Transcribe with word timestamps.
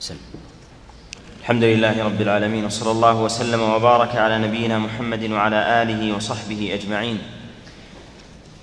سلم. 0.00 0.18
الحمد 1.40 1.64
لله 1.64 2.04
رب 2.04 2.20
العالمين 2.20 2.64
وصلى 2.64 2.90
الله 2.90 3.20
وسلم 3.20 3.60
وبارك 3.60 4.16
على 4.16 4.38
نبينا 4.38 4.78
محمد 4.78 5.30
وعلى 5.30 5.82
آله 5.82 6.16
وصحبه 6.16 6.74
أجمعين. 6.74 7.18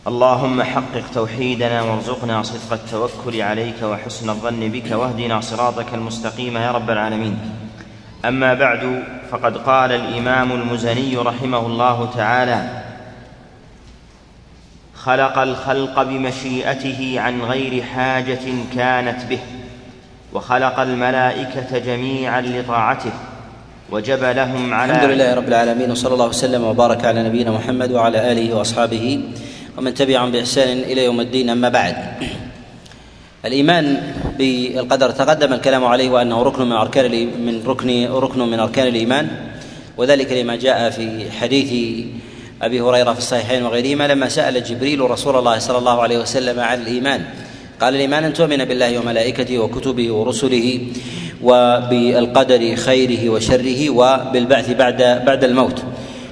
اللهم 0.07 0.63
حقق 0.63 1.04
توحيدنا 1.13 1.81
وارزقنا 1.81 2.43
صدق 2.43 2.73
التوكل 2.73 3.41
عليك 3.41 3.83
وحسن 3.83 4.29
الظن 4.29 4.69
بك 4.69 4.91
واهدنا 4.91 5.41
صراطك 5.41 5.93
المستقيم 5.93 6.57
يا 6.57 6.71
رب 6.71 6.89
العالمين. 6.89 7.39
أما 8.25 8.54
بعد 8.54 9.04
فقد 9.31 9.57
قال 9.57 9.91
الإمام 9.91 10.52
المزني 10.52 11.18
رحمه 11.18 11.65
الله 11.65 12.11
تعالى 12.15 12.84
خلق 14.95 15.38
الخلق 15.38 16.04
بمشيئته 16.04 17.15
عن 17.20 17.41
غير 17.41 17.84
حاجة 17.84 18.45
كانت 18.75 19.25
به. 19.25 19.39
وخلق 20.34 20.79
الملائكة 20.79 21.77
جميعا 21.77 22.41
لطاعته 22.41 23.12
وجبلهم 23.91 24.73
على 24.73 24.91
الحمد 24.91 25.09
لله 25.09 25.34
رب 25.34 25.48
العالمين 25.48 25.91
وصلى 25.91 26.13
الله 26.13 26.27
وسلم 26.27 26.63
وبارك 26.63 27.05
على 27.05 27.23
نبينا 27.23 27.52
محمد 27.52 27.91
وعلى 27.91 28.31
آله 28.31 28.55
وأصحابه 28.55 29.20
ومن 29.77 29.94
تبعهم 29.94 30.31
بإحسان 30.31 30.77
إلى 30.77 31.03
يوم 31.05 31.20
الدين 31.20 31.49
أما 31.49 31.70
بعد. 31.70 31.95
الإيمان 33.45 34.13
بالقدر 34.38 35.11
تقدم 35.11 35.53
الكلام 35.53 35.85
عليه 35.85 36.09
وأنه 36.09 36.44
ركن 36.44 36.66
من 36.66 36.72
أركان 36.72 37.11
من 37.45 37.63
ركن 37.67 38.08
ركن 38.08 38.39
من 38.39 38.59
أركان 38.59 38.88
الإيمان 38.88 39.27
وذلك 39.97 40.31
لما 40.31 40.55
جاء 40.55 40.89
في 40.89 41.31
حديث 41.31 41.70
أبي 42.61 42.81
هريرة 42.81 43.13
في 43.13 43.20
الصحيحين 43.20 43.63
وغيرهما 43.63 44.08
لما 44.08 44.30
سأل 44.30 44.63
جبريل 44.63 45.02
رسول 45.02 45.36
الله 45.36 45.59
صلى 45.59 45.77
الله 45.77 46.02
عليه 46.02 46.17
وسلم 46.17 46.59
عن 46.59 46.81
الإيمان. 46.81 47.25
قال 47.84 47.96
الايمان 47.96 48.23
أن 48.23 48.34
تؤمن 48.34 48.66
بالله 48.66 49.00
وملائكته 49.00 49.60
وكتبه 49.60 50.12
ورسله 50.12 50.80
وبالقدر 51.44 52.76
خيره 52.76 53.30
وشره 53.30 53.90
وبالبعث 53.90 54.72
بعد 54.72 55.22
بعد 55.25 55.44
الموت. 55.44 55.84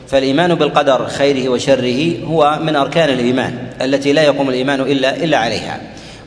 فالإيمان 0.07 0.55
بالقدر 0.55 1.07
خيره 1.07 1.49
وشره 1.49 2.25
هو 2.25 2.59
من 2.63 2.75
أركان 2.75 3.09
الإيمان 3.09 3.53
التي 3.81 4.13
لا 4.13 4.23
يقوم 4.23 4.49
الإيمان 4.49 4.81
إلا 4.81 5.15
إلا 5.15 5.37
عليها. 5.37 5.81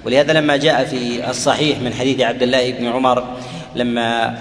ولهذا 0.06 0.33
لما 0.33 0.56
جاء 0.56 0.84
في 0.84 1.31
الصحيح 1.31 1.81
من 1.81 1.92
حديث 1.92 2.20
عبد 2.20 2.42
الله 2.42 2.70
بن 2.70 2.86
عمر 2.86 3.25
لما 3.77 4.34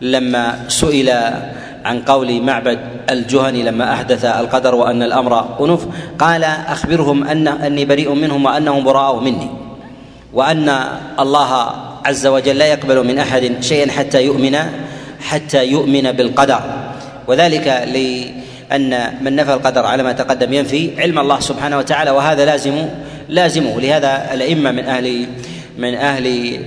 لما 0.00 0.68
سئل 0.68 1.10
عن 1.84 2.02
قول 2.02 2.42
معبد 2.42 2.78
الجهني 3.10 3.62
لما 3.62 3.92
أحدث 3.92 4.24
القدر 4.24 4.74
وأن 4.74 5.02
الأمر 5.02 5.58
أنف 5.60 5.86
قال 6.18 6.44
أخبرهم 6.44 7.24
أن 7.24 7.48
أني 7.48 7.84
بريء 7.84 8.14
منهم 8.14 8.44
وأنهم 8.44 8.84
براء 8.84 9.20
مني. 9.20 9.57
وأن 10.32 10.84
الله 11.20 11.72
عز 12.04 12.26
وجل 12.26 12.58
لا 12.58 12.66
يقبل 12.66 13.06
من 13.06 13.18
أحد 13.18 13.52
شيئا 13.60 13.90
حتى 13.90 14.24
يؤمن 14.24 14.56
حتى 15.20 15.64
يؤمن 15.66 16.12
بالقدر. 16.12 16.60
وذلك 17.26 17.66
لأن 17.66 19.14
من 19.20 19.36
نفى 19.36 19.54
القدر 19.54 19.86
على 19.86 20.02
ما 20.02 20.12
تقدم 20.12 20.52
ينفي 20.52 20.90
علم 20.98 21.18
الله 21.18 21.40
سبحانه 21.40 21.78
وتعالى 21.78 22.10
وهذا 22.10 22.44
لازم 22.44 22.88
لازمه 23.28 23.80
لهذا 23.80 24.34
الأئمة 24.34 24.72
من 24.72 24.84
أهل 24.84 25.26
من 25.78 25.94
أهل 25.94 26.58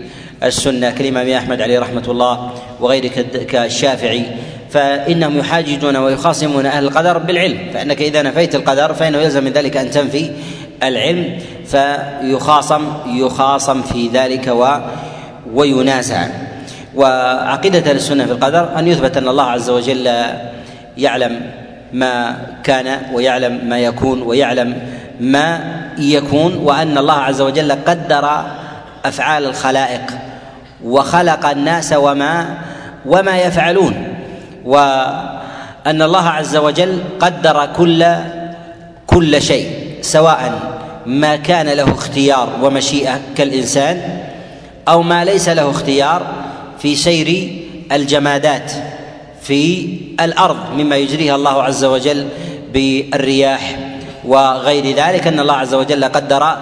السنة 0.44 0.90
كالامام 0.90 1.30
أحمد 1.30 1.62
عليه 1.62 1.80
رحمة 1.80 2.04
الله 2.08 2.52
وغيره 2.80 3.08
كالشافعي 3.50 4.26
فإنهم 4.70 5.38
يحاججون 5.38 5.96
ويخاصمون 5.96 6.66
أهل 6.66 6.84
القدر 6.84 7.18
بالعلم. 7.18 7.58
فإنك 7.74 8.02
إذا 8.02 8.22
نفيت 8.22 8.56
القدر 8.56 8.94
فإنه 8.94 9.18
يلزم 9.18 9.44
من 9.44 9.52
ذلك 9.52 9.78
أن 9.78 9.92
تنفي 9.92 10.32
العلم 10.84 11.38
فيخاصم 11.66 12.82
يخاصم 13.06 13.82
في 13.82 14.08
ذلك 14.08 14.48
و 14.48 14.68
وينازع. 15.54 16.28
وعقيدة 16.96 17.92
السنة 17.92 18.26
في 18.26 18.32
القدر 18.32 18.80
أن 18.80 18.88
يثبت 18.88 19.18
أن 19.18 19.28
الله 19.28 19.44
عز 19.44 19.70
وجل 19.70 20.26
يعلم 20.98 21.42
ما 21.94 22.38
كان 22.64 23.02
ويعلم 23.14 23.70
ما 23.70 23.80
يكون 23.80 24.22
ويعلم 24.22 24.76
ما 25.20 25.60
يكون 25.98 26.56
وأن 26.56 26.98
الله 26.98 27.14
عز 27.14 27.42
وجل 27.42 27.72
قدر 27.72 28.44
أفعال 29.06 29.46
الخلائق 29.46 30.02
وخلق 30.84 31.46
الناس 31.46 31.94
وما 31.94 32.58
وما 33.06 33.38
يفعلون. 33.38 34.08
وأن 34.66 36.02
الله 36.02 36.30
عز 36.30 36.56
وجل 36.56 37.00
قدر 37.20 37.66
كل 37.78 38.06
كل 39.08 39.42
شيء 39.42 39.72
سواء 40.02 40.71
ما 41.06 41.36
كان 41.36 41.68
له 41.68 41.92
اختيار 41.92 42.50
ومشيئة 42.62 43.20
كالإنسان 43.38 44.22
أو 44.88 45.02
ما 45.02 45.26
ليس 45.26 45.50
له 45.50 45.70
اختيار 45.70 46.22
في 46.80 46.96
سير 46.96 47.50
الجمادات 47.92 48.72
في 49.42 49.88
الأرض 50.20 50.58
مما 50.78 50.96
يجريها 50.96 51.36
الله 51.36 51.64
عز 51.64 51.84
وجل 51.84 52.28
بالرياح 52.74 53.80
وغير 54.26 54.96
ذلك 54.96 55.28
أن 55.28 55.40
الله 55.40 55.54
عز 55.54 55.74
وجل 55.74 56.06
قدر 56.06 56.58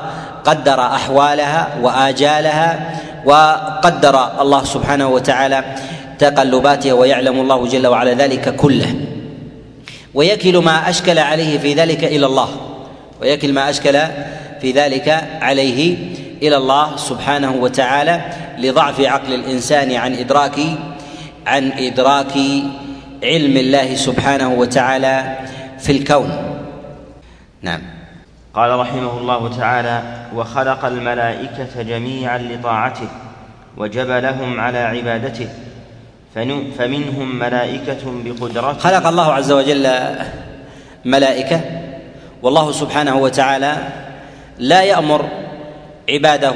قدر 0.45 0.81
أحوالها 0.81 1.67
وآجالها 1.81 3.00
وقدر 3.25 4.41
الله 4.41 4.63
سبحانه 4.63 5.07
وتعالى 5.07 5.63
تقلباتها 6.19 6.94
ويعلم 6.94 7.39
الله 7.39 7.67
جل 7.67 7.88
وعلا 7.88 8.13
ذلك 8.13 8.56
كله. 8.56 8.95
ويكل 10.13 10.57
ما 10.57 10.89
أشكل 10.89 11.19
عليه 11.19 11.57
في 11.57 11.73
ذلك 11.73 12.03
إلى 12.03 12.25
الله. 12.25 12.69
ويكل 13.22 13.53
ما 13.53 13.69
أشكل 13.69 14.00
في 14.62 14.72
ذلك 14.72 15.28
عليه 15.41 15.97
إلى 16.41 16.57
الله 16.57 16.97
سبحانه 16.97 17.52
وتعالى 17.52 18.22
لضعف 18.57 19.02
عقل 19.02 19.34
الإنسان 19.34 19.96
عن 19.96 20.13
ادراك 20.16 20.59
عن 21.47 21.72
إدراك 21.72 22.34
علم 23.24 23.57
الله 23.57 23.96
سبحانه 23.96 24.53
وتعالى 24.53 25.38
في 25.80 25.91
الكون. 25.91 26.31
نعم. 27.62 27.81
قال 28.53 28.80
رحمه 28.80 29.18
الله 29.18 29.57
تعالى 29.57 30.03
وخلق 30.36 30.86
الملائكة 30.86 31.81
جميعا 31.81 32.38
لطاعته 32.38 33.07
وجبلهم 33.78 34.59
على 34.59 34.78
عبادته 34.78 35.47
فمنهم 36.78 37.40
ملائكة 37.40 38.03
بقدرته. 38.25 38.80
خلق 38.80 39.07
الله 39.07 39.34
عز 39.34 39.51
وجل 39.51 39.90
ملائكة؟ 41.06 41.62
والله 42.44 42.72
سبحانه 42.72 43.17
وتعالى 43.17 43.77
لا 44.59 44.81
يأمر 44.81 45.25
عباده 46.09 46.55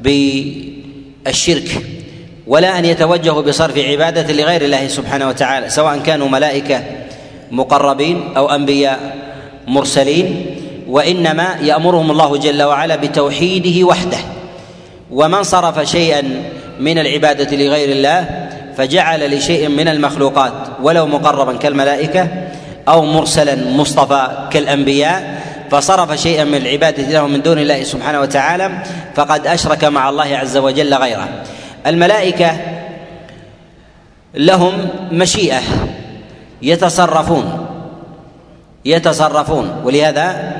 بالشرك 0.00 1.68
ولا 2.46 2.78
أن 2.78 2.84
يتوجهوا 2.84 3.42
بصرف 3.42 3.78
عبادة 3.78 4.32
لغير 4.32 4.62
الله 4.62 4.88
سبحانه 4.88 5.28
وتعالى 5.28 5.70
سواء 5.70 5.98
كانوا 5.98 6.28
ملائكة 6.28 6.82
مقربين 7.50 8.36
أو 8.36 8.50
أنبياء 8.50 9.16
مرسلين 9.66 10.46
وإنما 10.88 11.56
يأمرهم 11.62 12.10
الله 12.10 12.36
جل 12.36 12.62
وعلا 12.62 12.96
بتوحيده 12.96 13.86
وحده. 13.86 14.18
ومن 15.10 15.42
صرف 15.42 15.88
شيئا 15.90 16.22
من 16.80 16.98
العبادة 16.98 17.56
لغير 17.56 17.88
الله 17.88 18.48
فجعل 18.76 19.36
لشيء 19.36 19.68
من 19.68 19.88
المخلوقات 19.88 20.52
ولو 20.82 21.06
مقربا 21.06 21.56
كالملائكة 21.56 22.28
أو 22.90 23.02
مرسلا 23.02 23.70
مصطفى 23.70 24.48
كالأنبياء 24.50 25.40
فصرف 25.70 26.20
شيئا 26.20 26.44
من 26.44 26.54
العبادة 26.54 27.02
له 27.02 27.26
من 27.26 27.42
دون 27.42 27.58
الله 27.58 27.82
سبحانه 27.82 28.20
وتعالى 28.20 28.70
فقد 29.14 29.46
أشرك 29.46 29.84
مع 29.84 30.08
الله 30.08 30.36
عز 30.36 30.56
وجل 30.56 30.94
غيره. 30.94 31.28
الملائكة 31.86 32.56
لهم 34.34 34.88
مشيئة 35.12 35.60
يتصرفون 36.62 37.66
يتصرفون 38.84 39.82
ولهذا 39.84 40.52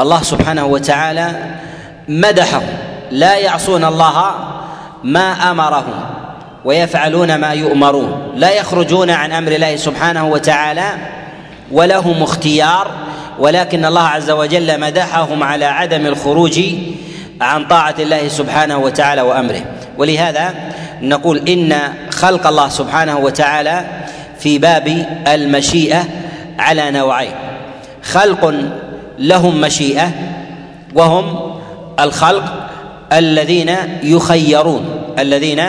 الله 0.00 0.22
سبحانه 0.22 0.66
وتعالى 0.66 1.30
مدحهم. 2.08 2.66
لا 3.10 3.36
يعصون 3.36 3.84
الله 3.84 4.34
ما 5.04 5.50
أمرهم 5.50 5.94
ويفعلون 6.64 7.34
ما 7.34 7.52
يؤمرون. 7.52 8.32
لا 8.36 8.50
يخرجون 8.50 9.10
عن 9.10 9.32
أمر 9.32 9.52
الله 9.52 9.76
سبحانه 9.76 10.26
وتعالى 10.28 10.84
ولهم 11.72 12.22
اختيار 12.22 12.90
ولكن 13.38 13.84
الله 13.84 14.02
عز 14.02 14.30
وجل 14.30 14.80
مدحهم 14.80 15.42
على 15.42 15.64
عدم 15.64 16.06
الخروج 16.06 16.60
عن 17.40 17.66
طاعة 17.68 17.94
الله 17.98 18.28
سبحانه 18.28 18.78
وتعالى 18.78 19.22
وأمره. 19.22 19.64
ولهذا 19.98 20.54
نقول 21.02 21.48
إن 21.48 21.74
خلق 22.10 22.46
الله 22.46 22.68
سبحانه 22.68 23.18
وتعالى 23.18 23.84
في 24.38 24.58
باب 24.58 25.06
المشيئة 25.28 26.04
على 26.58 26.90
نوعين. 26.90 27.32
خلق 28.02 28.54
لهم 29.18 29.60
مشيئة 29.60 30.10
وهم 30.94 31.56
الخلق 32.00 32.68
الذين 33.12 33.76
يخيرون 34.02 34.84
الذين 35.18 35.62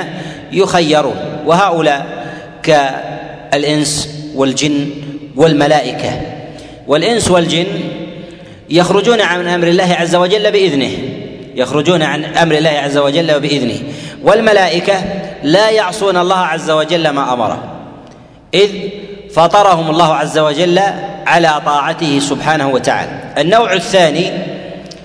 يخيرون. 0.52 1.16
وهؤلاء 1.46 2.06
كالإنس 2.64 4.10
والجن 4.36 5.07
والملائكة 5.38 6.22
والإنس 6.88 7.32
والجن 7.32 7.68
يخرجون 8.70 9.22
عن 9.22 9.48
أمر 9.48 9.68
الله 9.68 9.96
عز 10.00 10.16
وجل 10.16 10.52
بإذنه. 10.52 10.92
يخرجون 11.56 12.04
عن 12.04 12.26
أمر 12.26 12.56
الله 12.58 12.70
عز 12.70 12.98
وجل 12.98 13.40
بإذنه. 13.40 13.80
والملائكة 14.24 15.02
لا 15.44 15.70
يعصون 15.70 16.18
الله 16.18 16.38
عز 16.38 16.72
وجل 16.72 17.10
ما 17.10 17.34
امره 17.34 17.64
إذ 18.54 18.70
فطرهم 19.34 19.90
الله 19.90 20.16
عز 20.16 20.38
وجل 20.38 20.80
على 21.28 21.62
طاعته 21.66 22.20
سبحانه 22.20 22.70
وتعالى. 22.70 23.12
النوع 23.38 23.74
الثاني 23.74 24.32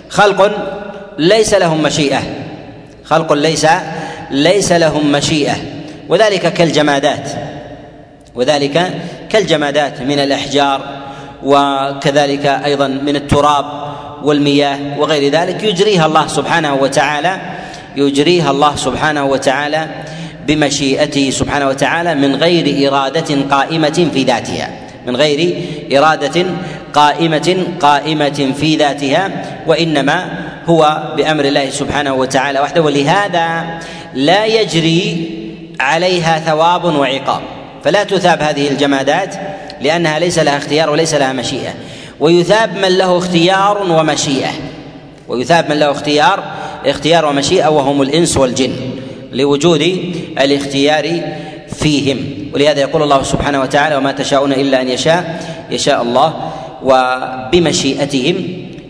خلق 0.08 0.52
ليس 1.18 1.54
لهم 1.54 1.82
مشيئة. 1.82 2.22
خلق 3.04 3.32
ليس 3.32 3.66
ليس 4.30 4.72
لهم 4.72 5.12
مشيئة. 5.12 5.54
وذلك 6.08 6.52
كالجمادات. 6.52 7.28
وذلك 8.34 8.92
كالجمادات 9.30 10.02
من 10.02 10.18
الإحجار 10.18 10.80
وكذلك 11.42 12.46
أيضا 12.46 12.86
من 12.88 13.16
التراب 13.16 13.64
والمياه 14.22 14.78
وغير 14.98 15.32
ذلك 15.32 15.62
يجريها 15.62 16.06
الله 16.06 16.26
سبحانه 16.26 16.74
وتعالى 16.74 17.40
يجريها 17.96 18.50
الله 18.50 18.76
سبحانه 18.76 19.24
وتعالى 19.24 19.86
بمشيئته 20.46 21.30
سبحانه 21.30 21.68
وتعالى 21.68 22.14
من 22.14 22.36
غير 22.36 22.88
إرادة 22.88 23.42
قائمة 23.50 24.08
في 24.14 24.22
ذاتها 24.22 24.70
من 25.06 25.16
غير 25.16 25.64
إرادة 25.98 26.46
قائمة 26.94 27.66
قائمة 27.80 28.52
في 28.60 28.76
ذاتها 28.76 29.30
وإنما 29.66 30.30
هو 30.66 31.02
بأمر 31.16 31.44
الله 31.44 31.70
سبحانه 31.70 32.14
وتعالى 32.14 32.60
وحده. 32.60 32.82
ولهذا 32.82 33.78
لا 34.14 34.46
يجري 34.46 35.30
عليها 35.80 36.38
ثواب 36.38 36.84
وعقاب. 36.84 37.42
فلا 37.84 38.04
تثاب 38.04 38.42
هذه 38.42 38.68
الجمادات 38.68 39.34
لأنها 39.80 40.18
ليس 40.18 40.38
لها 40.38 40.56
اختيار 40.56 40.90
وليس 40.90 41.14
لها 41.14 41.32
مشيئة. 41.32 41.74
ويثاب 42.20 42.76
من 42.76 42.98
له 42.98 43.18
اختيار 43.18 43.86
ومشيئة. 43.90 44.50
ويثاب 45.28 45.70
من 45.70 45.78
له 45.78 45.90
اختيار 45.90 46.44
اختيار 46.86 47.26
ومشيئة 47.26 47.68
وهم 47.68 48.02
الإنس 48.02 48.36
والجن 48.36 48.72
لوجود 49.32 49.80
الاختيار 50.40 51.20
فيهم. 51.74 52.18
ولهذا 52.54 52.80
يقول 52.80 53.02
الله 53.02 53.22
سبحانه 53.22 53.60
وتعالى 53.60 53.96
وما 53.96 54.12
تشاءون 54.12 54.52
إلا 54.52 54.80
أن 54.80 54.88
يشاء 54.88 55.44
يشاء 55.70 56.02
الله. 56.02 56.52
وبمشيئتهم 56.84 58.44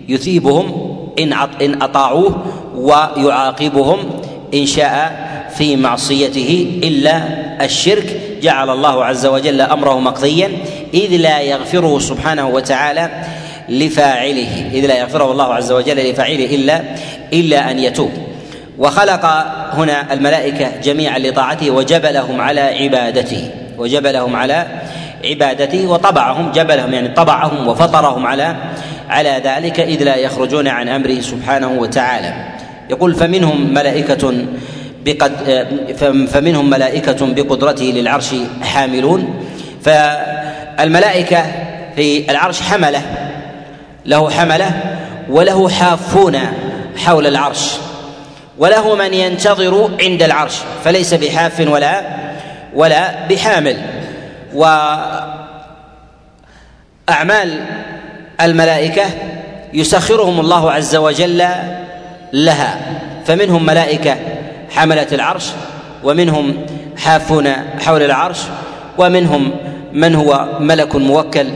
يثيبهم 0.08 0.96
إن 1.18 1.32
إن 1.32 1.82
أطاعوه 1.82 2.44
ويعاقبهم 2.76 3.98
إن 4.54 4.66
شاء 4.66 5.22
في 5.56 5.76
معصيته 5.76 6.80
إلا 6.84 7.22
الشرك. 7.64 8.20
جعل 8.42 8.70
الله 8.70 9.04
عز 9.04 9.26
وجل 9.26 9.60
أمره 9.60 10.00
مقضيا 10.00 10.50
إذ 10.94 11.16
لا 11.16 11.40
يغفره 11.40 11.98
سبحانه 11.98 12.48
وتعالى 12.48 13.10
لفاعله 13.68 14.70
إذ 14.72 14.86
لا 14.86 14.98
يغفره 14.98 15.32
الله 15.32 15.54
عز 15.54 15.72
وجل 15.72 16.10
لفاعله 16.10 16.54
إلا 16.54 16.82
إلا 17.32 17.70
أن 17.70 17.78
يتوب. 17.78 18.10
وخلق 18.78 19.24
هنا 19.72 20.12
الملائكة 20.12 20.70
جميعا 20.82 21.18
لطاعته 21.18 21.70
وجبلهم 21.70 22.40
على 22.40 22.60
عبادته 22.60 23.50
وجبلهم 23.78 24.36
على 24.36 24.66
عبادته 25.24 25.86
وطبعهم 25.86 26.52
جبلهم 26.52 26.94
يعني 26.94 27.08
طبعهم 27.08 27.68
وفطرهم 27.68 28.26
على 28.26 28.56
على 29.08 29.42
ذلك 29.44 29.80
إذ 29.80 30.02
لا 30.02 30.16
يخرجون 30.16 30.68
عن 30.68 30.88
أمره 30.88 31.20
سبحانه 31.20 31.72
وتعالى. 31.72 32.34
يقول 32.90 33.14
فمنهم 33.14 33.74
ملائكة 33.74 34.34
بقد 35.04 35.66
فمنهم 36.32 36.70
ملائكة 36.70 37.26
بقدرته 37.26 37.84
للعرش 37.84 38.34
حاملون. 38.62 39.46
فالملائكة 39.84 41.44
في 41.96 42.30
العرش 42.30 42.62
حملة 42.62 43.02
له 44.06 44.30
حملة 44.30 44.70
وله 45.30 45.68
حافون 45.68 46.38
حول 46.96 47.26
العرش 47.26 47.76
وله 48.58 48.94
من 48.94 49.14
ينتظر 49.14 49.90
عند 50.02 50.22
العرش 50.22 50.54
فليس 50.84 51.14
بحاف 51.14 51.60
ولا 51.60 52.02
ولا 52.74 53.26
بحامل. 53.26 53.76
وأعمال 57.08 57.60
الملائكة 58.40 59.04
يسخرهم 59.74 60.40
الله 60.40 60.72
عز 60.72 60.96
وجل 60.96 61.44
لها 62.32 62.80
فمنهم 63.26 63.66
ملائكة 63.66 64.16
حملة 64.74 65.06
العرش 65.12 65.44
ومنهم 66.04 66.54
حافون 66.96 67.48
حول 67.80 68.02
العرش 68.02 68.38
ومنهم 68.98 69.50
من 69.92 70.14
هو 70.14 70.48
ملك 70.60 70.96
موكل 70.96 71.46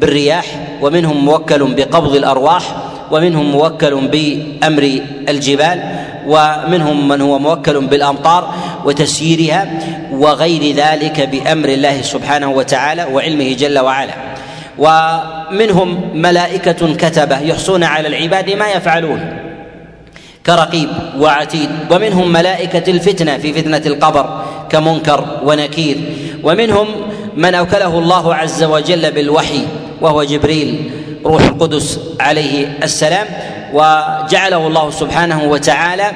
بالرياح 0.00 0.44
ومنهم 0.82 1.24
موكل 1.24 1.74
بقبض 1.74 2.14
الأرواح 2.14 2.62
ومنهم 3.10 3.50
موكل 3.50 3.94
بأمر 3.94 5.00
الجبال 5.28 5.82
ومنهم 6.26 7.08
من 7.08 7.20
هو 7.20 7.38
موكل 7.38 7.86
بالأمطار 7.86 8.54
وتسييرها 8.84 9.68
وغير 10.12 10.74
ذلك 10.74 11.20
بأمر 11.20 11.68
الله 11.68 12.02
سبحانه 12.02 12.50
وتعالى 12.50 13.04
وعلمه 13.12 13.52
جل 13.52 13.78
وعلا. 13.78 14.14
ومنهم 14.78 16.10
ملائكة 16.14 16.94
كتبة 16.94 17.40
يحصون 17.40 17.84
على 17.84 18.08
العباد 18.08 18.50
ما 18.50 18.68
يفعلون. 18.68 19.45
كرقيب 20.46 20.88
وعتيد 21.18 21.68
ومنهم 21.90 22.32
ملائكة 22.32 22.90
الفتنة 22.90 23.38
في 23.38 23.52
فتنة 23.52 23.82
القبر 23.86 24.42
كمنكر 24.70 25.24
ونكير 25.44 25.96
ومنهم 26.42 26.86
من 27.36 27.54
أوكله 27.54 27.98
الله 27.98 28.34
عز 28.34 28.62
وجل 28.64 29.12
بالوحي 29.12 29.60
وهو 30.00 30.24
جبريل 30.24 30.90
روح 31.24 31.42
القدس 31.42 32.00
عليه 32.20 32.78
السلام 32.82 33.26
وجعله 33.72 34.66
الله 34.66 34.90
سبحانه 34.90 35.44
وتعالى 35.44 36.12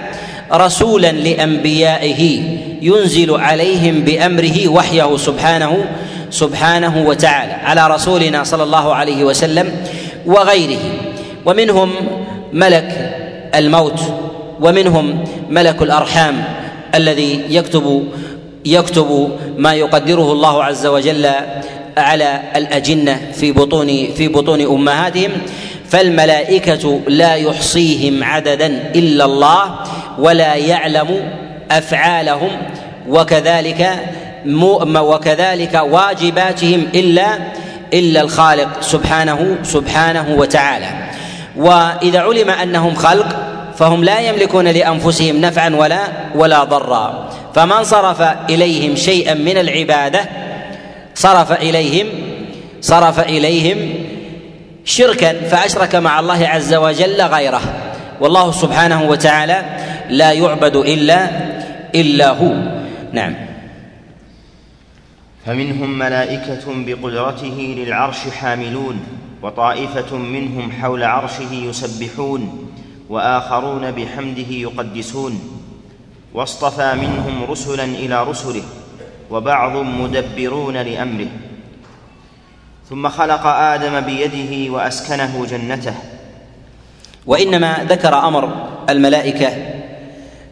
رسولا 0.53 1.13
لأنبيائه 1.13 2.43
ينزل 2.83 3.31
عليهم 3.41 4.01
بأمره 4.01 4.69
وحيه 4.69 5.17
سبحانه 5.17 5.85
سبحانه 6.31 7.05
وتعالى 7.07 7.53
على 7.53 7.95
رسولنا 7.95 8.45
صلى 8.45 8.63
الله 8.63 8.95
عليه 8.95 9.25
وسلم 9.25 9.73
وغيره 10.27 10.79
ومنهم 11.47 11.91
ملك 12.53 13.20
الموت 13.55 14.01
ومنهم 14.61 15.25
ملك 15.51 15.83
الأرحام 15.83 16.45
الذي 16.95 17.45
يكتب 17.49 18.09
يكتب 18.65 19.31
ما 19.59 19.75
يقدره 19.75 20.33
الله 20.33 20.65
عز 20.65 20.87
وجل 20.87 21.31
على 21.97 22.41
الأجنة 22.57 23.21
في 23.33 23.53
بطون 23.53 23.87
في 24.17 24.29
بطون 24.29 24.61
أمهاتهم 24.61 25.31
فالملائكة 25.89 27.01
لا 27.09 27.35
يحصيهم 27.35 28.25
عددا 28.25 28.67
إلا 28.95 29.25
الله 29.25 29.75
ولا 30.19 30.55
يعلم 30.55 31.31
أفعالهم 31.71 32.51
وكذلك 33.09 33.99
وكذلك 34.97 35.83
واجباتهم 35.91 36.87
إلا 36.95 37.39
إلا 37.95 38.21
الخالق 38.21 38.81
سبحانه 38.81 39.57
سبحانه 39.63 40.35
وتعالى. 40.39 40.87
وإذا 41.57 42.21
علم 42.21 42.51
أنهم 42.51 42.95
خلق 42.95 43.40
فهم 43.81 44.05
لا 44.05 44.21
يملكون 44.21 44.69
لأنفسهم 44.69 45.41
نفعا 45.41 45.75
ولا 45.75 46.01
ولا 46.35 46.65
ضرا. 46.65 47.31
فمن 47.55 47.85
صرف 47.85 48.23
إليهم 48.51 48.97
شيئا 48.97 49.35
من 49.35 49.57
العبادة 49.57 50.21
صرف 51.15 51.53
إليهم 51.53 52.07
صرف 52.81 53.21
إليهم 53.21 53.95
شركا 54.85 55.33
فأشرك 55.33 55.95
مع 55.95 56.21
الله 56.21 56.49
عز 56.49 56.75
وجل 56.75 57.23
غيره. 57.23 57.61
والله 58.21 58.53
سبحانه 58.53 59.09
وتعالى 59.09 59.65
لا 60.11 60.33
يعبد 60.33 60.77
إلا 60.77 61.31
إلا 61.95 62.29
هو. 62.31 62.53
نعم. 63.13 63.35
فمنهم 65.47 65.99
ملائكة 65.99 66.65
بقدرته 66.67 67.75
للعرش 67.79 68.19
حاملون 68.41 69.01
وطائفة 69.43 70.17
منهم 70.17 70.73
حول 70.73 71.05
عرشه 71.05 71.53
يسبحون. 71.53 72.73
وآخرون 73.11 73.91
بحمده 73.91 74.51
يقدسون. 74.51 75.41
واصطفى 76.35 76.95
منهم 76.95 77.51
رسلا 77.51 77.85
إلى 77.85 78.25
رسله 78.25 78.63
وبعض 79.31 79.77
مدبرون 79.77 80.77
لأمره. 80.77 81.29
ثم 82.91 83.09
خلق 83.09 83.47
آدم 83.47 84.01
بيده 84.01 84.73
وأسكنه 84.73 85.47
جنته. 85.51 85.95
وإنما 87.27 87.87
ذكر 87.89 88.29
أمر 88.29 88.69
الملائكة 88.89 89.53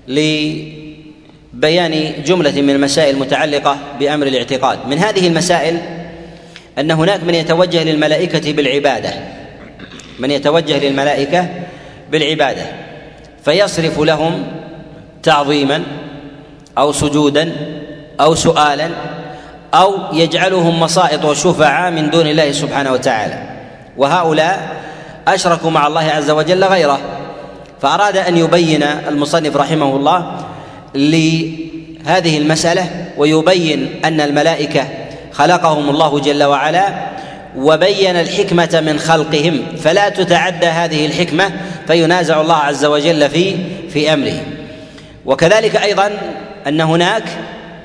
لبيان 0.09 2.23
جملة 2.23 2.63
من 2.63 2.71
المسائل 2.71 3.15
المتعلقة 3.15 3.79
بأمر 4.01 4.27
الاعتقاد. 4.27 4.79
من 4.89 4.99
هذه 4.99 5.29
المسائل 5.29 5.81
أن 6.79 6.91
هناك 6.91 7.25
من 7.25 7.35
يتوجه 7.35 7.85
للملائكة 7.85 8.53
بالعبادة. 8.53 9.15
من 10.19 10.31
يتوجه 10.31 10.89
للملائكة 10.89 11.49
بالعبادة 12.11 12.63
فيصرف 13.45 14.01
لهم 14.01 14.47
تعظيما 15.23 15.83
أو 16.79 16.93
سجودا 16.93 17.53
أو 18.21 18.35
سؤالا 18.35 18.91
أو 19.75 19.95
يجعلهم 20.13 20.81
مصائط 20.81 21.25
وشفعاء 21.25 21.91
من 21.91 22.11
دون 22.11 22.27
الله 22.27 22.53
سبحانه 22.53 22.93
وتعالى. 22.93 23.43
وهؤلاء 23.97 24.77
أشركوا 25.29 25.71
مع 25.71 25.87
الله 25.87 26.05
عز 26.11 26.31
وجل 26.31 26.65
غيره. 26.65 26.99
فأراد 27.83 28.17
أن 28.17 28.37
يبين 28.37 28.83
المصنف 28.83 29.57
رحمه 29.57 29.97
الله 29.97 30.37
هذه 32.07 32.39
المسألة 32.39 32.91
ويبين 33.17 34.01
أن 34.05 34.21
الملائكة 34.21 34.85
خلقهم 35.33 35.91
الله 35.91 36.21
جل 36.21 36.45
وعلا 36.45 36.89
وبين 37.57 38.17
الحكمة 38.17 38.83
من 38.87 38.99
خلقهم. 38.99 39.63
فلا 39.83 40.09
تتعدى 40.09 40.67
هذه 40.67 41.07
الحكمة 41.07 41.53
فينازع 41.87 42.41
الله 42.41 42.57
عز 42.57 42.85
وجل 42.85 43.31
في 43.31 43.57
في 43.89 44.13
أمره. 44.13 44.41
وكذلك 45.27 45.77
أيضا 45.77 46.11
أن 46.67 46.81
هناك 46.81 47.25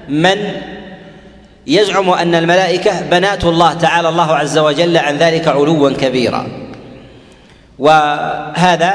من 0.10 0.38
يزعم 1.68 2.10
أن 2.10 2.36
الملائكة 2.36 3.02
بنات 3.02 3.44
الله 3.44 3.74
تعالى 3.74 4.10
الله 4.10 4.36
عز 4.36 4.58
وجل 4.58 4.98
عن 4.98 5.18
ذلك 5.18 5.48
علوا 5.48 5.90
كبيرا. 5.90 6.48
وهذا 7.80 8.94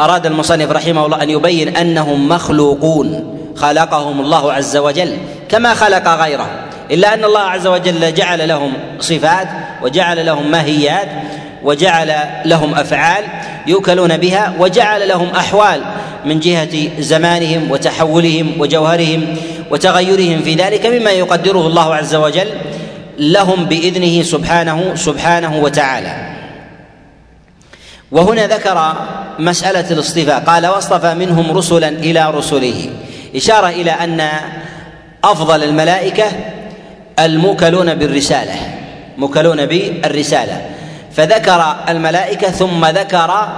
أراد 0.00 0.26
المصنف 0.26 0.70
رحمه 0.70 1.06
الله 1.06 1.22
أن 1.22 1.30
يبين 1.30 1.76
أنهم 1.76 2.28
مخلوقون. 2.28 3.36
خلقهم 3.56 4.20
الله 4.20 4.52
عز 4.52 4.76
وجل 4.76 5.16
كما 5.48 5.74
خلق 5.74 6.08
غيره. 6.08 6.50
إلا 6.90 7.14
أن 7.14 7.24
الله 7.24 7.40
عز 7.40 7.66
وجل 7.66 8.14
جعل 8.14 8.48
لهم 8.48 8.72
صفات 9.00 9.48
وجعل 9.82 10.26
لهم 10.26 10.50
ماهيات 10.50 11.08
وجعل 11.62 12.14
لهم 12.44 12.74
أفعال 12.74 13.24
يوكلون 13.66 14.16
بها 14.16 14.54
وجعل 14.58 15.08
لهم 15.08 15.28
أحوال 15.28 15.82
من 16.24 16.40
جهة 16.40 17.00
زمانهم 17.00 17.70
وتحولهم 17.70 18.60
وجوهرهم 18.60 19.36
وتغيرهم 19.70 20.42
في 20.42 20.54
ذلك 20.54 20.86
مما 20.86 21.10
يقدره 21.10 21.66
الله 21.66 21.94
عز 21.94 22.14
وجل 22.14 22.48
لهم 23.18 23.64
بإذنه 23.64 24.22
سبحانه 24.22 24.94
سبحانه 24.94 25.56
وتعالى. 25.56 26.36
وهنا 28.10 28.46
ذكر 28.46 28.94
مسألة 29.38 29.90
الاصطفاء 29.90 30.40
قال 30.40 30.66
وأصطفى 30.66 31.14
منهم 31.14 31.56
رسلا 31.56 31.88
إلى 31.88 32.30
رسله. 32.30 32.90
إشارة 33.36 33.68
إلى 33.68 33.90
أن 33.90 34.28
أفضل 35.24 35.64
الملائكة 35.64 36.24
الموكلون 37.18 37.94
بالرسالة. 37.94 38.79
موكلون 39.20 39.66
بالرسالة. 39.66 40.70
فذكر 41.12 41.76
الملائكة 41.88 42.50
ثم 42.50 42.84
ذكر 42.86 43.48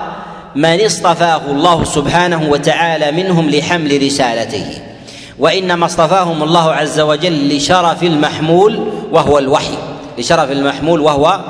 من 0.57 0.85
اصطفاه 0.85 1.41
الله 1.49 1.85
سبحانه 1.85 2.51
وتعالى 2.51 3.13
منهم 3.13 3.51
لحمل 3.51 4.03
رسالته. 4.03 4.67
وإنما 5.39 5.87
اصطفاهم 5.87 6.43
الله 6.43 6.73
عز 6.73 7.01
وجل 7.01 7.57
لشرف 7.57 8.03
المحمول 8.03 8.93
وهو 9.11 9.39
الوحي. 9.39 9.79
لشرف 10.19 10.51
المحمول 10.51 11.01
وهو 11.01 11.41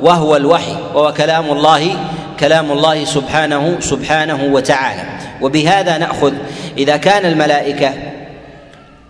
وهو 0.00 0.36
الوحي. 0.36 0.76
وهو 0.94 1.12
كلام 1.12 1.50
الله 1.52 1.96
كلام 2.40 2.72
الله 2.72 3.04
سبحانه 3.04 3.76
سبحانه 3.80 4.44
وتعالى. 4.52 5.02
وبهذا 5.42 5.98
نأخذ 5.98 6.32
إذا 6.78 6.96
كان 6.96 7.26
الملائكة 7.26 7.92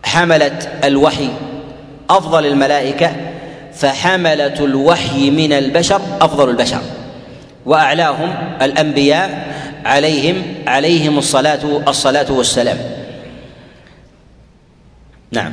حملت 0.04 0.68
الوحي 0.84 1.28
أفضل 2.10 2.46
الملائكة 2.46 3.10
فحملة 3.78 4.64
الوحي 4.64 5.30
من 5.30 5.52
البشر 5.52 6.00
أفضل 6.20 6.50
البشر. 6.50 6.80
وأعلاهم 7.66 8.34
الأنبياء 8.62 9.54
عليهم 9.84 10.42
عليهم 10.66 11.18
الصلاة 11.18 11.82
الصلاة 11.88 12.32
والسلام. 12.32 12.78
نعم. 15.32 15.52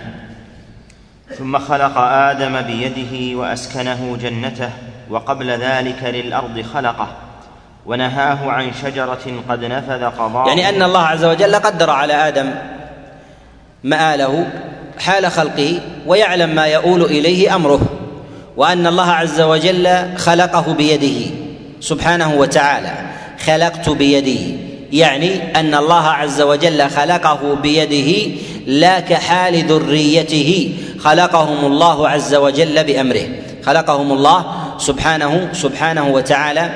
ثم 1.37 1.59
خلق 1.59 1.97
آدم 1.97 2.61
بيده 2.61 3.37
وأسكنه 3.37 4.17
جنته 4.21 4.69
وقبل 5.09 5.49
ذلك 5.49 6.03
للأرض 6.03 6.61
خلقه 6.73 7.07
ونهاه 7.85 8.51
عن 8.51 8.71
شجرة 8.83 9.43
قد 9.49 9.63
نفذ 9.63 10.05
قضاء 10.05 10.47
يعني 10.47 10.69
أن 10.69 10.83
الله 10.83 11.01
عز 11.01 11.25
وجل 11.25 11.55
قدر 11.55 11.89
على 11.89 12.13
آدم 12.13 12.51
مآله 13.83 14.47
حال 14.99 15.31
خلقه 15.31 15.79
ويعلم 16.05 16.49
ما 16.49 16.65
يؤول 16.65 17.03
إليه 17.03 17.55
أمره. 17.55 17.81
وأن 18.57 18.87
الله 18.87 19.11
عز 19.11 19.41
وجل 19.41 19.87
خلقه 20.17 20.73
بيده 20.73 21.31
سبحانه 21.81 22.35
وتعالى. 22.35 22.93
خلقت 23.45 23.89
بيدي 23.89 24.57
يعني 24.91 25.59
أن 25.59 25.75
الله 25.75 26.07
عز 26.07 26.41
وجل 26.41 26.89
خلقه 26.89 27.55
بيده 27.55 28.31
لا 28.67 28.99
كحال 28.99 29.65
ذريته. 29.65 30.73
خلقهم 30.99 31.65
الله 31.65 32.09
عز 32.09 32.35
وجل 32.35 32.83
بأمره. 32.83 33.27
خلقهم 33.65 34.11
الله 34.11 34.45
سبحانه 34.77 35.49
سبحانه 35.53 36.07
وتعالى 36.07 36.69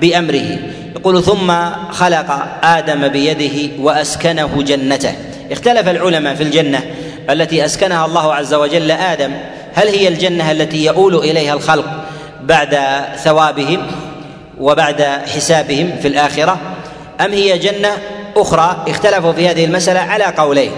بأمره. 0.00 0.58
يقول 0.96 1.24
ثم 1.24 1.52
خلق 1.90 2.48
آدم 2.62 3.08
بيده 3.08 3.82
وأسكنه 3.82 4.62
جنته. 4.62 5.14
اختلف 5.52 5.88
العلماء 5.88 6.34
في 6.34 6.42
الجنة 6.42 6.82
التي 7.30 7.64
أسكنها 7.64 8.06
الله 8.06 8.34
عز 8.34 8.54
وجل 8.54 8.90
آدم 8.90 9.32
هل 9.76 9.88
هي 9.88 10.08
الجنة 10.08 10.50
التي 10.50 10.84
يؤول 10.84 11.16
إليها 11.16 11.54
الخلق 11.54 11.84
بعد 12.42 12.78
ثوابهم 13.16 13.86
وبعد 14.58 15.02
حسابهم 15.02 15.90
في 16.02 16.08
الآخرة؟ 16.08 16.58
أم 17.20 17.32
هي 17.32 17.58
جنة 17.58 17.88
أخرى 18.36 18.84
اختلفوا 18.88 19.32
في 19.32 19.48
هذه 19.48 19.64
المسألة 19.64 20.00
على 20.00 20.24
قولين 20.24 20.70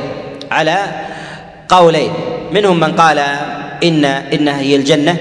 على 0.51 0.79
قولين. 1.69 2.11
منهم 2.53 2.81
من 2.81 2.93
قال 2.93 3.19
ان 3.85 4.05
إنها 4.05 4.61
هي 4.61 4.77
الجنة 4.77 5.17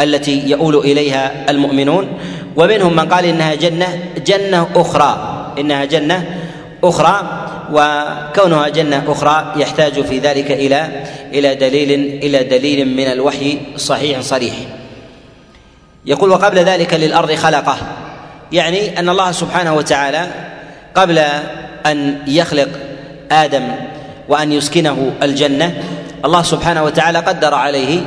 التي 0.00 0.48
يؤول 0.50 0.76
إليها 0.76 1.50
المؤمنون 1.50 2.08
ومنهم 2.56 2.96
من 2.96 3.08
قال 3.08 3.24
إنها 3.24 3.54
جنه 3.54 3.98
جنة 4.26 4.68
أخرى 4.74 5.44
إنها 5.58 5.84
جنة 5.84 6.24
أخرى. 6.84 7.41
وكونها 7.72 8.68
جنة 8.68 9.04
أخرى 9.08 9.52
يحتاج 9.56 10.00
في 10.00 10.18
ذلك 10.18 10.50
إلى 10.50 11.04
إلى 11.32 11.54
دليل 11.54 11.90
إلى 12.22 12.44
دليل 12.44 12.96
من 12.96 13.12
الوحي 13.12 13.58
صحيح 13.76 14.20
صريح. 14.20 14.54
يقول 16.06 16.30
وقبل 16.30 16.58
ذلك 16.58 16.94
للأرض 16.94 17.34
خلقه. 17.34 17.76
يعني 18.52 18.98
أن 18.98 19.08
الله 19.08 19.32
سبحانه 19.32 19.74
وتعالى 19.74 20.26
قبل 20.94 21.18
أن 21.86 22.18
يخلق 22.26 22.68
آدم 23.32 23.62
وأن 24.28 24.52
يسكنه 24.52 25.12
الجنة 25.22 25.82
الله 26.24 26.42
سبحانه 26.42 26.84
وتعالى 26.84 27.18
قدر 27.18 27.54
عليه 27.54 28.00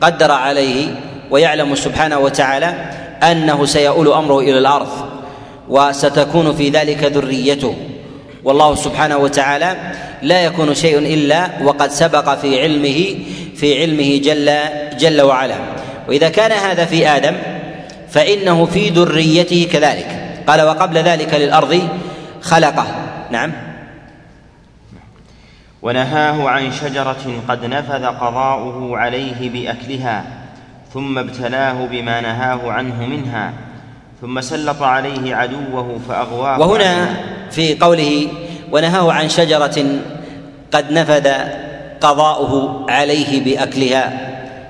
قدر 0.00 0.32
عليه 0.32 0.86
ويعلم 1.30 1.74
سبحانه 1.74 2.18
وتعالى 2.18 2.74
أنه 3.22 3.66
سيؤول 3.66 4.08
أمره 4.08 4.40
إلى 4.40 4.58
الأرض 4.58 4.88
وستكون 5.68 6.54
في 6.54 6.68
ذلك 6.68 7.04
ذريته. 7.04 7.74
والله 8.48 8.74
سبحانه 8.74 9.16
وتعالى 9.16 9.76
لا 10.22 10.44
يكون 10.44 10.74
شيء 10.74 10.98
إلا 10.98 11.48
وقد 11.62 11.90
سبق 11.90 12.34
في 12.34 12.60
علمه 12.62 13.14
في 13.56 13.80
علمه 13.80 14.20
جل 14.24 14.50
جل 14.98 15.22
وعلا. 15.22 15.54
وإذا 16.08 16.28
كان 16.28 16.52
هذا 16.52 16.84
في 16.84 17.08
آدم 17.08 17.36
فإنه 18.10 18.64
في 18.64 18.88
ذريته 18.88 19.68
كذلك. 19.72 20.42
قال 20.46 20.62
وقبل 20.62 20.98
ذلك 20.98 21.34
للأرض 21.34 21.88
خلقه. 22.40 22.86
نعم. 23.30 23.52
ونهاه 25.82 26.48
عن 26.48 26.72
شجرة 26.72 27.42
قد 27.48 27.64
نفذ 27.64 28.06
قضاؤه 28.06 28.98
عليه 28.98 29.50
بأكلها 29.50 30.24
ثم 30.94 31.18
ابتلاه 31.18 31.86
بما 31.86 32.20
نهاه 32.20 32.72
عنه 32.72 33.06
منها 33.06 33.52
ثم 34.20 34.40
سلط 34.40 34.82
عليه 34.82 35.34
عدوه 35.34 35.98
فأغواه 36.08 36.60
وهنا 36.60 37.16
في 37.50 37.74
قوله 37.74 38.28
ونهاه 38.72 39.12
عن 39.12 39.28
شجرة 39.28 39.84
قد 40.72 40.92
نفذ 40.92 41.28
قضاؤه 42.00 42.86
عليه 42.90 43.44
بأكلها. 43.44 44.12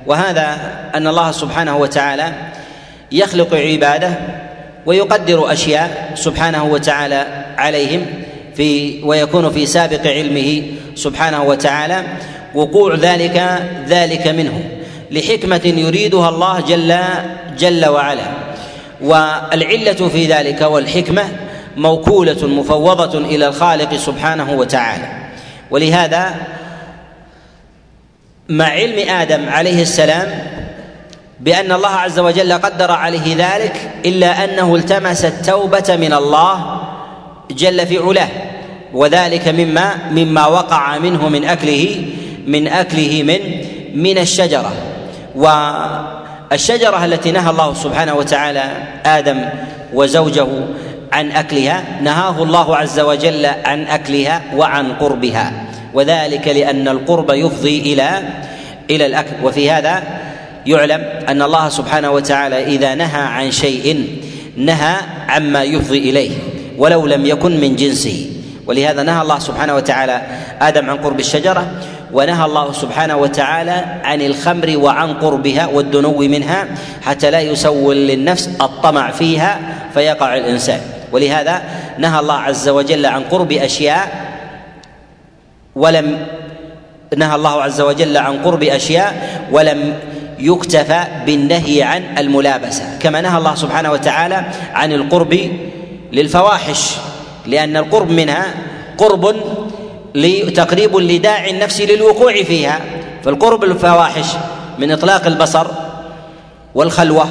وهذا 0.06 0.58
أن 0.94 1.06
الله 1.06 1.32
سبحانه 1.32 1.76
وتعالى 1.76 2.32
يخلق 3.12 3.54
عباده 3.54 4.10
ويقدر 4.86 5.52
أشياء 5.52 6.12
سبحانه 6.14 6.64
وتعالى 6.64 7.26
عليهم 7.58 8.06
في 8.54 9.00
ويكون 9.04 9.50
في 9.50 9.66
سابق 9.66 10.06
علمه 10.06 10.62
سبحانه 10.94 11.42
وتعالى. 11.42 12.02
وقوع 12.54 12.94
ذلك 12.94 13.62
ذلك 13.88 14.26
منه 14.26 14.64
لحكمة 15.10 15.60
يريدها 15.64 16.28
الله 16.28 16.60
جل 16.60 16.96
جل 17.58 17.88
وعلا. 17.88 18.24
والعلة 19.00 20.08
في 20.08 20.26
ذلك 20.26 20.60
والحكمة 20.60 21.24
موكولة 21.78 22.46
مفوضة 22.46 23.18
إلى 23.18 23.46
الخالق 23.46 23.94
سبحانه 23.94 24.52
وتعالى. 24.52 25.08
ولهذا 25.70 26.34
مع 28.48 28.64
علم 28.64 29.08
آدم 29.08 29.48
عليه 29.48 29.82
السلام 29.82 30.28
بأن 31.40 31.72
الله 31.72 31.88
عز 31.88 32.18
وجل 32.18 32.52
قدر 32.52 32.90
عليه 32.90 33.36
ذلك 33.36 33.90
إلا 34.06 34.44
أنه 34.44 34.74
التمس 34.74 35.24
التوبة 35.24 35.96
من 36.00 36.12
الله 36.12 36.80
جل 37.50 37.86
في 37.86 37.98
علاه. 37.98 38.28
وذلك 38.94 39.48
مما 39.48 39.94
مما 40.10 40.46
وقع 40.46 40.98
منه 40.98 41.28
من 41.28 41.44
أكله 41.44 42.04
من 42.46 42.68
أكله 42.68 43.22
من 43.22 43.40
من 44.02 44.18
الشجرة. 44.18 44.72
و 45.36 45.48
الشجرة 46.52 47.04
التي 47.04 47.30
نهى 47.30 47.50
الله 47.50 47.74
سبحانه 47.74 48.14
وتعالى 48.14 48.64
آدم 49.06 49.48
وزوجه 49.94 50.46
عن 51.12 51.30
أكلها 51.30 51.84
نهاه 52.02 52.42
الله 52.42 52.76
عز 52.76 53.00
وجل 53.00 53.46
عن 53.46 53.86
أكلها 53.86 54.42
وعن 54.56 54.92
قربها. 54.92 55.52
وذلك 55.94 56.48
لأن 56.48 56.88
القرب 56.88 57.30
يفضي 57.30 57.92
إلى 57.92 58.22
إلى 58.90 59.06
الأكل. 59.06 59.34
وفي 59.42 59.70
هذا 59.70 60.02
يعلم 60.66 61.00
أن 61.28 61.42
الله 61.42 61.68
سبحانه 61.68 62.10
وتعالى 62.10 62.64
إذا 62.64 62.94
نهى 62.94 63.22
عن 63.22 63.50
شيء 63.50 64.06
نهى 64.56 64.96
عما 65.28 65.62
يفضي 65.62 66.10
إليه 66.10 66.30
ولو 66.78 67.06
لم 67.06 67.26
يكن 67.26 67.60
من 67.60 67.76
جنسه. 67.76 68.26
ولهذا 68.66 69.02
نهى 69.02 69.22
الله 69.22 69.38
سبحانه 69.38 69.74
وتعالى 69.74 70.22
آدم 70.60 70.90
عن 70.90 70.96
قرب 70.96 71.20
الشجرة 71.20 71.70
ونهى 72.12 72.44
الله 72.44 72.72
سبحانه 72.72 73.16
وتعالى 73.16 73.84
عن 74.04 74.20
الخمر 74.20 74.76
وعن 74.76 75.14
قربها 75.14 75.66
والدنو 75.66 76.18
منها 76.18 76.66
حتى 77.02 77.30
لا 77.30 77.40
يسول 77.40 77.96
للنفس 77.96 78.50
الطمع 78.60 79.10
فيها 79.10 79.60
فيقع 79.94 80.36
الإنسان. 80.36 80.80
ولهذا 81.12 81.62
نهى 81.98 82.20
الله 82.20 82.34
عز 82.34 82.68
وجل 82.68 83.06
عن 83.06 83.24
قرب 83.24 83.52
أشياء 83.52 84.28
ولم 85.76 86.26
نهى 87.16 87.34
الله 87.34 87.62
عز 87.62 87.80
وجل 87.80 88.16
عن 88.16 88.42
قرب 88.42 88.62
أشياء 88.62 89.40
ولم 89.52 89.94
يكتفى 90.38 91.04
بالنهي 91.26 91.82
عن 91.82 92.18
الملابسة 92.18 92.98
كما 93.00 93.20
نهى 93.20 93.38
الله 93.38 93.54
سبحانه 93.54 93.92
وتعالى 93.92 94.44
عن 94.74 94.92
القرب 94.92 95.50
للفواحش 96.12 96.96
لأن 97.46 97.76
القرب 97.76 98.10
منها 98.10 98.54
قرب 98.98 99.36
تقريب 100.54 100.96
لداعي 100.96 101.50
النفس 101.50 101.80
للوقوع 101.80 102.42
فيها 102.42 102.80
فالقرب 103.24 103.64
الفواحش 103.64 104.26
من 104.78 104.92
إطلاق 104.92 105.26
البصر 105.26 105.66
والخلوة 106.74 107.26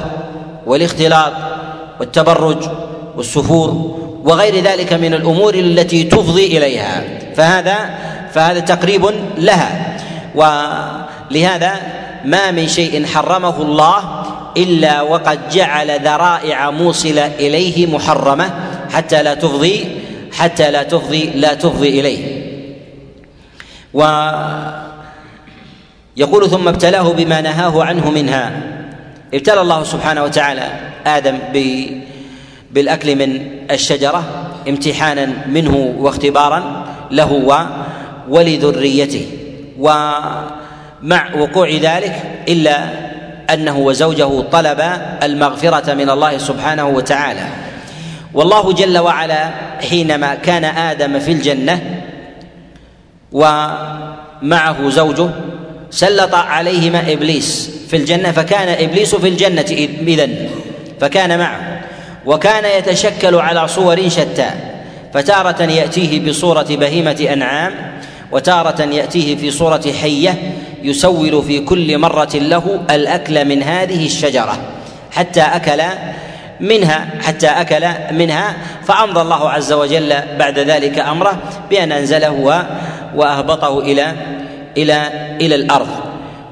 والاختلاط 0.66 1.32
والتبرج 2.00 2.68
والسفور 3.18 3.98
وغير 4.24 4.62
ذلك 4.64 4.92
من 4.92 5.14
الأمور 5.14 5.54
التي 5.54 6.04
تفضي 6.04 6.46
إليها. 6.58 7.04
فهذا 7.36 7.76
فهذا 8.32 8.60
تقريب 8.60 9.10
لها. 9.38 9.96
ولهذا 10.34 11.72
ما 12.24 12.50
من 12.50 12.68
شيء 12.68 13.06
حرمه 13.06 13.62
الله 13.62 14.24
إلا 14.56 15.02
وقد 15.02 15.48
جعل 15.50 16.00
ذرائع 16.00 16.70
موصله 16.70 17.26
إليه 17.26 17.86
محرمة 17.86 18.50
حتى 18.90 19.22
لا 19.22 19.34
تفضي 19.34 19.84
حتى 20.32 20.70
لا 20.70 20.82
تفضي 20.82 21.30
لا 21.34 21.54
تفضي 21.54 22.00
إليه. 22.00 22.42
ويقول 26.16 26.50
ثم 26.50 26.68
ابتلاه 26.68 27.12
بما 27.12 27.40
نهاه 27.40 27.84
عنه 27.84 28.10
منها. 28.10 28.52
ابتلى 29.34 29.60
الله 29.60 29.84
سبحانه 29.84 30.22
وتعالى 30.22 30.68
آدم 31.06 31.38
بالأكل 32.70 33.16
من 33.16 33.46
الشجرة 33.70 34.24
امتحانا 34.68 35.28
منه 35.46 35.94
واختبارا 35.98 36.86
له 37.10 37.66
ولذريته. 38.28 39.26
ومع 39.78 41.34
وقوع 41.38 41.68
ذلك 41.70 42.22
إلا 42.48 42.84
أنه 43.50 43.78
وزوجه 43.78 44.40
طلب 44.40 44.80
المغفرة 45.22 45.94
من 45.94 46.10
الله 46.10 46.38
سبحانه 46.38 46.88
وتعالى. 46.88 47.46
والله 48.34 48.72
جل 48.72 48.98
وعلا 48.98 49.50
حينما 49.90 50.34
كان 50.34 50.64
آدم 50.64 51.18
في 51.18 51.32
الجنة 51.32 52.02
ومعه 53.32 54.88
زوجه 54.88 55.30
سلط 55.90 56.34
عليهما 56.34 57.12
إبليس 57.12 57.70
في 57.90 57.96
الجنة 57.96 58.32
فكان 58.32 58.84
إبليس 58.84 59.14
في 59.14 59.28
الجنة 59.28 59.88
اذا 60.06 60.28
فكان 61.00 61.38
معه. 61.38 61.80
وكان 62.26 62.78
يتشكل 62.78 63.34
على 63.34 63.68
صور 63.68 64.08
شتى 64.08 64.50
فتارة 65.14 65.62
يأتيه 65.62 66.28
بصورة 66.28 66.66
بهيمة 66.70 67.28
أنعام 67.32 67.74
وتارة 68.32 68.82
يأتيه 68.82 69.36
في 69.36 69.50
صورة 69.50 69.92
حية 70.02 70.34
يسول 70.82 71.42
في 71.42 71.60
كل 71.60 71.98
مرة 71.98 72.30
له 72.34 72.80
الأكل 72.90 73.44
من 73.44 73.62
هذه 73.62 74.06
الشجرة 74.06 74.58
حتى 75.10 75.40
أكل 75.40 75.82
منها 76.60 77.08
حتى 77.22 77.46
أكل 77.46 77.86
منها 78.12 78.56
فأمضى 78.84 79.20
الله 79.20 79.50
عز 79.50 79.72
وجل 79.72 80.14
بعد 80.38 80.58
ذلك 80.58 80.98
أمره 80.98 81.38
بأن 81.70 81.92
أنزله 81.92 82.66
وأهبطه 83.14 83.78
إلى 83.78 84.12
إلى 84.76 85.10
إلى 85.40 85.54
الأرض. 85.54 85.88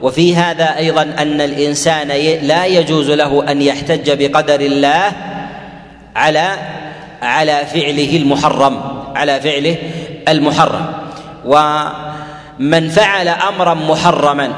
وفي 0.03 0.37
هذا 0.37 0.77
أيضا 0.77 1.03
أن 1.03 1.41
الإنسان 1.41 2.09
لا 2.43 2.67
يجوز 2.67 3.11
له 3.11 3.51
أن 3.51 3.63
يحتج 3.63 4.25
بقدر 4.25 4.61
الله 4.61 5.13
على 6.17 6.59
على 7.23 7.67
فعله 7.75 8.17
المحرم 8.17 8.81
على 9.15 9.41
فعله 9.41 9.77
المحرم. 10.29 10.87
ومن 11.45 12.89
فعل 12.89 13.29
أمرا 13.29 13.75
محرما 13.75 14.53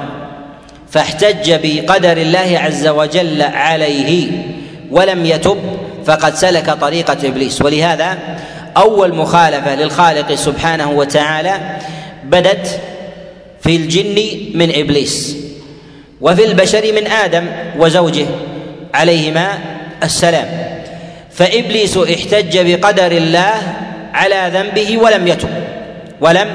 فاحتج 0.90 1.53
بقدر 1.62 2.16
الله 2.16 2.59
عز 2.64 2.87
وجل 2.87 3.42
عليه 3.42 4.31
ولم 4.90 5.27
يتب 5.27 5.59
فقد 6.07 6.35
سلك 6.35 6.71
طريقة 6.71 7.29
إبليس. 7.29 7.62
ولهذا 7.62 8.18
أول 8.77 9.14
مخالفة 9.14 9.75
للخالق 9.75 10.35
سبحانه 10.35 10.90
وتعالى 10.90 11.61
بدت 12.25 12.81
في 13.61 13.77
الجن 13.77 14.23
من 14.55 14.71
إبليس 14.75 15.37
وفي 16.21 16.44
البشر 16.44 16.92
من 16.92 17.07
آدم 17.07 17.47
وزوجه 17.79 18.27
عليهما 18.94 19.59
السلام. 20.03 20.78
فإبليس 21.38 21.96
احتج 21.96 22.59
بقدر 22.59 23.12
الله 23.12 23.55
على 24.14 24.51
ذنبه 24.55 24.98
ولم 24.98 25.29
يتب 25.29 25.48
ولم 26.20 26.48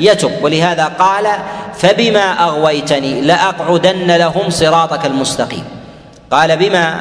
يتب. 0.00 0.30
ولهذا 0.42 0.84
قال 0.84 1.26
فبما 1.78 2.44
أغويتني 2.44 3.20
لأقعدن 3.20 4.16
لهم 4.16 4.50
صراطك 4.50 5.06
المستقيم. 5.06 5.64
قال 6.30 6.56
بما 6.56 7.00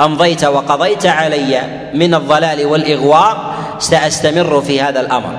أمضيت 0.00 0.44
وقضيت 0.44 1.06
علي 1.06 1.62
من 1.94 2.14
الضلال 2.14 2.66
والاغواء 2.66 3.54
سأستمر 3.78 4.60
في 4.60 4.82
هذا 4.82 5.00
الأمر. 5.00 5.32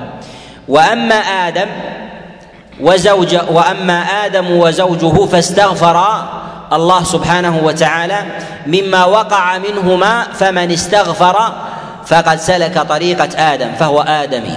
وأما 0.68 1.14
آدم 1.14 1.68
وزوج 2.80 3.36
وأما 3.50 4.00
آدم 4.00 4.50
وزوجه 4.50 5.26
فاستغفرا 5.26 6.28
الله 6.72 7.04
سبحانه 7.04 7.60
وتعالى 7.64 8.18
مما 8.66 9.04
وقع 9.04 9.58
منهما 9.58 10.26
فمن 10.34 10.70
استغفر 10.70 11.52
فقد 12.06 12.40
سلك 12.40 12.78
طريقة 12.78 13.28
آدم 13.54 13.72
فهو 13.78 14.00
آدمي. 14.00 14.56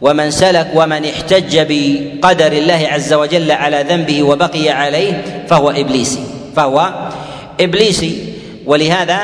ومن 0.00 0.30
سلك 0.30 0.68
ومن 0.74 1.04
احتج 1.04 1.58
بقدر 1.58 2.52
الله 2.52 2.88
عز 2.92 3.12
وجل 3.12 3.50
على 3.50 3.84
ذنبه 3.88 4.22
وبقي 4.22 4.70
عليه 4.70 5.22
فهو 5.48 5.70
إبليسي 5.70 6.24
فهو 6.56 6.92
إبليسي. 7.60 8.34
ولهذا 8.66 9.18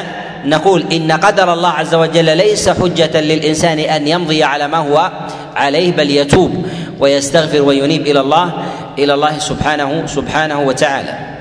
نقول 0.44 0.84
إن 0.92 1.12
قدر 1.12 1.52
الله 1.52 1.68
عز 1.68 1.94
وجل 1.94 2.36
ليس 2.36 2.68
حجة 2.68 3.20
للإنسان 3.20 3.78
أن 3.78 4.08
يمضي 4.08 4.44
على 4.44 4.68
ما 4.68 4.78
هو 4.78 5.10
عليه 5.56 5.92
بل 5.92 6.10
يتوب 6.10 6.66
ويستغفر 7.00 7.62
وينيب 7.62 8.06
إلى 8.06 8.20
الله 8.20 8.52
إلى 8.98 9.14
الله 9.14 9.38
سبحانه 9.38 10.06
سبحانه 10.06 10.60
وتعالى. 10.60 11.35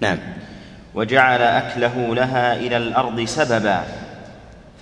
نعم. 0.00 0.18
وجعل 0.94 1.42
أكله 1.42 2.14
لها 2.14 2.54
إلى 2.54 2.76
الأرض 2.76 3.24
سببا. 3.24 3.80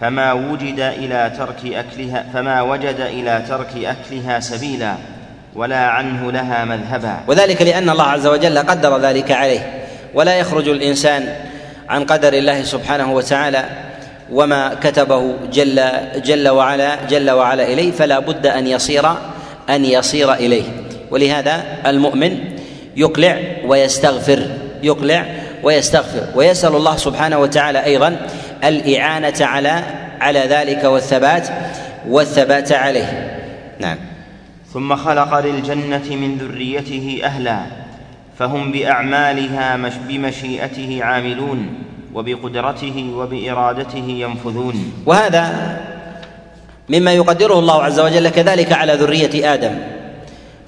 فما 0.01 0.33
وجد 0.33 0.81
إلى 0.81 1.33
ترك 1.39 1.75
أكلها 1.75 2.25
فما 2.33 2.63
وجد 2.63 3.01
إلى 3.01 3.43
ترك 3.49 3.71
أكلها 3.77 4.41
سبيلا 4.41 4.95
ولا 5.55 5.87
عنه 5.87 6.33
لها 6.33 6.65
مذهبا. 6.65 7.17
وذلك 7.29 7.63
لأن 7.63 7.91
الله 7.91 8.05
عز 8.05 8.27
وجل 8.27 8.59
قدر 8.59 8.99
ذلك 8.99 9.33
عليه. 9.33 9.87
ولا 10.15 10.35
يخرج 10.37 10.69
الإنسان 10.69 11.35
عن 11.89 12.05
قدر 12.05 12.33
الله 12.33 12.63
سبحانه 12.63 13.13
وتعالى 13.13 13.65
وما 14.33 14.75
كتبه 14.75 15.35
جل 15.53 15.83
جل 16.17 16.49
وعلا 16.49 17.05
جل 17.05 17.31
وعلا 17.31 17.63
إليه 17.63 17.91
فلا 17.91 18.19
بد 18.19 18.47
أن 18.47 18.67
يصير 18.67 19.07
أن 19.71 19.85
يصير 19.85 20.33
إليه. 20.33 20.65
ولهذا 21.11 21.65
المؤمن 21.87 22.39
يقلع 22.97 23.39
ويستغفر. 23.67 24.49
يقلع 24.85 25.27
ويستغفر. 25.63 26.27
ويسأل 26.35 26.77
الله 26.77 26.97
سبحانه 26.97 27.39
وتعالى 27.39 27.85
أيضا 27.85 28.17
الإعانة 28.65 29.35
على 29.41 29.83
على 30.21 30.39
ذلك 30.41 30.85
والثبات 30.85 31.49
والثبات 32.09 32.73
عليه. 32.73 33.41
نعم. 33.81 33.97
ثم 34.73 34.97
خلق 34.97 35.41
للجنة 35.41 36.17
من 36.17 36.39
ذريته 36.39 37.21
أهلا 37.25 37.59
فهم 38.39 38.73
بأعمالها 38.73 39.77
مش 39.77 39.93
بمشيئته 40.09 40.99
عاملون 41.03 41.69
وبقدرته 42.15 43.13
وبإرادته 43.17 44.07
ينفذون. 44.09 44.93
وهذا 45.07 45.77
مما 46.89 47.13
يقدره 47.13 47.59
الله 47.59 47.83
عز 47.83 48.01
وجل 48.01 48.29
كذلك 48.29 48.73
على 48.73 48.93
ذرية 48.93 49.55
آدم. 49.55 49.94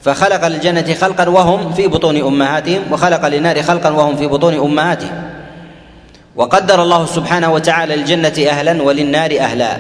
فخلق 0.07 0.47
للجنة 0.47 0.95
خلقا 0.95 1.29
وهم 1.29 1.73
في 1.73 1.87
بطون 1.87 2.16
أمهاتهم 2.16 2.83
وخلق 2.92 3.29
للنار 3.29 3.62
خلقا 3.62 3.90
وهم 3.90 4.16
في 4.16 4.27
بطون 4.27 4.55
أمهاتهم. 4.55 5.23
وقدر 6.37 6.83
الله 6.83 7.07
سبحانه 7.07 7.53
وتعالى 7.53 7.97
للجنة 7.97 8.51
أهلا 8.51 8.83
وللنار 8.83 9.31
أهلا 9.40 9.77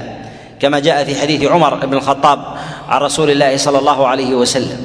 كما 0.60 0.78
جاء 0.78 1.04
في 1.04 1.20
حديث 1.20 1.44
عمر 1.44 1.86
بن 1.86 1.94
الخطاب 1.94 2.44
عن 2.88 3.00
رسول 3.00 3.30
الله 3.30 3.56
صلى 3.56 3.78
الله 3.78 4.06
عليه 4.06 4.34
وسلم. 4.34 4.84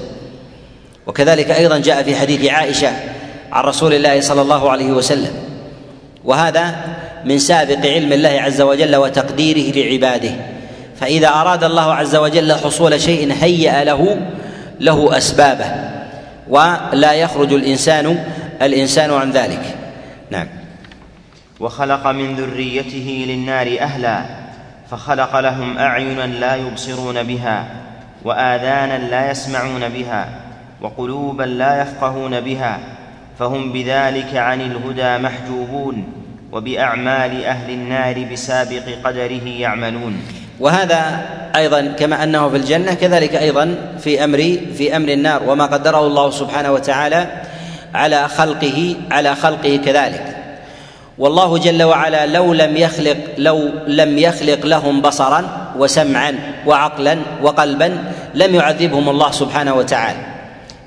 وكذلك 1.07 1.51
أيضا 1.51 1.77
جاء 1.77 2.03
في 2.03 2.15
حديث 2.15 2.45
عائشة 2.45 2.91
عن 3.51 3.63
رسول 3.63 3.93
الله 3.93 4.21
صلى 4.21 4.41
الله 4.41 4.71
عليه 4.71 4.91
وسلم. 4.91 5.33
وهذا 6.25 6.75
من 7.25 7.39
سابق 7.39 7.85
علم 7.85 8.13
الله 8.13 8.41
عز 8.41 8.61
وجل 8.61 8.95
وتقديره 8.95 9.77
لعباده. 9.77 10.31
فإذا 10.99 11.27
أراد 11.27 11.63
الله 11.63 11.93
عز 11.93 12.15
وجل 12.15 12.53
حصول 12.53 13.01
شيء 13.01 13.33
هيأ 13.41 13.83
له 13.83 14.17
له 14.81 15.17
أسبابه 15.17 15.71
ولا 16.47 17.13
يخرج 17.13 17.53
الإنسان 17.53 18.25
الإنسان 18.61 19.13
عن 19.13 19.31
ذلك. 19.31 19.77
نعم. 20.31 20.47
وخلق 21.59 22.07
من 22.07 22.35
ذريته 22.35 23.25
للنار 23.27 23.77
أهلا 23.79 24.21
فخلق 24.91 25.39
لهم 25.39 25.77
أعينا 25.77 26.25
لا 26.25 26.55
يبصرون 26.55 27.23
بها 27.23 27.65
وآذانا 28.23 28.97
لا 28.97 29.31
يسمعون 29.31 29.89
بها 29.89 30.29
وقلوبا 30.81 31.43
لا 31.43 31.81
يفقهون 31.81 32.39
بها 32.39 32.79
فهم 33.39 33.73
بذلك 33.73 34.35
عن 34.35 34.61
الهدى 34.61 35.23
محجوبون 35.23 36.03
وبأعمال 36.51 37.45
أهل 37.45 37.73
النار 37.73 38.25
بسابق 38.31 38.83
قدره 39.03 39.47
يعملون. 39.47 40.21
وهذا 40.61 41.25
أيضا 41.55 41.81
كما 41.81 42.23
أنه 42.23 42.49
في 42.49 42.57
الجنة 42.57 42.93
كذلك 42.93 43.35
أيضا 43.35 43.75
في 43.99 44.23
أمر 44.23 44.57
في 44.77 44.95
أمر 44.95 45.09
النار 45.09 45.41
وما 45.47 45.65
قدره 45.65 46.07
الله 46.07 46.31
سبحانه 46.31 46.71
وتعالى 46.71 47.27
على 47.93 48.27
خلقه 48.27 48.95
على 49.11 49.35
خلقه 49.35 49.79
كذلك. 49.85 50.37
والله 51.17 51.57
جل 51.57 51.83
وعلا 51.83 52.25
لو 52.25 52.53
لم 52.53 52.77
يخلق 52.77 53.17
لو 53.37 53.69
لم 53.87 54.17
يخلق 54.17 54.65
لهم 54.65 55.01
بصرا 55.01 55.71
وسمعا 55.77 56.35
وعقلا 56.65 57.17
وقلبا 57.41 57.97
لم 58.35 58.55
يعذبهم 58.55 59.09
الله 59.09 59.31
سبحانه 59.31 59.73
وتعالى. 59.73 60.19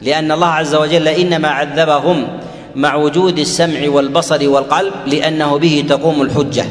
لأن 0.02 0.32
الله 0.32 0.46
عز 0.46 0.74
وجل 0.74 1.08
إنما 1.08 1.48
عذبهم 1.48 2.26
مع 2.74 2.94
وجود 2.94 3.38
السمع 3.38 3.88
والبصر 3.88 4.48
والقلب 4.48 4.92
لأنه 5.06 5.58
به 5.58 5.84
تقوم 5.88 6.22
الحجة 6.22 6.64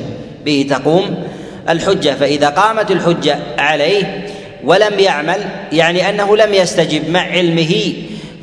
به 0.46 0.66
تقوم 0.70 1.24
الحجة 1.70 2.10
فإذا 2.10 2.50
قامت 2.50 2.92
الحجة 2.92 3.40
عليه 3.58 4.28
ولم 4.64 5.00
يعمل 5.00 5.38
يعني 5.72 6.10
أنه 6.10 6.38
لم 6.38 6.54
يستجب 6.54 7.10
مع 7.10 7.20
علمه 7.20 7.94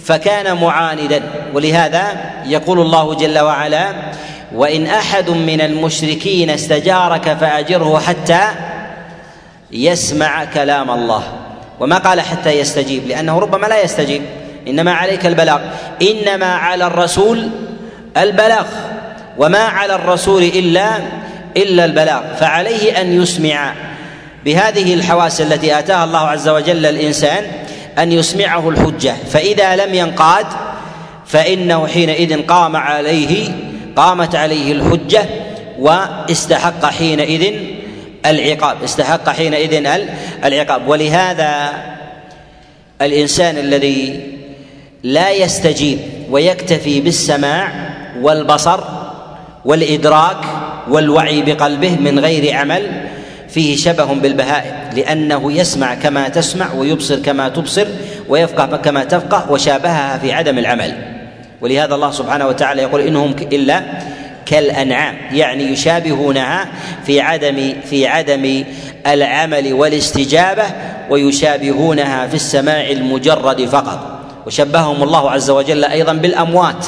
فكان 0.04 0.56
معاندا. 0.56 1.22
ولهذا 1.54 2.02
يقول 2.46 2.80
الله 2.80 3.14
جل 3.14 3.38
وعلا 3.38 3.92
وإن 4.54 4.86
أحد 4.86 5.30
من 5.30 5.60
المشركين 5.60 6.50
استجارك 6.50 7.36
فأجره 7.40 7.98
حتى 7.98 8.40
يسمع 9.72 10.44
كلام 10.44 10.90
الله. 10.90 11.22
وما 11.80 11.98
قال 11.98 12.20
حتى 12.20 12.50
يستجيب 12.50 13.08
لأنه 13.08 13.38
ربما 13.38 13.66
لا 13.66 13.82
يستجيب 13.82 14.22
إنما 14.68 14.92
عليك 14.92 15.26
البلاغ. 15.26 15.60
إنما 16.02 16.54
على 16.54 16.86
الرسول 16.86 17.48
البلاغ 18.16 18.66
وما 19.38 19.58
على 19.58 19.94
الرسول 19.94 20.42
إلا 20.42 20.90
إلا 21.56 21.84
البلاغ 21.84 22.34
فعليه 22.34 23.00
أن 23.00 23.22
يسمع. 23.22 23.74
بهذه 24.44 24.94
الحواس 24.94 25.40
التي 25.40 25.78
آتاها 25.78 26.04
الله 26.04 26.18
عز 26.18 26.48
وجل 26.48 26.86
الإنسان 26.86 27.44
أن 27.98 28.12
يسمعه 28.12 28.68
الحجة. 28.68 29.14
فإذا 29.30 29.76
لم 29.76 29.94
ينقاد 29.94 30.46
فإنه 31.26 31.86
حينئذ 31.86 32.42
قام 32.46 32.76
عليه 32.76 33.48
قامت 33.96 34.34
عليه 34.34 34.72
الحجة 34.72 35.24
واستحق 35.78 36.86
حينئذ 36.86 37.54
العقاب. 38.26 38.82
استحق 38.84 39.28
حينئذ 39.28 39.86
العقاب. 40.44 40.88
ولهذا 40.88 41.72
الإنسان 43.02 43.58
الذي 43.58 44.20
لا 45.02 45.30
يستجيب 45.30 45.98
ويكتفي 46.30 47.00
بالسماع 47.00 47.72
والبصر 48.20 48.80
والإدراك 49.64 50.44
والوعي 50.90 51.42
بقلبه 51.42 51.96
من 51.96 52.18
غير 52.18 52.56
عمل 52.56 52.82
فيه 53.48 53.76
شبه 53.76 54.04
بالبهائم 54.04 54.74
لأنه 54.96 55.52
يسمع 55.52 55.94
كما 55.94 56.28
تسمع 56.28 56.72
ويبصر 56.74 57.18
كما 57.18 57.48
تبصر 57.48 57.86
ويفقه 58.28 58.76
كما 58.76 59.04
تفقه 59.04 59.52
وشابهها 59.52 60.18
في 60.18 60.32
عدم 60.32 60.58
العمل. 60.58 60.94
ولهذا 61.60 61.94
الله 61.94 62.10
سبحانه 62.10 62.46
وتعالى 62.46 62.82
يقول 62.82 63.00
إنهم 63.00 63.36
إلا 63.52 63.82
كالأنعام 64.46 65.16
يعني 65.32 65.64
يشابهونها 65.64 66.68
في 67.06 67.20
عدم 67.20 67.72
في 67.90 68.06
عدم 68.06 68.64
العمل 69.06 69.72
والاستجابة 69.72 70.64
ويشابهونها 71.10 72.26
في 72.26 72.34
السماع 72.34 72.90
المجرد 72.90 73.64
فقط. 73.64 74.20
وشبههم 74.46 75.02
الله 75.02 75.30
عز 75.30 75.50
وجل 75.50 75.84
أيضا 75.84 76.12
بالأموات. 76.12 76.86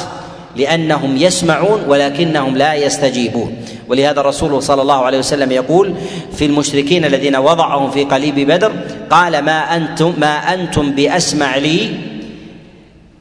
لأنهم 0.57 1.17
يسمعون 1.17 1.85
ولكنهم 1.88 2.57
لا 2.57 2.75
يستجيبون. 2.75 3.57
ولهذا 3.88 4.21
الرسول 4.21 4.62
صلى 4.62 4.83
الله 4.83 5.05
عليه 5.05 5.19
وسلم 5.19 5.53
يقول 5.53 5.95
في 6.33 6.45
المشركين 6.47 7.05
الذين 7.05 7.37
وضعهم 7.37 7.91
في 7.91 8.05
قليب 8.05 8.35
بدر 8.35 8.73
قال 9.11 9.38
ما 9.38 9.77
أنتم 9.77 10.15
ما 10.19 10.55
أنتم 10.55 10.91
بأسمع 10.91 11.57
لي 11.57 11.91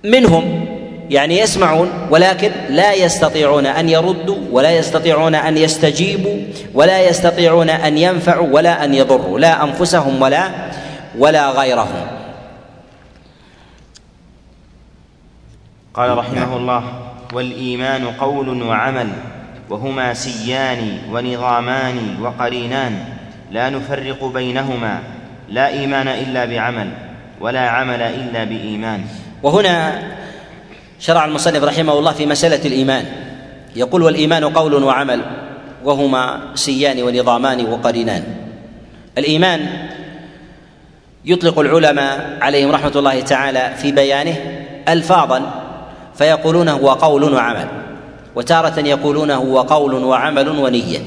منهم. 0.03 0.65
يعني 1.09 1.39
يسمعون 1.39 2.07
ولكن 2.11 2.51
لا 2.69 2.93
يستطيعون 2.93 3.65
أن 3.65 3.89
يردوا 3.89 4.37
ولا 4.51 4.71
يستطيعون 4.71 5.35
أن 5.35 5.57
يستجيبوا 5.57 6.37
ولا 6.73 7.09
يستطيعون 7.09 7.69
أن 7.69 7.97
ينفعوا 7.97 8.47
ولا 8.51 8.85
أن 8.85 8.93
يضروا. 8.93 9.39
لا 9.39 9.63
أنفسهم 9.63 10.21
ولا 10.21 10.71
ولا 11.17 11.49
غيرهم. 11.49 12.07
قال 15.93 16.17
رحمه 16.17 16.57
الله 16.57 17.10
والإيمان 17.33 18.05
قول 18.05 18.63
وعمل 18.63 19.07
وهما 19.69 20.13
سيان 20.13 20.97
ونظامان 21.11 22.17
وقرينان 22.21 23.05
لا 23.51 23.69
نفرق 23.69 24.25
بينهما 24.25 24.99
لا 25.49 25.67
إيمان 25.67 26.07
إلا 26.07 26.45
بعمل 26.45 26.89
ولا 27.41 27.69
عمل 27.69 28.01
إلا 28.01 28.43
بإيمان. 28.43 29.01
وهنا 29.43 30.03
شرع 30.99 31.25
المصنف 31.25 31.63
رحمه 31.63 31.93
الله 31.99 32.11
في 32.11 32.25
مسألة 32.25 32.65
الإيمان. 32.65 33.05
يقول 33.75 34.01
والإيمان 34.03 34.43
قول 34.43 34.83
وعمل 34.83 35.21
وهما 35.83 36.41
سيان 36.55 37.03
ونظامان 37.03 37.65
وقرينان. 37.65 38.23
الإيمان 39.17 39.67
يطلق 41.25 41.59
العلماء 41.59 42.37
عليهم 42.41 42.71
رحمة 42.71 42.91
الله 42.95 43.21
تعالى 43.21 43.73
في 43.77 43.91
بيانه 43.91 44.35
الفاظا 44.87 45.70
فيقولون 46.15 46.69
هو 46.69 46.89
قول 46.89 47.33
وعمل. 47.33 47.67
وتارة 48.35 48.79
يقولون 48.79 49.31
هو 49.31 49.61
قول 49.61 49.93
وعمل 49.93 50.49
ونية. 50.49 50.99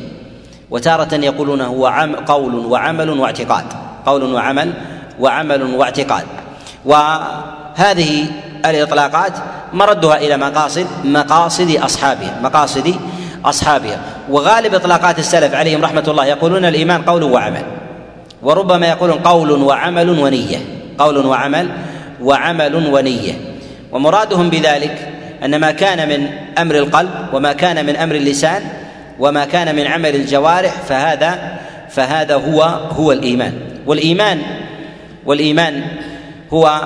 وتارة 0.71 1.15
يقولون 1.15 1.61
هو 1.61 1.87
عم 1.87 2.17
قول 2.17 2.55
وعمل 2.55 3.11
واعتقاد. 3.11 3.65
قول 4.07 4.33
وعمل 4.35 4.73
وعمل 5.21 5.63
واعتقاد. 5.63 6.25
وهذه 6.85 8.27
الإطلاقات 8.67 9.33
مردها 9.73 10.17
إلى 10.17 10.37
مقاصد 10.37 10.87
مقاصد 11.05 11.77
أصحابها 11.77 12.41
مقاصد 12.43 12.95
أصحابها. 13.45 14.01
وغالب 14.31 14.75
إطلاقات 14.75 15.19
السلف 15.19 15.55
عليهم 15.55 15.85
رحمة 15.85 16.05
الله 16.09 16.27
يقولون 16.27 16.65
الإيمان 16.65 17.03
قول 17.03 17.23
وعمل. 17.23 17.63
وربما 18.43 18.87
يقولون 18.87 19.19
قول 19.19 19.51
وعمل 19.51 20.11
ونية. 20.11 20.59
قول 20.99 21.27
وعمل 21.27 21.69
وعمل 22.23 22.75
ونية. 22.95 23.54
ومرادهم 23.95 24.51
بذلك 24.51 25.09
أن 25.45 25.57
ما 25.61 25.71
كان 25.71 26.09
من 26.09 26.29
أمر 26.59 26.75
القلب 26.75 27.11
وما 27.33 27.53
كان 27.53 27.87
من 27.87 27.97
أمر 27.97 28.15
اللسان 28.15 28.63
وما 29.19 29.45
كان 29.45 29.77
من 29.77 29.87
عمل 29.87 30.15
الجوارح 30.15 30.73
فهذا 30.73 31.59
فهذا 31.91 32.35
هو 32.35 32.63
هو 32.91 33.13
الإيمان. 33.13 33.53
والايمان 33.87 34.43
والإيمان 35.27 35.83
هو 36.53 36.81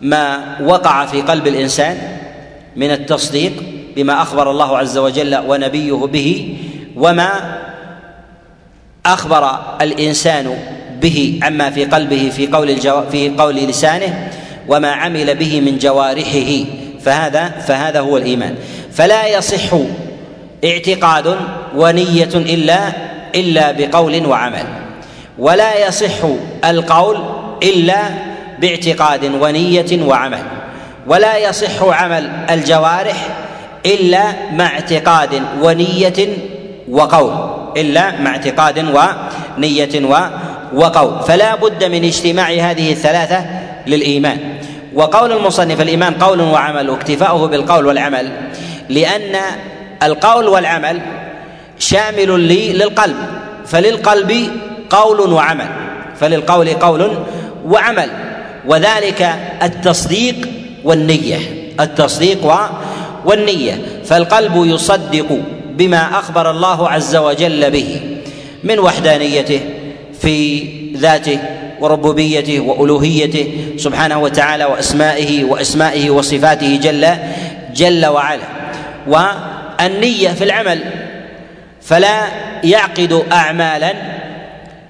ما 0.00 0.56
وقع 0.60 1.06
في 1.06 1.22
قلب 1.22 1.46
الإنسان 1.46 1.98
من 2.76 2.90
التصديق 2.90 3.52
بما 3.96 4.22
أخبر 4.22 4.50
الله 4.50 4.78
عز 4.78 4.98
وجل 4.98 5.36
ونبيه 5.46 5.92
به 5.92 6.58
وما 6.96 7.30
أخبر 9.06 9.58
الإنسان 9.80 10.56
به 11.00 11.40
عما 11.42 11.70
في 11.70 11.84
قلبه 11.84 12.30
في 12.36 12.46
قول 12.46 12.70
الجو... 12.70 13.02
في 13.10 13.28
قول 13.28 13.56
لسانه. 13.56 14.30
وما 14.68 14.90
عمل 14.90 15.34
به 15.34 15.60
من 15.60 15.78
جوارحه. 15.78 16.64
فهذا 17.04 17.48
فهذا 17.48 18.00
هو 18.00 18.16
الإيمان. 18.16 18.54
فلا 18.92 19.26
يصح 19.26 19.78
اعتقاد 20.64 21.36
ونية 21.76 22.34
الا 22.34 22.78
إلا 23.34 23.72
بقول 23.72 24.26
وعمل. 24.26 24.64
ولا 25.38 25.88
يصح 25.88 26.28
القول 26.64 27.16
إلا 27.62 27.98
باعتقاد 28.60 29.24
ونية 29.24 30.02
وعمل. 30.06 30.42
ولا 31.06 31.36
يصح 31.36 31.82
عمل 31.82 32.30
الجوارح 32.50 33.28
إلا 33.86 34.22
مع 34.52 34.66
اعتقاد 34.66 35.42
ونية 35.62 36.28
وقول. 36.90 37.32
إلا 37.76 38.20
مع 38.20 38.30
اعتقاد 38.30 38.78
ونية 39.58 40.06
وقول. 40.74 41.22
فلا 41.28 41.54
بد 41.54 41.84
من 41.84 42.04
اجتماع 42.04 42.48
هذه 42.50 42.92
الثلاثة 42.92 43.55
للإيمان. 43.86 44.38
وقول 44.94 45.32
المصنف 45.32 45.80
الإيمان 45.80 46.14
قول 46.14 46.40
وعمل 46.40 46.90
واكتفاؤه 46.90 47.46
بالقول 47.46 47.86
والعمل 47.86 48.32
لأن 48.88 49.36
القول 50.02 50.48
والعمل 50.48 51.00
شامل 51.78 52.48
للقلب 52.78 53.16
فللقلب 53.66 54.50
قول 54.90 55.32
وعمل 55.32 55.68
فللقول 56.20 56.68
قول 56.68 57.18
وعمل. 57.64 58.10
وذلك 58.66 59.34
التصديق 59.62 60.48
والنية 60.84 61.38
التصديق 61.80 62.52
والنية. 63.24 63.80
فالقلب 64.04 64.66
يصدق 64.66 65.38
بما 65.70 66.18
أخبر 66.18 66.50
الله 66.50 66.88
عز 66.88 67.16
وجل 67.16 67.70
به 67.70 68.00
من 68.64 68.78
وحدانيته 68.78 69.60
في 70.20 70.66
ذاته 70.96 71.38
وربوبيته 71.80 72.60
وألوهيته 72.60 73.52
سبحانه 73.76 74.18
وتعالى 74.18 74.64
وأسمائه 74.64 75.44
وأسمائه 75.44 76.10
وصفاته 76.10 76.76
جل 76.82 77.08
جل 77.74 78.06
وعلا. 78.06 78.46
والنية 79.06 80.28
في 80.28 80.44
العمل 80.44 80.80
فلا 81.82 82.20
يعقد 82.64 83.24
اعمالا 83.32 83.92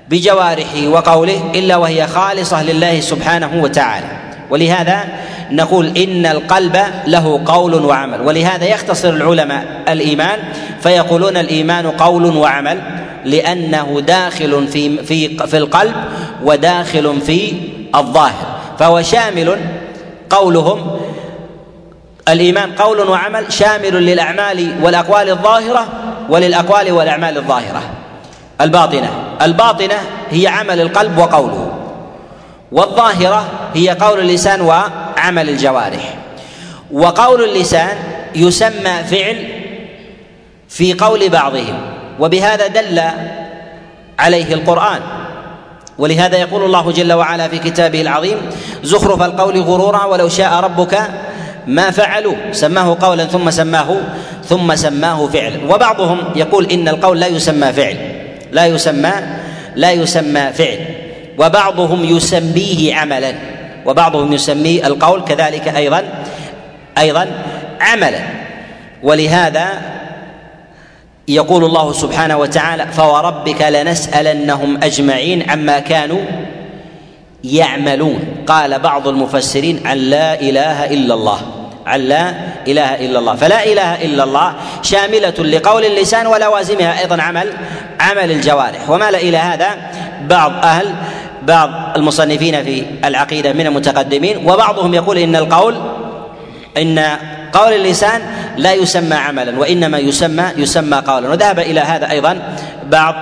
بجوارحه 0.08 0.86
وقوله 0.88 1.52
إلا 1.54 1.76
وهي 1.76 2.06
خالصة 2.06 2.62
لله 2.62 3.00
سبحانه 3.00 3.62
وتعالى. 3.62 4.06
ولهذا 4.50 5.04
نقول 5.50 5.96
إن 5.96 6.26
القلب 6.26 6.78
له 7.06 7.40
قول 7.46 7.74
وعمل. 7.84 8.20
ولهذا 8.20 8.64
يختصر 8.64 9.08
العلماء 9.08 9.64
الإيمان 9.88 10.38
فيقولون 10.82 11.36
الإيمان 11.36 11.86
قول 11.86 12.36
وعمل. 12.36 12.80
لأنه 13.26 14.00
داخل 14.00 14.68
في 14.68 15.04
في 15.04 15.46
في 15.46 15.56
القلب 15.56 15.94
وداخل 16.42 17.20
في 17.20 17.52
الظاهر. 17.94 18.46
فهو 18.78 19.02
شامل 19.02 19.58
قولهم. 20.30 21.00
الإيمان 22.28 22.72
قول 22.72 23.00
وعمل 23.00 23.52
شامل 23.52 23.94
للأعمال 23.94 24.74
والأقوال 24.82 25.30
الظاهرة 25.30 25.86
وللأقوال 26.28 26.92
والأعمال 26.92 27.36
الظاهرة. 27.36 27.82
الباطنة. 28.60 29.10
الباطنة 29.42 29.98
هي 30.30 30.46
عمل 30.46 30.80
القلب 30.80 31.18
وقوله. 31.18 31.72
والظاهرة 32.72 33.46
هي 33.74 33.90
قول 33.90 34.20
اللسان 34.20 34.60
وعمل 34.60 35.48
الجوارح. 35.48 36.14
وقول 36.92 37.44
اللسان 37.44 37.96
يسمى 38.34 39.04
فعل 39.10 39.48
في 40.68 40.94
قول 40.94 41.28
بعضهم. 41.28 41.95
وبهذا 42.20 42.66
دل 42.66 43.02
عليه 44.18 44.54
القرآن. 44.54 45.00
ولهذا 45.98 46.36
يقول 46.36 46.64
الله 46.64 46.92
جل 46.92 47.12
وعلا 47.12 47.48
في 47.48 47.58
كتابه 47.58 48.00
العظيم 48.00 48.36
زخرف 48.82 49.22
القول 49.22 49.60
غرورا 49.60 50.04
ولو 50.04 50.28
شاء 50.28 50.52
ربك 50.52 50.98
ما 51.66 51.90
فعلوا. 51.90 52.34
سماه 52.52 52.96
قولا 53.00 53.24
ثم 53.24 53.50
سماه 53.50 53.96
ثم 54.44 54.74
سماه 54.74 55.26
فعلا 55.26 55.74
وبعضهم 55.74 56.18
يقول 56.36 56.70
إن 56.70 56.88
القول 56.88 57.20
لا 57.20 57.26
يسمى 57.26 57.72
فعل. 57.72 57.96
لا 58.52 58.66
يسمى 58.66 59.12
لا 59.74 59.92
يسمى 59.92 60.52
فعل. 60.52 60.78
وبعضهم 61.38 62.04
يسميه 62.04 62.94
عملا. 62.94 63.34
وبعضهم 63.86 64.32
يسميه 64.32 64.86
القول 64.86 65.24
كذلك 65.24 65.68
أيضا 65.68 66.02
أيضا 66.98 67.28
عملا. 67.80 68.20
ولهذا 69.02 69.66
يقول 71.28 71.64
الله 71.64 71.92
سبحانه 71.92 72.36
وتعالى 72.36 72.86
فوربك 72.86 73.62
لنسألنهم 73.62 74.76
أجمعين 74.82 75.50
عما 75.50 75.78
كانوا 75.78 76.20
يعملون 77.44 78.18
قال 78.46 78.78
بعض 78.78 79.08
المفسرين 79.08 79.86
عن 79.86 79.96
لا 79.96 80.40
إله 80.40 80.84
إلا 80.84 81.14
الله 81.14 81.38
عن 81.86 82.00
لا 82.00 82.34
إله 82.66 82.94
إلا 82.94 83.18
الله. 83.18 83.34
فلا 83.34 83.64
إله 83.66 84.04
إلا 84.04 84.24
الله 84.24 84.54
شاملة 84.82 85.34
لقول 85.38 85.84
اللسان 85.84 86.26
ولوازمها. 86.26 87.00
أيضا 87.00 87.22
عمل 87.22 87.52
عمل 88.00 88.30
الجوارح. 88.30 88.90
ومال 88.90 89.14
إلى 89.14 89.36
هذا 89.36 89.76
بعض 90.28 90.52
أهل 90.64 90.94
بعض 91.42 91.70
المصنفين 91.96 92.64
في 92.64 92.84
العقيدة 93.04 93.52
من 93.52 93.66
المتقدمين 93.66 94.50
وبعضهم 94.50 94.94
يقول 94.94 95.18
إن 95.18 95.36
القول 95.36 95.76
إن 96.76 97.18
قول 97.56 97.72
اللسان 97.72 98.20
لا 98.56 98.72
يسمى 98.72 99.14
عملا 99.14 99.58
وإنما 99.58 99.98
يسمى 99.98 100.44
يسمى 100.56 100.96
قولا. 100.96 101.28
وذهب 101.28 101.58
إلى 101.58 101.80
هذا 101.80 102.10
أيضا 102.10 102.38
بعض 102.90 103.14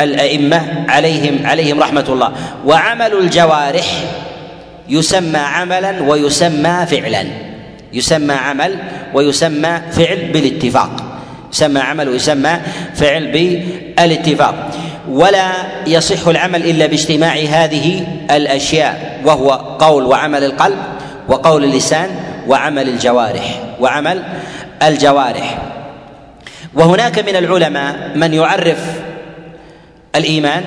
الأئمة 0.00 0.84
عليهم 0.88 1.46
عليهم 1.46 1.80
رحمة 1.80 2.04
الله. 2.08 2.32
وعمل 2.64 3.12
الجوارح 3.12 3.86
يسمى 4.88 5.38
عملا 5.38 6.02
ويسمى 6.02 6.86
فعلا. 6.90 7.24
يسمى 7.92 8.34
عمل 8.34 8.76
ويسمى 9.14 9.80
فعل 9.92 10.30
بالاتفاق. 10.32 10.90
يسمى 11.52 11.80
عمل 11.80 12.08
ويسمى 12.08 12.60
فعل 12.94 13.26
بالاتفاق. 13.26 14.70
ولا 15.08 15.50
يصح 15.86 16.28
العمل 16.28 16.70
إلا 16.70 16.86
باجتماع 16.86 17.34
هذه 17.34 18.06
الأشياء 18.30 19.20
وهو 19.24 19.50
قول 19.78 20.04
وعمل 20.04 20.44
القلب 20.44 20.78
وقول 21.28 21.64
اللسان 21.64 22.10
وعمل 22.46 22.88
الجوارح 22.88 23.60
وعمل 23.80 24.22
الجوارح. 24.82 25.58
وهناك 26.74 27.18
من 27.18 27.36
العلماء 27.36 28.12
من 28.14 28.34
يعرف 28.34 28.78
الإيمان 30.16 30.64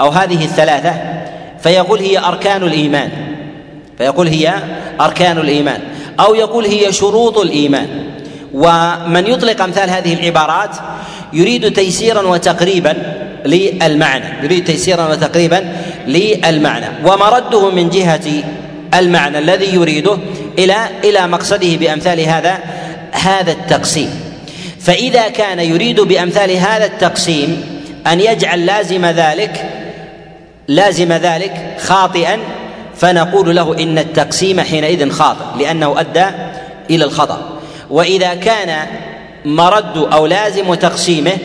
أو 0.00 0.08
هذه 0.08 0.44
الثلاثة 0.44 0.94
فيقول 1.62 1.98
هي 2.00 2.18
أركان 2.18 2.62
الإيمان. 2.62 3.10
فيقول 3.98 4.26
هي 4.26 4.54
أركان 5.00 5.38
الإيمان. 5.38 5.80
أو 6.20 6.34
يقول 6.34 6.64
هي 6.64 6.92
شروط 6.92 7.38
الإيمان. 7.38 7.88
ومن 8.54 9.26
يطلق 9.26 9.62
أمثال 9.62 9.90
هذه 9.90 10.14
العبارات 10.14 10.76
يريد 11.32 11.72
تيسيرا 11.72 12.22
وتقريبا 12.22 12.94
للمعنى. 13.44 14.24
يريد 14.42 14.64
تيسيرا 14.64 15.08
وتقريبا 15.08 15.72
للمعنى. 16.06 16.86
ومرده 17.04 17.70
من 17.70 17.90
جهة 17.90 18.44
المعنى 18.94 19.38
الذي 19.38 19.74
يريده 19.74 20.18
إلى 20.58 20.76
إلى 21.04 21.26
مقصده 21.26 21.76
بأمثال 21.76 22.20
هذا 22.20 22.58
هذا 23.12 23.52
التقسيم. 23.52 24.20
فإذا 24.80 25.28
كان 25.28 25.60
يريد 25.60 26.00
بأمثال 26.00 26.50
هذا 26.50 26.84
التقسيم 26.84 27.80
أن 28.06 28.20
يجعل 28.20 28.66
لازم 28.66 29.06
ذلك 29.06 29.70
لازم 30.68 31.12
ذلك 31.12 31.76
خاطئا 31.78 32.38
فنقول 32.96 33.56
له 33.56 33.82
إن 33.82 33.98
التقسيم 33.98 34.60
حينئذ 34.60 35.10
خاطئ 35.10 35.58
لأنه 35.58 36.00
أدى 36.00 36.24
إلى 36.90 37.04
الخطأ. 37.04 37.60
وإذا 37.90 38.34
كان 38.34 38.86
مرد 39.44 39.96
أو 40.12 40.26
لازم 40.26 40.74
تقسيمه 40.74 41.38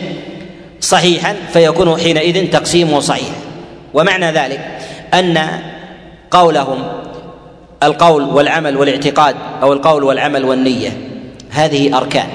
صحيحا 0.80 1.36
فيكون 1.52 2.00
حينئذ 2.00 2.50
تقسيمه 2.50 3.00
صحيح. 3.00 3.34
ومعنى 3.94 4.32
ذلك 4.32 4.60
أن 5.14 5.48
قولهم 6.30 6.84
القول 7.82 8.22
والعمل 8.22 8.76
والاعتقاد 8.76 9.36
أو 9.62 9.72
القول 9.72 10.04
والعمل 10.04 10.44
والنية. 10.44 10.96
هذه 11.50 11.96
أركان. 11.96 12.26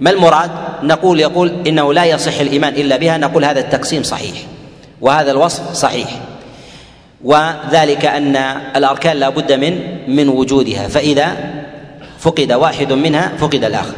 ما 0.00 0.10
المراد؟ 0.10 0.50
نقول 0.82 1.20
يقول 1.20 1.52
إنه 1.66 1.92
لا 1.92 2.04
يصح 2.04 2.40
الإيمان 2.40 2.74
إلا 2.74 2.96
بها 2.96 3.18
نقول 3.18 3.44
هذا 3.44 3.60
التقسيم 3.60 4.02
صحيح. 4.02 4.34
وهذا 5.00 5.30
الوصف 5.30 5.72
صحيح. 5.72 6.08
وذلك 7.24 8.06
أن 8.06 8.36
الأركان 8.76 9.16
لا 9.16 9.28
بد 9.28 9.52
من 9.52 9.80
من 10.08 10.28
وجودها. 10.28 10.88
فإذا 10.88 11.36
فقد 12.18 12.52
واحد 12.52 12.92
منها 12.92 13.32
فقد 13.38 13.64
الآخر. 13.64 13.96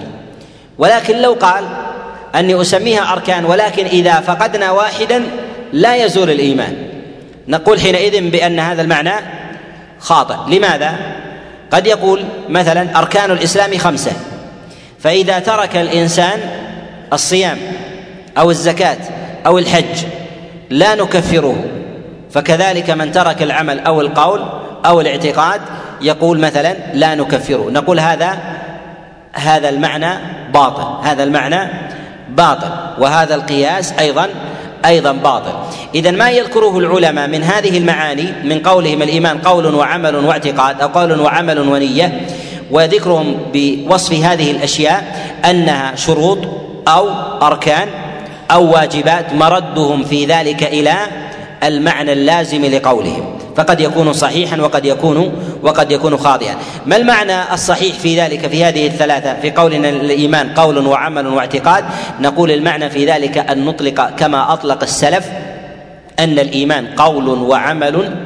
ولكن 0.78 1.18
لو 1.22 1.32
قال 1.32 1.64
أني 2.34 2.60
أسميها 2.60 3.12
أركان 3.12 3.44
ولكن 3.44 3.86
إذا 3.86 4.20
فقدنا 4.20 4.70
واحدا 4.70 5.22
لا 5.72 5.96
يزول 5.96 6.30
الإيمان. 6.30 6.76
نقول 7.48 7.80
حينئذ 7.80 8.30
بأن 8.30 8.58
هذا 8.58 8.82
المعنى 8.82 9.41
خاطئ. 10.02 10.36
لماذا؟ 10.56 10.94
قد 11.70 11.86
يقول 11.86 12.24
مثلا 12.48 12.98
أركان 12.98 13.30
الإسلام 13.30 13.78
خمسة. 13.78 14.12
فإذا 14.98 15.38
ترك 15.38 15.76
الإنسان 15.76 16.40
الصيام 17.12 17.58
أو 18.38 18.50
الزكاة 18.50 18.98
أو 19.46 19.58
الحج 19.58 20.04
لا 20.70 20.94
نكفره. 20.94 21.64
فكذلك 22.30 22.90
من 22.90 23.12
ترك 23.12 23.42
العمل 23.42 23.78
أو 23.80 24.00
القول 24.00 24.42
أو 24.86 25.00
الاعتقاد 25.00 25.60
يقول 26.00 26.38
مثلا 26.38 26.76
لا 26.94 27.14
نكفره. 27.14 27.70
نقول 27.70 28.00
هذا 28.00 28.38
هذا 29.32 29.68
المعنى 29.68 30.14
باطل. 30.54 31.06
هذا 31.06 31.22
المعنى 31.22 31.68
باطل. 32.28 32.70
وهذا 32.98 33.34
القياس 33.34 33.92
أيضا 33.92 34.28
أيضا 34.86 35.12
باطل. 35.12 35.52
اذا 35.94 36.10
ما 36.10 36.30
يذكره 36.30 36.78
العلماء 36.78 37.28
من 37.28 37.42
هذه 37.42 37.78
المعاني؟ 37.78 38.32
من 38.44 38.58
قولهم 38.58 39.02
الإيمان 39.02 39.38
قول 39.38 39.74
وعمل 39.74 40.16
واعتقاد 40.16 40.80
أو 40.80 40.88
قول 40.88 41.20
وعمل 41.20 41.58
ونية. 41.58 42.20
وذكرهم 42.70 43.36
بوصف 43.54 44.12
هذه 44.12 44.50
الأشياء 44.50 45.30
أنها 45.44 45.96
شروط 45.96 46.38
أو 46.88 47.10
أركان 47.42 47.88
أو 48.50 48.72
واجبات 48.72 49.32
مردهم 49.32 50.04
في 50.04 50.26
ذلك 50.26 50.62
إلى 50.62 50.94
المعنى 51.64 52.12
اللازم 52.12 52.64
لقولهم. 52.64 53.38
فقد 53.56 53.80
يكون 53.80 54.12
صحيحا 54.12 54.60
وقد 54.60 54.84
يكون 54.84 55.32
وقد 55.62 55.92
يكون 55.92 56.16
خاطئا. 56.16 56.54
ما 56.86 56.96
المعنى 56.96 57.54
الصحيح 57.54 57.98
في 57.98 58.20
ذلك 58.20 58.46
في 58.46 58.64
هذه 58.64 58.86
الثلاثة؟ 58.86 59.40
في 59.40 59.50
قولنا 59.50 59.88
الإيمان 59.88 60.54
قول 60.54 60.86
وعمل 60.86 61.26
واعتقاد. 61.26 61.84
نقول 62.20 62.50
المعنى 62.50 62.90
في 62.90 63.06
ذلك 63.06 63.38
أن 63.38 63.64
نطلق 63.64 64.10
كما 64.10 64.52
أطلق 64.52 64.82
السلف 64.82 65.28
أن 66.18 66.38
الإيمان 66.38 66.86
قول 66.86 67.28
وعمل 67.28 68.16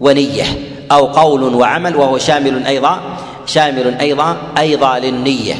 ونية 0.00 0.44
أو 0.92 1.06
قول 1.06 1.54
وعمل 1.54 1.96
وهو 1.96 2.18
شامل 2.18 2.66
أيضا 2.66 3.00
شامل 3.46 3.94
أيضا 4.00 4.36
أيضا 4.58 4.98
للنية. 4.98 5.54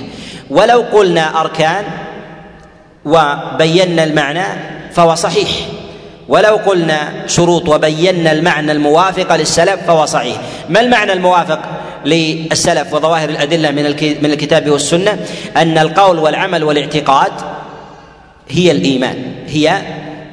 ولو 0.51 0.85
قلنا 0.93 1.41
أركان 1.41 1.85
وبينا 3.05 4.05
المعنى 4.05 4.45
فهو 4.93 5.15
صحيح. 5.15 5.49
ولو 6.29 6.57
قلنا 6.57 7.13
شروط 7.27 7.69
وبينا 7.69 8.33
المعنى 8.33 8.73
الموافق 8.73 9.37
للسلف 9.37 9.87
فهو 9.87 10.07
صحيح. 10.07 10.37
ما 10.69 10.81
المعنى 10.81 11.13
الموافق 11.13 11.61
للسلف 12.05 12.93
وظواهر 12.93 13.29
الأدلة 13.29 13.71
من 13.71 13.83
من 14.23 14.31
الكتاب 14.31 14.71
والسنة؟ 14.71 15.19
أن 15.57 15.79
القول 15.79 16.19
والعمل 16.19 16.65
والاعتقاد 16.65 17.33
هي 18.49 18.71
الإيمان 18.71 19.17
هي 19.49 19.83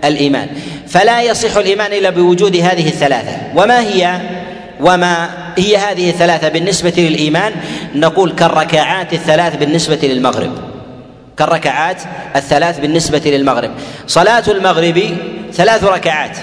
الإيمان. 0.04 0.48
فلا 0.88 1.22
يصح 1.22 1.58
الإيمان 1.58 1.94
إلا 1.94 2.10
بوجود 2.10 2.56
هذه 2.56 2.88
الثلاثة. 2.88 3.38
وما 3.56 3.80
هي 3.80 4.22
وما 4.82 5.30
هي 5.58 5.78
هذه 5.78 6.10
الثلاثة 6.10 6.50
بالنسبة 6.50 6.94
للإيمان؟ 6.98 7.54
نقول 7.96 8.32
كالركعات 8.32 9.14
الثلاث 9.14 9.56
بالنسبة 9.56 10.00
للمغرب. 10.04 10.52
كالركعات 11.38 12.02
الثلاث 12.36 12.80
بالنسبة 12.80 13.22
للمغرب. 13.26 13.72
صلاة 14.08 14.44
المغرب 14.48 15.18
ثلاث 15.54 15.84
ركعات. 15.84 16.38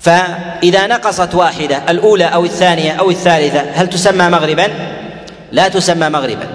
فإذا 0.00 0.86
نقصت 0.86 1.34
واحدة 1.34 1.82
الأولى 1.88 2.24
أو 2.24 2.44
الثانية 2.44 2.92
أو 2.92 3.10
الثالثة 3.10 3.64
هل 3.74 3.90
تسمى 3.90 4.28
مغربا؟ 4.28 4.68
لا 5.52 5.68
تسمى 5.68 6.08
مغربا. 6.08 6.48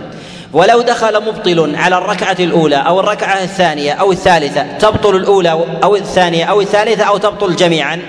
ولو 0.54 0.82
دخل 0.82 1.26
مبطل 1.26 1.76
على 1.76 1.98
الركعة 1.98 2.36
الأولى 2.40 2.76
أو 2.76 3.00
الركعة 3.00 3.44
الثانية 3.44 3.94
أو 3.94 4.12
الثالثة 4.12 4.78
تبطل 4.80 5.16
الأولى 5.16 5.66
أو 5.84 5.96
الثانية 5.96 6.46
أو 6.46 6.62
الثالثة 6.62 7.04
أو 7.04 7.18
تبطل 7.18 7.56
جميعا؟ 7.56 8.02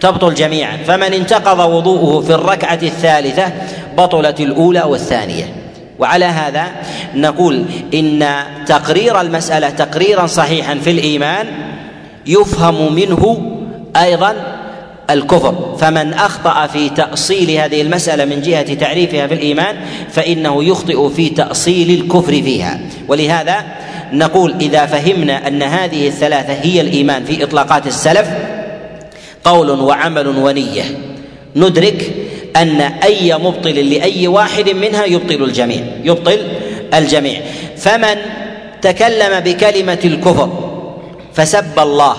تبطل 0.00 0.34
جميعا. 0.34 0.76
فمن 0.86 1.12
انتقض 1.14 1.58
وضوءه 1.58 2.20
في 2.22 2.34
الركعة 2.34 2.78
الثالثة 2.82 3.52
بطلت 3.96 4.40
الأولى 4.40 4.82
والثانية. 4.82 5.44
وعلى 5.98 6.24
هذا 6.24 6.66
نقول 7.14 7.64
إن 7.94 8.26
تقرير 8.66 9.20
المسألة 9.20 9.70
تقريرا 9.70 10.26
صحيحا 10.26 10.74
في 10.74 10.90
الإيمان 10.90 11.46
يفهم 12.28 12.94
منه 12.94 13.52
أيضا 13.96 14.36
الكفر. 15.10 15.76
فمن 15.80 16.12
أخطأ 16.12 16.66
في 16.66 16.88
تأصيل 16.88 17.50
هذه 17.50 17.82
المسألة 17.82 18.24
من 18.24 18.42
جهة 18.42 18.74
تعريفها 18.74 19.26
في 19.26 19.34
الإيمان 19.34 19.76
فإنه 20.10 20.64
يخطئ 20.64 21.08
في 21.08 21.28
تأصيل 21.28 22.00
الكفر 22.00 22.32
فيها. 22.32 22.80
ولهذا 23.08 23.64
نقول 24.12 24.54
إذا 24.60 24.86
فهمنا 24.86 25.48
أن 25.48 25.62
هذه 25.62 26.08
الثلاثة 26.08 26.52
هي 26.52 26.80
الإيمان 26.80 27.24
في 27.24 27.44
إطلاقات 27.44 27.86
السلف 27.86 28.28
قول 29.44 29.70
وعمل 29.70 30.28
ونية. 30.28 30.84
ندرك 31.56 32.12
أن 32.56 32.80
أي 32.80 33.34
مبطل 33.34 33.90
لأي 33.90 34.26
واحد 34.26 34.70
منها 34.70 35.04
يبطل 35.04 35.44
الجميع 35.44 35.80
يبطل 36.04 36.38
الجميع. 36.94 37.40
فمن 37.76 38.16
تكلم 38.82 39.40
بكلمة 39.40 39.98
الكفر 40.04 40.67
فسب 41.38 41.78
الله 41.78 42.16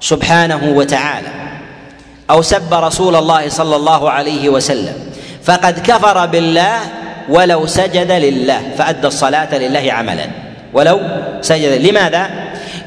سبحانه 0.00 0.60
وتعالى 0.64 1.28
أو 2.30 2.42
سب 2.42 2.74
رسول 2.74 3.16
الله 3.16 3.48
صلى 3.48 3.76
الله 3.76 4.10
عليه 4.10 4.48
وسلم. 4.48 4.94
فقد 5.44 5.78
كفر 5.80 6.26
بالله 6.26 6.80
ولو 7.28 7.66
سجد 7.66 8.10
لله 8.10 8.60
فأدى 8.78 9.06
الصلاة 9.06 9.54
لله 9.58 9.92
عملا. 9.92 10.26
ولو 10.72 11.00
سجد 11.40 11.86
لماذا؟ 11.86 12.30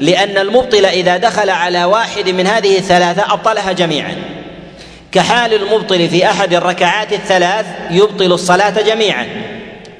لأن 0.00 0.38
المبطل 0.38 0.86
إذا 0.86 1.16
دخل 1.16 1.50
على 1.50 1.84
واحد 1.84 2.28
من 2.28 2.46
هذه 2.46 2.78
الثلاثة 2.78 3.32
أبطلها 3.32 3.72
جميعا. 3.72 4.14
كحال 5.12 5.54
المبطل 5.54 6.08
في 6.08 6.30
أحد 6.30 6.54
الركعات 6.54 7.12
الثلاث 7.12 7.66
يبطل 7.90 8.32
الصلاة 8.32 8.82
جميعا. 8.82 9.26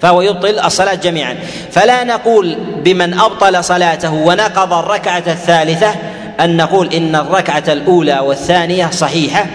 فهو 0.02 0.22
يبطل 0.22 0.58
الصلاة 0.58 0.94
جميعا. 0.94 1.36
فلا 1.70 2.04
نقول 2.04 2.56
بمن 2.84 3.14
أبطل 3.14 3.64
صلاته 3.64 4.12
ونقض 4.12 4.72
الركعة 4.72 5.22
الثالثة 5.26 5.94
أن 6.40 6.56
نقول 6.56 6.92
إن 6.94 7.16
الركعة 7.16 7.64
الأولى 7.68 8.18
والثانية 8.18 8.86
صحيحة 8.86 9.46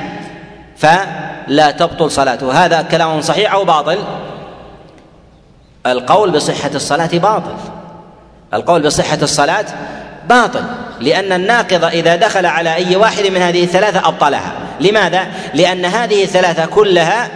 فلا 0.77 1.71
تبطل 1.71 2.11
صلاته. 2.11 2.65
هذا 2.65 2.81
كلام 2.81 3.21
صحيح 3.21 3.53
أو 3.53 3.65
باطل؟ 3.65 3.97
القول 5.85 6.31
بصحة 6.31 6.71
الصلاة 6.75 7.09
باطل. 7.13 7.55
القول 8.53 8.81
بصحة 8.81 9.17
الصلاة 9.21 9.65
باطل 10.29 10.63
لأن 10.99 11.31
الناقض 11.31 11.85
إذا 11.85 12.15
دخل 12.15 12.45
على 12.45 12.75
أي 12.75 12.95
واحد 12.95 13.25
من 13.25 13.41
هذه 13.41 13.63
الثلاثة 13.63 14.07
أبطلها. 14.07 14.51
لماذا؟ 14.79 15.27
لأن 15.53 15.85
هذه 15.85 16.23
الثلاثة 16.23 16.65
كلها 16.65 17.27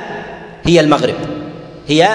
هي 0.65 0.80
المغرب 0.80 1.15
هي 1.88 2.10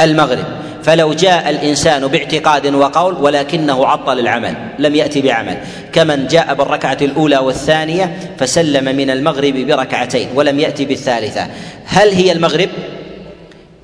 المغرب. 0.00 0.44
فلو 0.82 1.12
جاء 1.12 1.50
الإنسان 1.50 2.06
باعتقاد 2.06 2.74
وقول 2.74 3.14
ولكنه 3.14 3.86
عطل 3.86 4.18
العمل 4.18 4.54
لم 4.78 4.94
يأتي 4.94 5.20
بعمل. 5.20 5.56
كمن 5.92 6.26
جاء 6.26 6.54
بالركعة 6.54 6.98
الأولى 7.02 7.38
والثانية 7.38 8.16
فسلم 8.38 8.96
من 8.96 9.10
المغرب 9.10 9.54
بركعتين 9.54 10.28
ولم 10.34 10.60
يأتي 10.60 10.84
بالثالثة. 10.84 11.46
هل 11.84 12.08
هي 12.08 12.32
المغرب؟ 12.32 12.68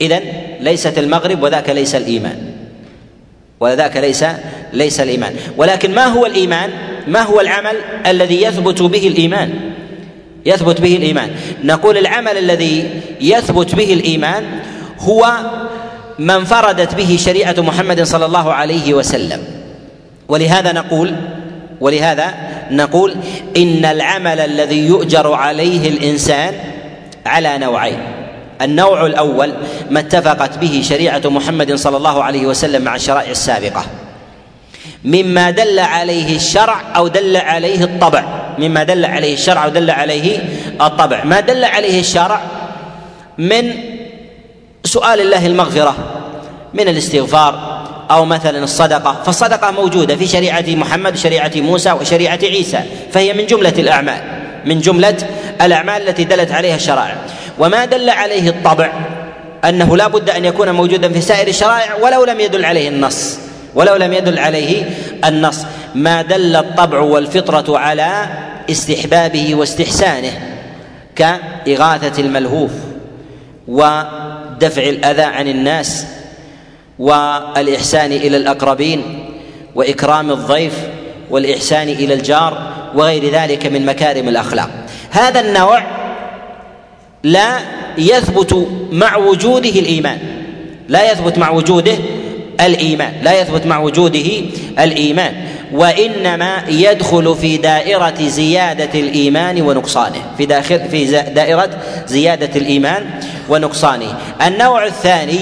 اذا 0.00 0.20
ليست 0.60 0.98
المغرب 0.98 1.42
وذاك 1.42 1.70
ليس 1.70 1.94
الإيمان. 1.94 2.36
وذاك 3.60 3.96
ليس 3.96 4.24
ليس 4.72 5.00
الإيمان. 5.00 5.34
ولكن 5.56 5.94
ما 5.94 6.06
هو 6.06 6.26
الإيمان؟ 6.26 6.70
ما 7.08 7.22
هو 7.22 7.40
العمل 7.40 7.76
الذي 8.06 8.42
يثبت 8.42 8.82
به 8.82 9.08
الإيمان؟ 9.08 9.50
يثبت 10.46 10.80
به 10.80 10.96
الإيمان. 10.96 11.30
نقول 11.64 11.98
العمل 11.98 12.38
الذي 12.38 12.90
يثبت 13.20 13.74
به 13.74 13.92
الإيمان 13.92 14.44
هو 14.98 15.36
ما 16.20 16.36
انفردت 16.36 16.94
به 16.94 17.18
شريعة 17.20 17.54
محمد 17.58 18.02
صلى 18.02 18.26
الله 18.26 18.52
عليه 18.52 18.94
وسلم. 18.94 19.40
ولهذا 20.28 20.72
نقول 20.72 21.14
ولهذا 21.80 22.34
نقول 22.70 23.14
إن 23.56 23.84
العمل 23.84 24.40
الذي 24.40 24.86
يؤجر 24.86 25.32
عليه 25.32 25.88
الإنسان 25.88 26.54
على 27.26 27.58
نوعين. 27.58 27.98
النوع 28.62 29.06
الأول 29.06 29.52
ما 29.90 30.00
اتفقت 30.00 30.58
به 30.58 30.82
شريعة 30.84 31.22
محمد 31.24 31.74
صلى 31.74 31.96
الله 31.96 32.24
عليه 32.24 32.46
وسلم 32.46 32.82
مع 32.82 32.96
الشرائع 32.96 33.30
السابقة. 33.30 33.84
مما 35.04 35.50
دل 35.50 35.78
عليه 35.78 36.36
الشرع 36.36 36.80
أو 36.96 37.08
دل 37.08 37.36
عليه 37.36 37.84
الطبع. 37.84 38.24
مما 38.58 38.82
دل 38.84 39.04
عليه 39.04 39.34
الشرع 39.34 39.64
أو 39.64 39.70
دل 39.70 39.90
عليه 39.90 40.38
الطبع. 40.80 41.24
ما 41.24 41.40
دل 41.40 41.64
عليه 41.64 42.00
الشرع 42.00 42.40
من 43.38 43.89
سؤال 44.90 45.20
الله 45.20 45.46
المغفرة 45.46 45.96
من 46.74 46.88
الاستغفار 46.88 47.80
أو 48.10 48.24
مثلا 48.24 48.64
الصدقة 48.64 49.22
فالصدقة 49.26 49.70
موجودة 49.70 50.16
في 50.16 50.26
شريعة 50.26 50.64
محمد 50.68 51.14
وشريعة 51.14 51.52
موسى 51.56 51.92
وشريعة 51.92 52.38
عيسى 52.42 52.80
فهي 53.12 53.32
من 53.32 53.46
جملة 53.46 53.74
الأعمال 53.78 54.20
من 54.64 54.80
جملة 54.80 55.16
الأعمال 55.62 56.08
التي 56.08 56.24
دلت 56.24 56.52
عليها 56.52 56.76
الشرائع. 56.76 57.16
وما 57.58 57.84
دل 57.84 58.10
عليه 58.10 58.48
الطبع 58.48 58.92
أنه 59.64 59.96
لا 59.96 60.08
بد 60.08 60.30
أن 60.30 60.44
يكون 60.44 60.70
موجودا 60.70 61.12
في 61.12 61.20
سائر 61.20 61.48
الشرائع 61.48 61.94
ولو 61.94 62.24
لم 62.24 62.40
يدل 62.40 62.64
عليه 62.64 62.88
النص 62.88 63.38
ولو 63.74 63.96
لم 63.96 64.12
يدل 64.12 64.38
عليه 64.38 64.84
النص. 65.24 65.64
ما 65.94 66.22
دل 66.22 66.56
الطبع 66.56 67.00
والفطرة 67.00 67.78
على 67.78 68.26
استحبابه 68.70 69.54
واستحسانه 69.54 70.32
كإغاثة 71.16 72.22
الملهوف 72.22 72.70
ودفع 74.60 74.82
الأذى 74.82 75.22
عن 75.22 75.48
الناس 75.48 76.06
والإحسان 76.98 78.12
إلى 78.12 78.36
الأقربين 78.36 79.02
وإكرام 79.74 80.30
الضيف 80.30 80.72
والإحسان 81.30 81.88
إلى 81.88 82.14
الجار 82.14 82.72
وغير 82.94 83.32
ذلك 83.32 83.66
من 83.66 83.86
مكارم 83.86 84.28
الأخلاق. 84.28 84.70
هذا 85.10 85.40
النوع 85.40 85.82
لا 87.22 87.58
يثبت 87.98 88.68
مع 88.92 89.16
وجوده 89.16 89.70
الإيمان. 89.70 90.18
لا 90.88 91.12
يثبت 91.12 91.38
مع 91.38 91.50
وجوده 91.50 91.96
الإيمان. 92.60 93.12
لا 93.22 93.40
يثبت 93.40 93.66
مع 93.66 93.78
وجوده 93.78 94.30
الإيمان. 94.78 95.34
وإنما 95.72 96.64
يدخل 96.68 97.36
في 97.40 97.56
دائرة 97.56 98.28
زيادة 98.28 99.00
الإيمان 99.00 99.62
ونقصانه. 99.62 100.22
في 100.38 100.46
داخل 100.46 100.88
في 100.88 101.04
دائرة 101.34 101.70
زيادة 102.06 102.60
الإيمان 102.60 103.10
ونقصانه. 103.48 104.18
النوع 104.46 104.86
الثاني 104.86 105.38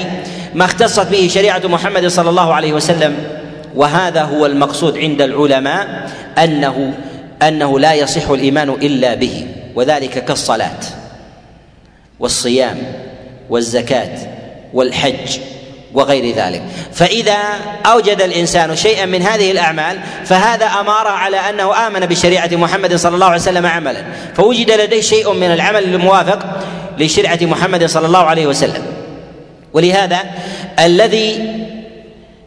ما 0.54 0.64
اختصت 0.64 1.06
به 1.06 1.28
شريعة 1.28 1.62
محمد 1.64 2.06
صلى 2.06 2.30
الله 2.30 2.54
عليه 2.54 2.72
وسلم 2.72 3.16
وهذا 3.74 4.22
هو 4.22 4.46
المقصود 4.46 4.98
عند 4.98 5.22
العلماء 5.22 6.10
أنه 6.38 6.94
أنه 7.42 7.80
لا 7.80 7.94
يصح 7.94 8.30
الإيمان 8.30 8.70
إلا 8.70 9.14
به 9.14 9.46
وذلك 9.74 10.24
كالصلاة 10.24 10.80
والصيام 12.20 12.78
والزكاة 13.50 14.18
والحج. 14.74 15.38
وغير 15.94 16.34
ذلك. 16.36 16.62
فإذا 16.92 17.36
أوجد 17.86 18.22
الإنسان 18.22 18.76
شيئا 18.76 19.06
من 19.06 19.22
هذه 19.22 19.50
الأعمال 19.50 19.98
فهذا 20.24 20.66
أمارة 20.66 21.08
على 21.08 21.36
أنه 21.36 21.86
آمن 21.86 22.00
بشريعة 22.00 22.50
محمد 22.52 22.94
صلى 22.94 23.14
الله 23.14 23.26
عليه 23.26 23.36
وسلم 23.36 23.66
عملا. 23.66 24.04
فوجد 24.34 24.70
لديه 24.70 25.00
شيء 25.00 25.32
من 25.32 25.52
العمل 25.52 25.84
الموافق 25.84 26.46
لشريعة 26.98 27.38
محمد 27.42 27.84
صلى 27.84 28.06
الله 28.06 28.24
عليه 28.24 28.46
وسلم. 28.46 28.82
ولهذا 29.72 30.18
الذي 30.78 31.54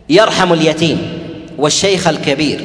يرحم 0.10 0.54
اليتيم 0.54 1.22
والشيخ 1.58 2.08
الكبير 2.08 2.62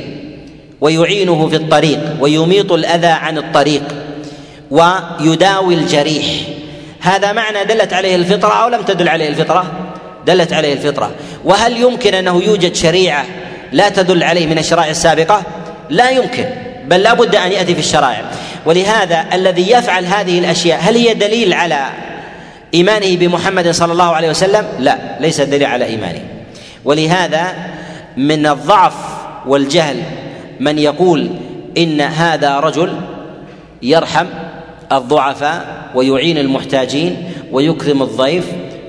ويعينه 0.81 1.49
في 1.49 1.57
الطريق 1.57 2.01
ويميط 2.20 2.72
الأذى 2.72 3.07
عن 3.07 3.39
الطريق 3.39 3.83
ويداوي 4.70 5.74
الجريح 5.74 6.27
هذا 7.01 7.33
معنى 7.33 7.64
دلت 7.64 7.93
عليه 7.93 8.16
الفطرة 8.16 8.53
أو 8.53 8.68
لم 8.68 8.83
تدل 8.83 9.09
عليه 9.09 9.29
الفطرة؟ 9.29 9.86
دلت 10.27 10.53
عليه 10.53 10.72
الفطرة. 10.72 11.11
وهل 11.45 11.77
يمكن 11.77 12.14
أنه 12.14 12.43
يوجد 12.43 12.74
شريعة 12.74 13.24
لا 13.72 13.89
تدل 13.89 14.22
عليه 14.22 14.47
من 14.47 14.59
الشرائع 14.59 14.91
السابقة؟ 14.91 15.43
لا 15.91 16.11
يمكن 16.11 16.45
بل 16.87 17.03
لا 17.03 17.14
بد 17.14 17.37
أن 17.37 17.53
يأتي 17.53 17.74
في 17.74 17.81
الشرائع. 17.81 18.22
ولهذا 18.66 19.24
الذي 19.33 19.70
يفعل 19.70 20.07
هذه 20.07 20.39
الأشياء 20.39 20.81
هل 20.83 20.97
هي 20.97 21.14
دليل 21.14 21.55
على 21.55 21.87
إيمانه 22.74 23.16
بمحمد 23.16 23.70
صلى 23.70 23.93
الله 23.93 24.14
عليه 24.14 24.31
وسلم؟ 24.31 24.66
لا 24.79 24.99
ليس 25.20 25.41
دليل 25.41 25.64
على 25.64 25.85
إيمانه. 25.85 26.20
ولهذا 26.85 27.55
من 28.16 28.47
الضعف 28.47 28.95
والجهل 29.47 30.03
من 30.61 30.79
يقول 30.79 31.31
إن 31.79 32.01
هذا 32.01 32.61
رجل 32.61 33.01
يرحم 33.83 34.27
الضعفاء 34.93 35.64
ويعين 35.95 36.39
المحتاجين 36.39 37.33
ويكرم 37.53 38.03
الضيف 38.03 38.45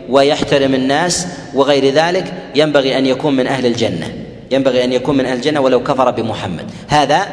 ويحترم 0.10 0.74
الناس 0.74 1.28
وغير 1.53 1.93
ذلك 1.93 2.34
ينبغي 2.55 2.97
أن 2.97 3.05
يكون 3.05 3.36
من 3.36 3.47
أهل 3.47 3.66
الجنة. 3.66 4.14
ينبغي 4.51 4.84
أن 4.84 4.93
يكون 4.93 5.18
من 5.18 5.26
أهل 5.26 5.38
الجنة 5.38 5.60
ولو 5.60 5.84
كفر 5.84 6.12
بمحمد. 6.12 6.72
هذا 6.88 7.28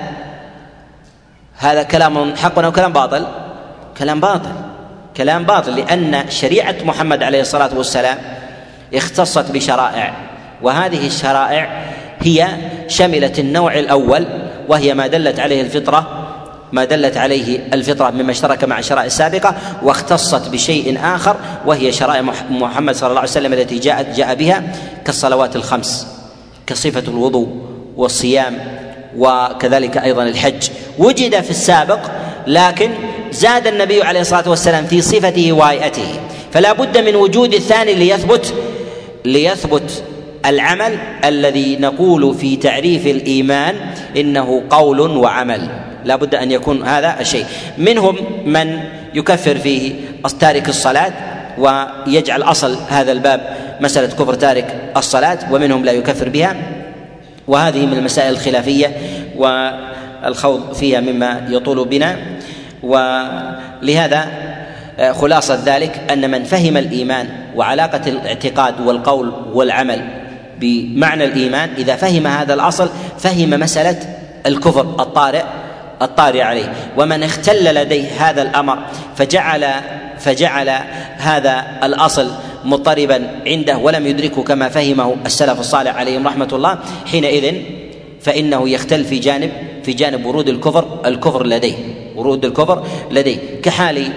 هذا 1.57 1.83
كلام 1.83 2.37
حق 2.37 2.59
أو 2.59 2.73
كلام 2.73 2.93
باطل؟ 2.93 3.27
كلام 3.99 4.21
باطل. 4.21 4.53
كلام 5.17 5.45
باطل 5.45 5.77
لأن 5.77 6.31
شريعة 6.31 6.77
محمد 6.85 7.23
عليه 7.23 7.41
الصلاة 7.41 7.71
والسلام 7.77 8.19
اختصت 8.95 9.51
بشرائع. 9.51 10.15
وهذه 10.63 11.07
الشرائع 11.07 11.85
هي 12.21 12.49
شملت 12.89 13.39
النوع 13.39 13.79
الأول 13.79 14.27
وهي 14.69 14.95
ما 14.95 15.07
دلت 15.07 15.41
عليه 15.41 15.61
الفطرة 15.61 16.24
ما 16.75 16.85
دلت 16.85 17.17
عليه 17.17 17.61
الفطرة 17.73 18.11
مما 18.11 18.31
اشترك 18.31 18.65
مع 18.65 18.79
الشرائع 18.79 19.05
السابقة 19.05 19.55
واختصت 19.83 20.49
بشيء 20.49 20.99
آخر 21.05 21.37
وهي 21.67 21.93
شرائع 21.93 22.23
محمد 22.51 22.95
صلى 22.95 23.09
الله 23.09 23.21
عليه 23.21 23.31
وسلم 23.31 23.53
التي 23.53 23.79
جاءت 23.79 24.17
جاء 24.17 24.35
بها 24.35 24.63
كالصلوات 25.05 25.57
الخمس 25.57 26.07
كصفة 26.67 27.03
الوضوء 27.09 27.49
والصيام 27.97 28.59
وكذلك 29.19 29.99
أيضا 29.99 30.23
الحج. 30.23 30.69
وجد 30.99 31.41
في 31.41 31.51
السابق 31.51 32.01
لكن 32.47 32.91
زاد 33.33 33.67
النبي 33.67 34.03
عليه 34.03 34.21
الصلاة 34.21 34.51
والسلام 34.51 34.87
في 34.87 35.01
صفته 35.01 35.53
وهيئته. 35.53 36.21
فلا 36.53 36.73
بد 36.73 36.99
من 36.99 37.17
وجود 37.17 37.55
الثاني 37.55 37.95
ليثبت 37.95 38.55
ليثبت 39.25 40.03
العمل 40.47 40.99
الذي 41.25 41.77
نقول 41.77 42.35
في 42.35 42.57
تعريف 42.57 43.07
الإيمان 43.07 43.75
إنه 44.17 44.63
قول 44.71 45.01
وعمل. 45.01 45.94
لا 46.05 46.17
بد 46.17 46.35
أن 46.35 46.51
يكون 46.51 46.83
هذا 46.83 47.21
الشيء. 47.21 47.45
منهم 47.79 48.17
من 48.47 48.81
يكفر 49.15 49.59
فيه 49.59 49.95
تارك 50.41 50.69
الصلاة 50.69 51.13
ويجعل 51.59 52.43
أصل 52.43 52.77
هذا 52.89 53.13
الباب 53.13 53.57
مسألة 53.81 54.07
كفر 54.07 54.35
تارك 54.35 54.93
الصلاة 54.97 55.39
ومنهم 55.53 55.85
لا 55.85 55.93
يكفر 55.93 56.29
بها. 56.29 56.57
وهذه 57.49 57.87
من 57.87 57.93
المسائل 57.93 58.33
الخلافية 58.33 58.93
والخوض 59.37 60.73
فيها 60.73 61.01
مما 61.01 61.47
يطول 61.49 61.89
بنا. 61.89 62.17
ولهذا 62.83 64.29
خلاصة 65.13 65.59
ذلك 65.67 66.01
أن 66.11 66.31
من 66.31 66.45
فهم 66.45 66.77
الإيمان 66.77 67.29
وعلاقة 67.57 68.01
الاعتقاد 68.07 68.81
والقول 68.81 69.33
والعمل 69.53 70.01
بمعنى 70.61 71.25
الإيمان 71.25 71.71
إذا 71.79 71.97
فهم 71.97 72.27
هذا 72.27 72.55
الأصل 72.55 72.89
فهم 73.19 73.51
مسألة 73.51 73.99
الكفر 74.47 74.81
الطارئ. 74.81 75.43
الطارئ 76.03 76.41
عليه. 76.41 76.73
ومن 76.97 77.23
اختل 77.23 77.75
لديه 77.75 78.09
هذا 78.19 78.43
الأمر 78.43 78.79
فجعل 79.17 79.67
فجعل 80.19 80.69
هذا 81.17 81.65
الأصل 81.83 82.31
مضطربا 82.65 83.31
عنده 83.47 83.79
ولم 83.79 84.07
يدركه 84.07 84.43
كما 84.43 84.69
فهمه 84.69 85.17
السلف 85.27 85.61
الصالح 85.61 85.97
عليهم 85.97 86.27
رحمة 86.27 86.49
الله. 86.53 86.79
حينئذ 87.07 87.55
فإنه 88.21 88.69
يختل 88.69 89.05
في 89.05 89.19
جانب 89.19 89.51
في 89.85 89.93
جانب 89.93 90.27
ورود 90.27 90.49
الكفر 90.49 91.01
الكفر 91.07 91.47
لديه 91.47 91.75
ورود 92.17 92.45
الكفر 92.45 92.87
لديه. 93.11 93.39
كحال 93.63 94.09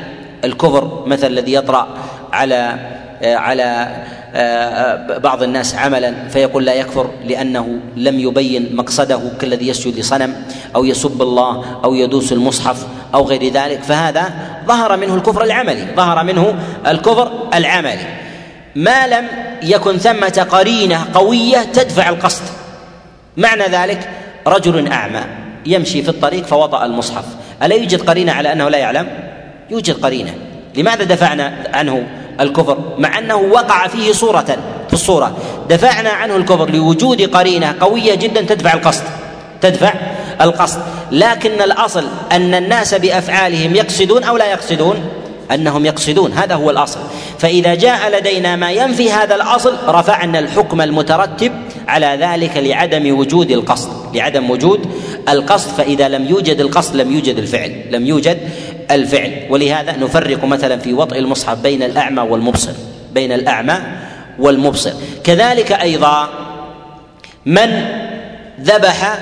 الكفر 0.43 1.03
مثل 1.05 1.27
الذي 1.27 1.53
يطرأ 1.53 1.87
على 2.33 2.79
على 3.23 3.87
آه، 4.35 5.17
بعض 5.17 5.43
الناس 5.43 5.75
عملا 5.75 6.13
فيقول 6.29 6.65
لا 6.65 6.73
يكفر 6.73 7.09
لأنه 7.25 7.79
لم 7.95 8.19
يبين 8.19 8.75
مقصده 8.75 9.21
كالذي 9.41 9.67
يسجد 9.67 9.99
لصنم 9.99 10.35
أو 10.75 10.85
يسب 10.85 11.21
الله 11.21 11.65
أو 11.83 11.95
يدوس 11.95 12.31
المصحف 12.31 12.87
أو 13.13 13.25
غير 13.25 13.53
ذلك. 13.53 13.83
فهذا 13.83 14.31
ظهر 14.67 14.97
منه 14.97 15.15
الكفر 15.15 15.43
العملي 15.43 15.87
ظهر 15.95 16.23
منه 16.23 16.55
الكفر 16.87 17.31
العملي. 17.53 18.05
ما 18.75 19.07
لم 19.07 19.27
يكن 19.63 19.97
ثمة 19.97 20.47
قرينة 20.51 21.05
قوية 21.13 21.57
تدفع 21.73 22.09
القصد. 22.09 22.43
معنى 23.37 23.63
ذلك 23.63 24.09
رجل 24.47 24.91
أعمى 24.91 25.21
يمشي 25.65 26.03
في 26.03 26.09
الطريق 26.09 26.45
فوطأ 26.45 26.85
المصحف. 26.85 27.25
ألا 27.63 27.75
يوجد 27.75 28.01
قرينة 28.01 28.31
على 28.31 28.53
أنه 28.53 28.69
لا 28.69 28.77
يعلم؟ 28.77 29.07
يوجد 29.69 29.95
قرينة. 30.05 30.33
لماذا 30.75 31.03
دفعنا 31.03 31.53
عنه 31.73 32.07
الكفر 32.39 32.77
مع 32.97 33.17
أنه 33.17 33.35
وقع 33.35 33.87
فيه 33.87 34.11
صورة 34.11 34.57
في 34.87 34.93
الصورة. 34.93 35.37
دفعنا 35.69 36.09
عنه 36.09 36.35
الكفر 36.35 36.69
لوجود 36.69 37.21
قرينة 37.21 37.75
قوية 37.79 38.15
جدا 38.15 38.41
تدفع 38.41 38.73
القصد 38.73 39.03
تدفع 39.61 39.93
القصد. 40.41 40.79
لكن 41.11 41.61
الأصل 41.61 42.03
أن 42.31 42.53
الناس 42.53 42.93
بأفعالهم 42.93 43.75
يقصدون 43.75 44.23
أو 44.23 44.37
لا 44.37 44.51
يقصدون؟ 44.51 44.95
أنهم 45.51 45.85
يقصدون 45.85 46.33
هذا 46.33 46.55
هو 46.55 46.69
الأصل. 46.69 46.99
فإذا 47.39 47.75
جاء 47.75 48.19
لدينا 48.19 48.55
ما 48.55 48.71
ينفي 48.71 49.11
هذا 49.11 49.35
الأصل 49.35 49.73
رفعنا 49.87 50.39
الحكم 50.39 50.81
المترتب 50.81 51.51
على 51.87 52.17
ذلك 52.21 52.57
لعدم 52.57 53.19
وجود 53.19 53.51
القصد 53.51 53.89
لعدم 54.15 54.49
وجود 54.49 54.87
القصد 55.29 55.69
فإذا 55.69 56.07
لم 56.07 56.25
يوجد 56.27 56.59
القصد 56.59 56.95
لم 56.95 57.11
يوجد 57.11 57.37
الفعل 57.37 57.71
لم 57.91 58.05
يوجد 58.05 58.37
الفعل. 58.91 59.31
ولهذا 59.49 59.97
نفرق 59.97 60.45
مثلا 60.45 60.79
في 60.79 60.93
وطئ 60.93 61.19
المصحف 61.19 61.57
بين 61.57 61.83
الأعمى 61.83 62.21
والمبصر 62.21 62.71
بين 63.13 63.31
الأعمى 63.31 63.79
والمبصر. 64.39 64.93
كذلك 65.23 65.71
أيضا 65.71 66.29
من 67.45 67.85
ذبح 68.61 69.19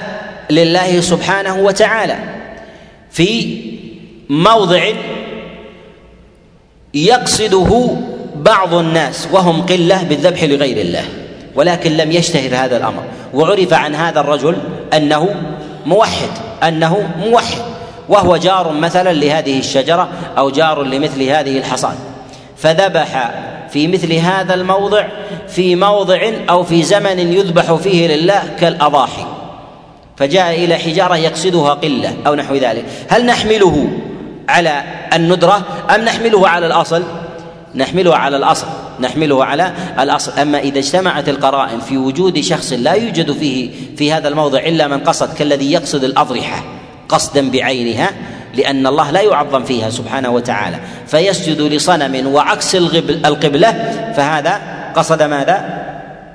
لله 0.49 1.01
سبحانه 1.01 1.55
وتعالى 1.59 2.17
في 3.11 3.57
موضع 4.29 4.83
يقصده 6.93 7.91
بعض 8.35 8.73
الناس 8.73 9.27
وهم 9.31 9.61
قلة 9.61 10.03
بالذبح 10.03 10.43
لغير 10.43 10.77
الله 10.77 11.03
ولكن 11.55 11.91
لم 11.91 12.11
يشتهر 12.11 12.65
هذا 12.65 12.77
الأمر. 12.77 13.03
وعرف 13.33 13.73
عن 13.73 13.95
هذا 13.95 14.19
الرجل 14.19 14.55
أنه 14.93 15.35
موحد 15.85 16.29
أنه 16.63 17.09
موحد 17.19 17.61
وهو 18.09 18.37
جار 18.37 18.71
مثلا 18.71 19.13
لهذه 19.13 19.59
الشجرة 19.59 20.09
أو 20.37 20.49
جار 20.49 20.83
لمثل 20.83 21.23
هذه 21.23 21.57
الحصاد. 21.57 21.95
فذبح 22.57 23.31
في 23.69 23.87
مثل 23.87 24.13
هذا 24.13 24.53
الموضع 24.53 25.05
في 25.47 25.75
موضع 25.75 26.31
أو 26.49 26.63
في 26.63 26.83
زمن 26.83 27.19
يذبح 27.19 27.73
فيه 27.73 28.07
لله 28.07 28.41
كالأضاحي. 28.59 29.25
فجاء 30.17 30.55
إلى 30.55 30.77
حجارة 30.77 31.15
يقصدها 31.17 31.73
قلة 31.73 32.13
أو 32.27 32.35
نحو 32.35 32.55
ذلك. 32.55 32.85
هل 33.09 33.25
نحمله 33.25 33.87
على 34.49 34.83
الندرة 35.13 35.61
أم 35.95 36.01
نحمله 36.01 36.47
على 36.47 36.65
الأصل؟ 36.65 37.03
نحمله 37.75 38.15
على 38.15 38.37
الأصل. 38.37 38.67
نحمله 38.99 39.45
على 39.45 39.73
الأصل. 39.99 40.31
أما 40.39 40.59
إذا 40.59 40.79
اجتمعت 40.79 41.29
القرائن 41.29 41.79
في 41.79 41.97
وجود 41.97 42.39
شخص 42.39 42.73
لا 42.73 42.93
يوجد 42.93 43.31
فيه 43.31 43.69
في 43.97 44.13
هذا 44.13 44.27
الموضع 44.27 44.59
إلا 44.59 44.87
من 44.87 44.99
قصد 44.99 45.33
كالذي 45.33 45.71
يقصد 45.71 46.03
الأضرحة 46.03 46.63
قصدا 47.09 47.49
بعينها 47.49 48.09
لأن 48.53 48.87
الله 48.87 49.11
لا 49.11 49.21
يعظم 49.21 49.63
فيها 49.63 49.89
سبحانه 49.89 50.29
وتعالى. 50.29 50.79
فيسجد 51.07 51.61
لصنم 51.61 52.27
وعكس 52.27 52.75
القبلة 53.25 53.71
فهذا 54.17 54.61
قصد 54.95 55.23
ماذا؟ 55.23 55.85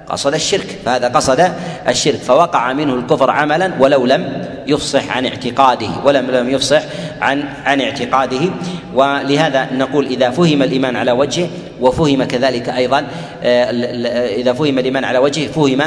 قصد 0.09 0.35
الشرك. 0.35 0.79
فهذا 0.85 1.09
قصد 1.09 1.53
الشرك. 1.89 2.17
فوقع 2.17 2.73
منه 2.73 2.95
الكفر 2.95 3.31
عملا 3.31 3.73
ولو 3.81 4.07
لم 4.07 4.45
يفصح 4.71 5.17
عن 5.17 5.27
اعتقاده 5.27 5.89
ولم 6.05 6.31
لم 6.31 6.51
يفصح 6.51 6.83
عن 7.21 7.45
عن 7.65 7.81
اعتقاده. 7.81 8.41
ولهذا 8.95 9.69
نقول 9.73 10.07
إذا 10.07 10.31
فهم 10.31 10.63
الإيمان 10.63 10.97
على 10.97 11.13
وجهه 11.13 11.49
وفهم 11.81 12.25
كذلك 12.25 12.69
أيضا 12.69 13.07
آه، 13.43 13.71
إذا 14.27 14.53
فهم 14.53 14.79
الإيمان 14.79 15.05
على 15.05 15.19
وجهه 15.19 15.49
فهم 15.49 15.83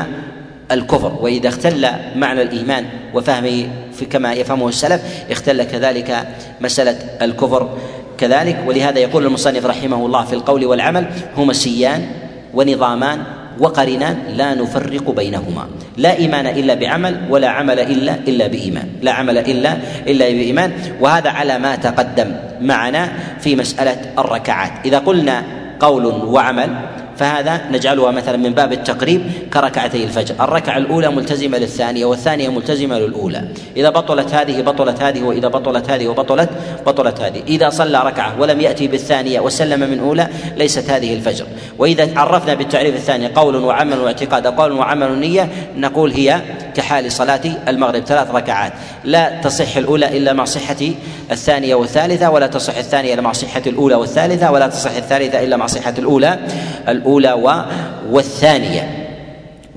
الكفر. 0.71 1.17
وإذا 1.21 1.49
اختل 1.49 1.88
معنى 2.15 2.41
الإيمان 2.41 2.86
وفهمه 3.13 3.67
كما 4.09 4.34
يفهمه 4.34 4.69
السلف 4.69 5.01
اختل 5.31 5.63
كذلك 5.63 6.27
مسألة 6.61 6.97
الكفر 7.21 7.77
كذلك. 8.17 8.63
ولهذا 8.67 8.99
يقول 8.99 9.25
المصنف 9.25 9.65
رحمه 9.65 10.05
الله 10.05 10.25
في 10.25 10.34
القول 10.34 10.65
والعمل 10.65 11.07
هما 11.38 11.53
سيان 11.53 12.07
ونظامان 12.53 13.23
وقرنان 13.60 14.18
لا 14.38 14.54
نفرق 14.54 15.12
بينهما. 15.12 15.68
لا 15.97 16.18
إيمان 16.18 16.47
إلا 16.47 16.74
بعمل 16.74 17.22
ولا 17.30 17.49
عمل 17.49 17.80
إلا 17.80 18.16
إلا 18.28 18.47
بإيمان. 18.47 18.88
لا 19.01 19.12
عمل 19.12 19.38
إلا 19.38 19.78
إلا 20.08 20.26
بإيمان. 20.26 20.72
وهذا 20.99 21.30
على 21.30 21.60
ما 21.60 21.76
تقدم 21.76 22.36
معنا 22.62 23.10
في 23.39 23.56
مسألة 23.56 23.97
الركعات. 24.20 24.72
إذا 24.86 24.99
قلنا 24.99 25.43
قول 25.80 26.06
وعمل 26.06 26.70
فهذا 27.24 27.61
نجعلها 27.71 28.11
مثلا 28.11 28.38
من 28.38 28.53
باب 28.53 28.74
التقريب 28.74 29.21
كركعتي 29.53 30.03
الفجر. 30.03 30.36
الركعة 30.39 30.78
الأولى 30.78 31.09
ملتزمة 31.09 31.57
للثانية 31.57 32.05
والثانية 32.05 32.49
ملتزمة 32.49 32.99
للأولى. 32.99 33.43
إذا 33.78 33.89
بطلت 33.89 34.34
هذه 34.34 34.61
بطلت 34.61 35.01
هذه 35.01 35.24
وإذا 35.24 35.47
بطلت 35.47 35.89
هذه 35.89 36.07
وبطلت 36.07 36.49
بطلت 36.86 37.21
هذه. 37.21 37.41
إذا 37.47 37.69
صلى 37.69 37.99
ركعة 38.05 38.41
ولم 38.41 38.61
يأتي 38.61 38.88
بالثانية 38.88 39.39
وسلم 39.39 39.80
من 39.89 39.99
أولى 39.99 40.28
ليست 40.57 40.89
هذه 40.89 41.13
الفجر. 41.13 41.45
وإذا 41.78 42.19
عرفنا 42.19 42.53
بالتعريف 42.53 42.95
الثاني 42.95 43.28
قول 43.28 43.55
وعمل 43.55 43.99
واعتقاد 43.99 44.47
قول 44.47 44.71
وعمل 44.71 45.19
نية 45.19 45.49
نقول 45.78 46.11
هي 46.11 46.41
كحال 46.76 47.11
صلاة 47.11 47.41
المغرب 47.67 48.03
ثلاث 48.03 48.32
ركعات. 48.32 48.74
لا 49.03 49.41
تصح 49.41 49.78
الأولى 49.78 50.17
إلا 50.17 50.34
مع 50.34 50.45
صحة 50.45 50.78
الثانية 51.32 51.76
والثالثة 51.76 52.30
ولا 52.30 52.47
تصح 52.47 52.78
الثانية 52.78 53.13
إلا 53.13 53.21
مع 53.21 53.32
صحة 53.32 53.61
الأولى 53.67 53.95
والثالثة 53.95 54.51
ولا 54.51 54.67
تصح 54.67 54.95
الثالثة 54.95 55.43
إلا 55.43 55.57
مع 55.57 55.67
صحة 55.67 55.93
الأولى 55.99 56.39
الأولى. 56.88 57.12
والثانية. 58.09 58.99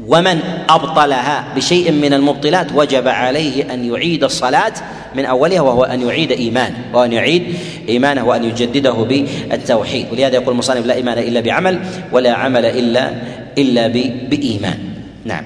ومن 0.06 0.40
أبطلها 0.68 1.44
بشيء 1.56 1.92
من 1.92 2.14
المبطلات 2.14 2.66
وجب 2.74 3.08
عليه 3.08 3.74
أن 3.74 3.92
يعيد 3.92 4.24
الصلاة 4.24 4.72
من 5.14 5.24
أولها 5.24 5.60
وهو 5.60 5.84
أن 5.84 6.08
يعيد 6.08 6.32
إيمانه 6.32 6.76
وأن 6.92 7.12
يعيد 7.12 7.54
إيمانه 7.88 8.24
وأن 8.24 8.44
يجدده 8.44 8.92
بالتوحيد. 8.92 10.06
ولهذا 10.12 10.34
يقول 10.34 10.52
المصنف 10.52 10.86
لا 10.86 10.94
إيمان 10.94 11.18
إلا 11.18 11.40
بعمل 11.40 11.80
ولا 12.12 12.32
عمل 12.32 12.64
إلا 12.64 13.12
إلا 13.58 13.86
بإيمان. 14.30 14.78
نعم. 15.24 15.44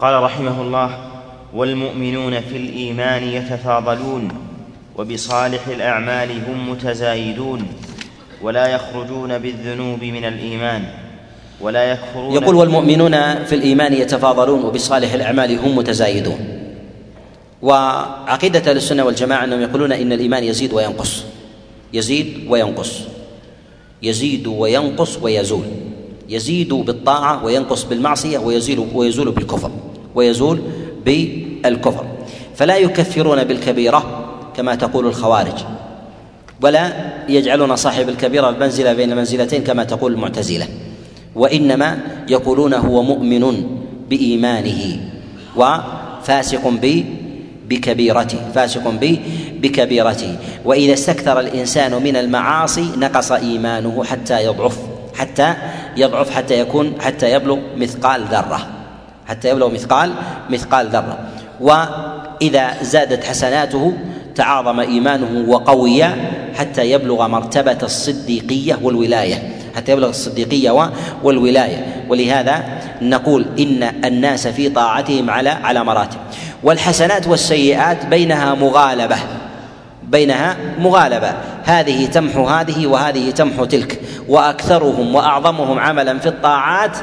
قال 0.00 0.22
رحمه 0.22 0.62
الله 0.62 0.98
والمؤمنون 1.54 2.40
في 2.40 2.56
الإيمان 2.56 3.22
يتفاضلون 3.22 4.28
وبصالح 4.96 5.66
الأعمال 5.66 6.28
هم 6.48 6.70
متزايدون. 6.70 7.66
ولا 8.42 8.66
يخرجون 8.66 9.38
بالذنوب 9.38 10.04
من 10.04 10.24
الإيمان 10.24 10.84
ولا 11.60 11.92
يكفرون 11.92 12.34
يقول 12.34 12.54
والمؤمنون 12.56 13.44
في 13.44 13.54
الإيمان 13.54 13.92
يتفاضلون 13.92 14.64
وبصالح 14.64 15.12
الأعمال 15.12 15.58
هم 15.58 15.76
متزايدون. 15.76 16.38
وعقيدة 17.62 18.72
السنة 18.72 19.04
والجماعة 19.04 19.44
أنهم 19.44 19.60
يقولون 19.60 19.92
إن 19.92 20.12
الإيمان 20.12 20.44
يزيد 20.44 20.72
وينقص. 20.72 21.24
يزيد 21.92 22.46
وينقص. 22.48 23.00
يزيد 24.02 24.46
وينقص 24.46 25.18
ويزول. 25.22 25.64
يزيد 26.28 26.74
بالطاعة 26.74 27.44
وينقص 27.44 27.84
بالمعصية 27.84 28.38
ويزيل 28.38 28.86
ويزول 28.94 29.30
بالكفر. 29.30 29.70
ويزول 30.14 30.60
بالكفر. 31.04 32.06
فلا 32.56 32.76
يكفرون 32.76 33.44
بالكبيرة 33.44 34.26
كما 34.56 34.74
تقول 34.74 35.06
الخوارج. 35.06 35.58
ولا 36.62 36.92
يجعلون 37.28 37.76
صاحب 37.76 38.08
الكبيرة 38.08 38.50
بمنزلة 38.50 38.92
بين 38.92 39.12
المنزلتين 39.12 39.64
كما 39.64 39.84
تقول 39.84 40.12
المعتزلة. 40.12 40.66
وإنما 41.34 41.98
يقولون 42.28 42.74
هو 42.74 43.02
مؤمن 43.02 43.66
بإيمانه 44.10 45.00
وفاسق 45.56 46.72
بكبيرته 47.68 48.38
فاسق 48.54 48.94
بكبيرته. 49.62 50.36
وإذا 50.64 50.92
استكثر 50.92 51.40
الإنسان 51.40 52.02
من 52.02 52.16
المعاصي 52.16 52.86
نقص 52.96 53.32
إيمانه 53.32 54.04
حتى 54.04 54.44
يضعف 54.44 54.78
حتى 55.14 55.54
يضعف 55.96 56.30
حتى 56.30 56.60
يكون 56.60 56.92
حتى 57.00 57.32
يبلغ 57.32 57.58
مثقال 57.76 58.24
ذرة. 58.24 58.66
حتى 59.26 59.50
يبلغ 59.50 59.68
مثقال 59.70 60.12
مثقال 60.50 60.88
ذرة. 60.88 61.18
وإذا 61.60 62.82
زادت 62.82 63.24
حسناته 63.24 63.92
تعاظم 64.40 64.80
إيمانه 64.80 65.50
وقوي 65.50 66.04
حتى 66.58 66.90
يبلغ 66.90 67.26
مرتبة 67.28 67.78
الصديقية 67.82 68.78
والولاية 68.82 69.52
حتى 69.76 69.92
يبلغ 69.92 70.08
الصديقية 70.08 70.90
والولاية. 71.22 72.04
ولهذا 72.08 72.64
نقول 73.02 73.46
إن 73.58 73.82
الناس 74.04 74.48
في 74.48 74.68
طاعتهم 74.68 75.30
على 75.30 75.50
على 75.50 75.84
مراتب. 75.84 76.18
والحسنات 76.62 77.28
والسيئات 77.28 78.06
بينها 78.06 78.54
مغالبة. 78.54 79.16
بينها 80.02 80.56
مغالبة. 80.78 81.32
هذه 81.64 82.06
تمحو 82.06 82.46
هذه 82.46 82.86
وهذه 82.86 83.30
تمحو 83.30 83.64
تلك. 83.64 84.00
وأكثرهم 84.28 85.14
وأعظمهم 85.14 85.78
عملا 85.78 86.18
في 86.18 86.28
الطاعات 86.28 86.96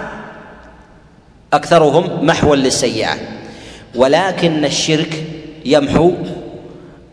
أكثرهم 1.53 2.25
محوا 2.25 2.55
للسيئات 2.55 3.19
ولكن 3.95 4.65
الشرك 4.65 5.23
يمحو 5.65 6.11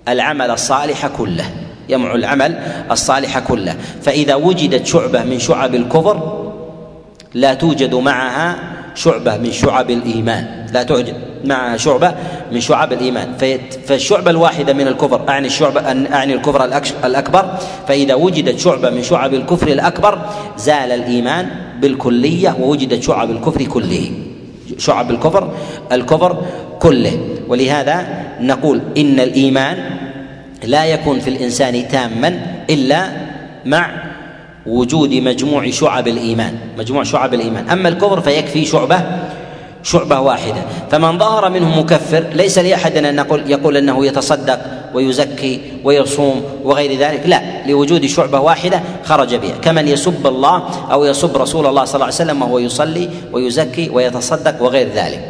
العمل 0.09 0.51
الصالح 0.51 1.07
كله 1.07 1.45
يمع 1.89 2.15
العمل 2.15 2.59
الصالح 2.91 3.39
كله. 3.39 3.77
فإذا 4.03 4.35
وجدت 4.35 4.87
شعبة 4.87 5.25
من 5.25 5.39
شعب 5.39 5.75
الكفر 5.75 6.45
لا 7.35 7.55
توجد 7.55 7.95
معها 7.95 8.57
شعبة 8.95 9.37
من 9.37 9.53
شعب 9.53 9.91
الإيمان. 9.91 10.67
لا 10.73 10.83
توجد 10.83 11.15
معها 11.45 11.77
شعبة 11.77 12.15
من 12.53 12.61
شعب 12.61 12.93
الإيمان. 12.93 13.29
فالشعبة 13.87 14.31
الواحدة 14.31 14.73
من 14.73 14.89
الكفر 14.89 15.29
أعني 15.29 15.47
الشعبة 15.47 15.81
أعني 16.15 16.35
الكفر 16.35 16.65
الأكبر. 17.05 17.55
فإذا 17.89 18.15
وجدت 18.15 18.59
شعبة 18.59 18.91
من 18.91 19.03
شعب 19.03 19.35
الكفر 19.35 19.69
الأكبر 19.69 20.19
زال 20.57 20.93
الإيمان 20.93 21.51
بالكلية 21.81 22.57
ووجدت 22.61 23.03
شعب 23.03 23.31
الكفر 23.31 23.65
كله 23.65 24.11
شعب 24.79 25.11
الكفر 25.11 25.55
الكفر 25.93 26.43
كله. 26.81 27.19
ولهذا 27.49 28.07
نقول 28.41 28.81
إن 28.99 29.21
الإيمان 29.21 29.77
لا 30.65 30.85
يكون 30.85 31.21
في 31.21 31.31
الإنسان 31.31 31.89
تاما 31.89 32.41
إلا 32.71 33.09
مع 33.65 33.91
وجود 34.67 35.15
مجموع 35.15 35.71
شعب 35.71 36.09
الإيمان 36.09 36.59
مجموع 36.79 37.03
شعب 37.03 37.35
الإيمان. 37.35 37.69
أما 37.69 37.89
الكفر 37.89 38.21
فيكفي 38.21 38.65
شعبة 38.65 39.03
شعبة 39.85 40.21
واحدة. 40.21 40.63
فمن 40.91 41.19
ظهر 41.19 41.51
منه 41.51 41.81
مكفر 41.81 42.25
ليس 42.33 42.59
لأحد 42.59 42.97
أن 42.97 43.17
نقول 43.17 43.51
يقول 43.51 43.77
أنه 43.77 44.07
يتصدق 44.07 44.61
ويزكي 44.95 45.61
ويصوم 45.85 46.43
وغير 46.65 46.99
ذلك. 46.99 47.23
لا 47.27 47.41
لوجود 47.67 48.07
شعبة 48.07 48.41
واحدة 48.41 48.83
خرج 49.05 49.35
بها. 49.35 49.57
كمن 49.63 49.89
يسب 49.89 50.27
الله 50.27 50.63
أو 50.93 51.05
يسب 51.05 51.37
رسول 51.37 51.67
الله 51.67 51.85
صلى 51.85 51.95
الله 51.95 52.05
عليه 52.05 52.15
وسلم 52.15 52.43
وهو 52.43 52.59
يصلي 52.59 53.09
ويزكي 53.33 53.91
ويتصدق 53.91 54.63
وغير 54.63 54.89
ذلك. 54.95 55.21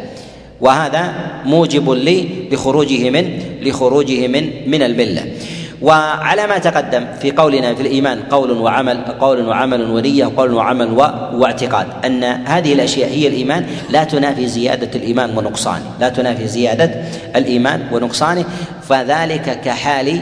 وهذا 0.61 1.13
موجب 1.45 1.89
لي 1.91 2.27
لخروجه 2.51 3.09
من 3.09 3.39
لخروجه 3.61 4.27
من 4.27 4.69
من 4.71 4.81
الملة. 4.81 5.25
وعلى 5.85 6.47
ما 6.47 6.57
تقدم 6.57 7.05
في 7.21 7.31
قولنا 7.31 7.75
في 7.75 7.81
الإيمان 7.81 8.21
قول 8.21 8.51
وعمل 8.51 8.97
قول 8.97 9.47
وعمل 9.47 9.91
ونية 9.91 10.25
وقول 10.25 10.53
وعمل 10.53 10.91
واعتقاد 11.33 11.87
أن 12.05 12.23
هذه 12.23 12.73
الأشياء 12.73 13.09
هي 13.09 13.27
الإيمان 13.27 13.65
لا 13.89 14.03
تنافي 14.03 14.47
زيادة 14.47 14.89
الإيمان 14.95 15.37
ونقصانه 15.37 15.85
لا 15.99 16.09
تنافي 16.09 16.47
زيادة 16.47 16.91
الإيمان 17.35 17.87
ونقصانه 17.91 18.45
فذلك 18.81 19.61
كحال 19.65 20.19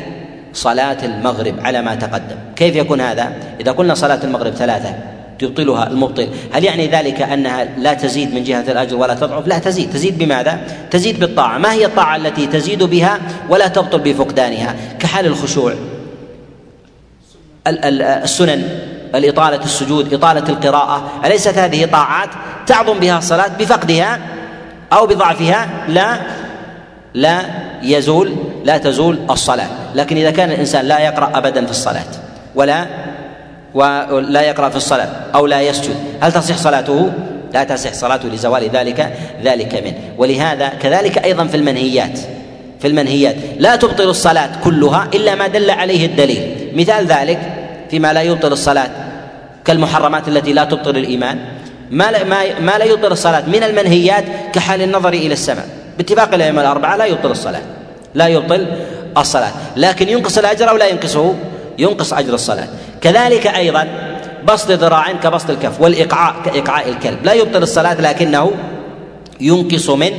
صلاة 0.53 1.05
المغرب 1.05 1.55
على 1.59 1.81
ما 1.81 1.95
تقدم. 1.95 2.35
كيف 2.55 2.75
يكون 2.75 3.01
هذا؟ 3.01 3.33
إذا 3.59 3.71
قلنا 3.71 3.93
صلاة 3.93 4.19
المغرب 4.23 4.53
ثلاثة 4.53 4.95
يبطلها 5.41 5.87
المبطل. 5.87 6.27
هل 6.53 6.63
يعني 6.63 6.87
ذلك 6.87 7.21
أنها 7.21 7.63
لا 7.77 7.93
تزيد 7.93 8.33
من 8.33 8.43
جهة 8.43 8.71
الأجر 8.71 8.95
ولا 8.95 9.13
تضعف؟ 9.13 9.47
لا 9.47 9.59
تزيد. 9.59 9.93
تزيد 9.93 10.17
بماذا؟ 10.17 10.59
تزيد 10.91 11.19
بالطاعة. 11.19 11.57
ما 11.57 11.73
هي 11.73 11.85
الطاعة 11.85 12.15
التي 12.15 12.47
تزيد 12.47 12.83
بها 12.83 13.19
ولا 13.49 13.67
تبطل 13.67 13.99
بفقدانها؟ 13.99 14.75
كحال 14.99 15.25
الخشوع. 15.25 15.73
السنن 17.67 18.63
الإطالة 19.15 19.63
السجود 19.63 20.13
إطالة 20.13 20.49
القراءة. 20.49 21.11
أليست 21.25 21.57
هذه 21.57 21.85
طاعات 21.85 22.29
تعظم 22.67 22.99
بها 22.99 23.17
الصلاة 23.17 23.47
بفقدها 23.59 24.19
أو 24.93 25.07
بضعفها؟ 25.07 25.69
لا. 25.87 26.17
لا 27.13 27.41
يزول 27.83 28.35
لا 28.65 28.77
تزول 28.77 29.19
الصلاة. 29.29 29.67
لكن 29.95 30.17
إذا 30.17 30.31
كان 30.31 30.51
الإنسان 30.51 30.85
لا 30.85 30.99
يقرأ 30.99 31.31
أبدا 31.37 31.65
في 31.65 31.71
الصلاة 31.71 32.05
ولا 32.55 32.85
ولا 33.73 34.41
يقرأ 34.41 34.69
في 34.69 34.75
الصلاة 34.75 35.09
أو 35.35 35.47
لا 35.47 35.61
يسجد. 35.61 35.95
هل 36.21 36.31
تصح 36.31 36.57
صلاته؟ 36.57 37.11
لا 37.53 37.63
تصح 37.63 37.93
صلاته 37.93 38.29
لزوال 38.29 38.69
ذلك 38.69 39.17
ذلك 39.43 39.83
منه. 39.83 39.93
ولهذا 40.17 40.67
كذلك 40.67 41.25
أيضا 41.25 41.47
في 41.47 41.57
المنهيات 41.57 42.19
في 42.79 42.87
المنهيات. 42.87 43.35
لا 43.59 43.75
تبطل 43.75 44.09
الصلاة 44.09 44.49
كلها 44.63 45.07
إلا 45.13 45.35
ما 45.35 45.47
دل 45.47 45.69
عليه 45.69 46.05
الدليل. 46.05 46.71
مثال 46.75 47.05
ذلك 47.05 47.39
فيما 47.89 48.13
لا 48.13 48.21
يبطل 48.21 48.51
الصلاة 48.51 48.89
كالمحرمات 49.65 50.27
التي 50.27 50.53
لا 50.53 50.63
تبطل 50.63 50.97
الإيمان. 50.97 51.39
ما 51.91 52.11
لا, 52.11 52.23
ما, 52.23 52.59
ما 52.59 52.77
لا 52.77 52.85
يبطل 52.85 53.11
الصلاة 53.11 53.43
من 53.47 53.63
المنهيات 53.63 54.23
كحال 54.53 54.81
النظر 54.81 55.13
إلى 55.13 55.33
السماء. 55.33 55.67
باتفاق 55.97 56.33
الأئمة 56.33 56.61
الأربعة 56.61 56.95
لا 56.95 57.05
يبطل 57.05 57.31
الصلاة 57.31 57.61
لا 58.15 58.27
يبطل 58.27 58.67
الصلاة. 59.17 59.51
لكن 59.77 60.09
ينقص 60.09 60.37
الأجر 60.37 60.69
أو 60.69 60.77
لا 60.77 60.87
ينقصه؟ 60.87 61.35
ينقص 61.79 62.13
أجر 62.13 62.33
الصلاة. 62.33 62.67
كذلك 63.01 63.47
أيضا 63.47 63.87
بسط 64.47 64.71
ذراع 64.71 65.11
كبسط 65.11 65.49
الكف 65.49 65.81
والإقعاء 65.81 66.35
كإقعاء 66.45 66.89
الكلب. 66.89 67.25
لا 67.25 67.33
يبطل 67.33 67.63
الصلاة 67.63 68.01
لكنه 68.01 68.51
ينقص 69.41 69.89
من 69.89 70.11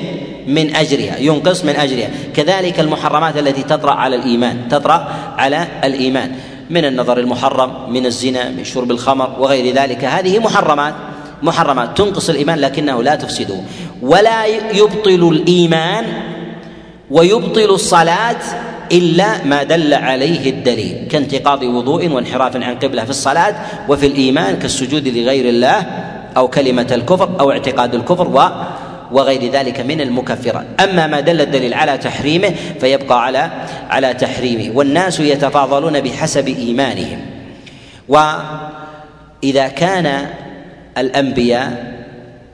من 0.47 0.77
أجرها 0.77 1.19
ينقص 1.19 1.65
من 1.65 1.77
أجرها. 1.77 2.11
كذلك 2.37 2.81
المحرمات 2.81 3.37
التي 3.37 3.63
تطرأ 3.63 3.93
على 3.93 4.17
الإيمان 4.17 4.69
تطرأ 4.71 5.09
على 5.39 5.67
الإيمان. 5.85 6.33
من 6.71 6.85
النظر 6.85 7.19
المحرم 7.19 7.93
من 7.93 8.07
الزنا 8.07 8.49
من 8.49 8.65
شرب 8.65 8.91
الخمر 8.91 9.37
وغير 9.39 9.75
ذلك. 9.75 10.05
هذه 10.05 10.39
محرمات 10.39 10.95
محرمات. 11.43 11.99
تنقص 11.99 12.29
الإيمان 12.29 12.59
لكنه 12.59 13.03
لا 13.03 13.15
تفسده. 13.15 13.61
ولا 14.03 14.47
يبطل 14.73 15.29
الإيمان 15.33 16.05
ويبطل 17.11 17.71
الصلاة 17.71 18.37
إلا 18.95 19.45
ما 19.45 19.63
دل 19.63 19.95
عليه 19.95 20.51
الدليل 20.51 21.09
كانتقاض 21.11 21.63
وضوء 21.63 22.09
وانحراف 22.09 22.57
عن 22.57 22.75
قبلة 22.75 23.05
في 23.05 23.11
الصلاة 23.11 23.55
وفي 23.89 24.07
الإيمان 24.07 24.59
كالسجود 24.59 25.09
لغير 25.09 25.49
الله 25.49 25.87
أو 26.37 26.49
كلمة 26.49 26.87
الكفر 26.93 27.41
أو 27.41 27.51
اعتقاد 27.51 27.95
الكفر 27.95 28.29
و 28.29 28.43
وغير 29.13 29.51
ذلك 29.53 29.81
من 29.81 30.01
المكفرات. 30.01 30.67
أما 30.81 31.07
ما 31.07 31.21
دل 31.21 31.41
الدليل 31.41 31.75
على 31.75 31.99
تحريمه 31.99 32.55
فيبقى 32.81 33.25
على 33.25 33.51
على 33.91 34.15
تحريمه. 34.15 34.77
والناس 34.77 35.21
يتفاضلون 35.21 36.01
بحسب 36.01 36.49
إيمانهم. 36.49 37.19
وإذا 38.09 39.69
كان 39.69 40.27
الأنبياء 40.99 41.95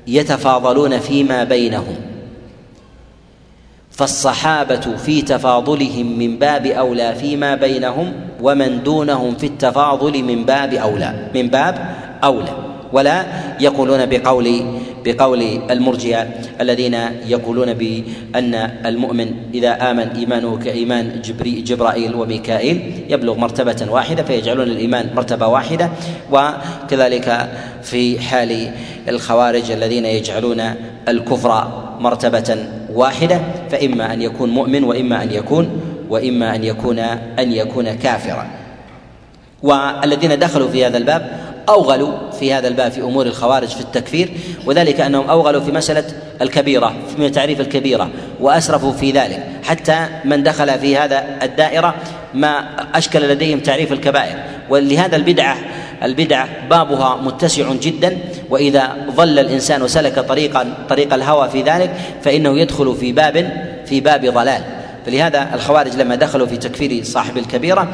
يتفاضلون 0.06 0.98
فيما 0.98 1.44
بينهم 1.44 2.09
فالصحابة 4.00 4.96
في 4.96 5.22
تفاضلهم 5.22 6.18
من 6.18 6.38
باب 6.38 6.66
أولى 6.66 7.14
فيما 7.14 7.54
بينهم 7.54 8.12
ومن 8.42 8.82
دونهم 8.82 9.34
في 9.34 9.46
التفاضل 9.46 10.22
من 10.22 10.44
باب 10.44 10.74
أولى 10.74 11.14
من 11.34 11.48
باب 11.48 11.74
أولى. 12.24 12.52
ولا 12.92 13.24
يقولون 13.60 14.06
بقول 14.06 14.64
بقول 15.04 15.42
المرجئة 15.70 16.28
الذين 16.60 16.96
يقولون 17.26 17.74
بأن 17.74 18.54
المؤمن 18.86 19.32
إذا 19.54 19.90
آمن 19.90 20.08
إيمانه 20.08 20.58
كإيمان 20.58 21.20
جبري 21.24 21.60
جبرائيل 21.60 22.14
وميكائيل 22.14 23.04
يبلغ 23.08 23.34
مرتبة 23.38 23.86
واحدة 23.90 24.22
فيجعلون 24.22 24.68
الإيمان 24.68 25.10
مرتبة 25.16 25.46
واحدة. 25.46 25.90
وكذلك 26.32 27.50
في 27.82 28.20
حال 28.20 28.70
الخوارج 29.08 29.70
الذين 29.70 30.04
يجعلون 30.04 30.62
الكفر 31.08 31.68
مرتبة 32.00 32.56
واحدة 32.94 33.40
فإما 33.70 34.12
أن 34.12 34.22
يكون 34.22 34.50
مؤمن 34.50 34.84
وإما 34.84 35.22
أن 35.22 35.30
يكون 35.32 35.80
وإما 36.10 36.54
أن 36.54 36.64
يكون 36.64 36.98
أن 37.38 37.52
يكون 37.52 37.92
كافرا. 37.94 38.46
والذين 39.62 40.38
دخلوا 40.38 40.68
في 40.68 40.86
هذا 40.86 40.96
الباب 40.96 41.30
أوغلوا 41.70 42.12
في 42.38 42.54
هذا 42.54 42.68
الباب 42.68 42.92
في 42.92 43.00
أمور 43.00 43.26
الخوارج 43.26 43.68
في 43.68 43.80
التكفير 43.80 44.30
وذلك 44.66 45.00
أنهم 45.00 45.30
أوغلوا 45.30 45.60
في 45.60 45.72
مسألة 45.72 46.04
الكبيرة 46.42 46.94
في 47.16 47.30
تعريف 47.30 47.60
الكبيرة 47.60 48.10
وأسرفوا 48.40 48.92
في 48.92 49.10
ذلك 49.10 49.46
حتى 49.64 50.06
من 50.24 50.42
دخل 50.42 50.78
في 50.78 50.96
هذا 50.96 51.24
الدائرة 51.42 51.94
ما 52.34 52.64
أشكل 52.94 53.28
لديهم 53.28 53.60
تعريف 53.60 53.92
الكبائر. 53.92 54.36
ولهذا 54.70 55.16
البدعة 55.16 55.56
البدعة 56.02 56.48
بابها 56.70 57.16
متسع 57.16 57.72
جدا 57.72 58.18
وإذا 58.50 58.96
ظل 59.10 59.38
الإنسان 59.38 59.82
وسلك 59.82 60.18
طريقا 60.18 60.74
طريق 60.88 61.14
الهوى 61.14 61.48
في 61.48 61.62
ذلك 61.62 61.90
فإنه 62.22 62.58
يدخل 62.58 62.96
في 62.96 63.12
باب 63.12 63.64
في 63.86 64.00
باب 64.00 64.26
ضلال. 64.26 64.62
فلهذا 65.06 65.54
الخوارج 65.54 65.96
لما 65.96 66.14
دخلوا 66.14 66.46
في 66.46 66.56
تكفير 66.56 67.04
صاحب 67.04 67.38
الكبيرة 67.38 67.88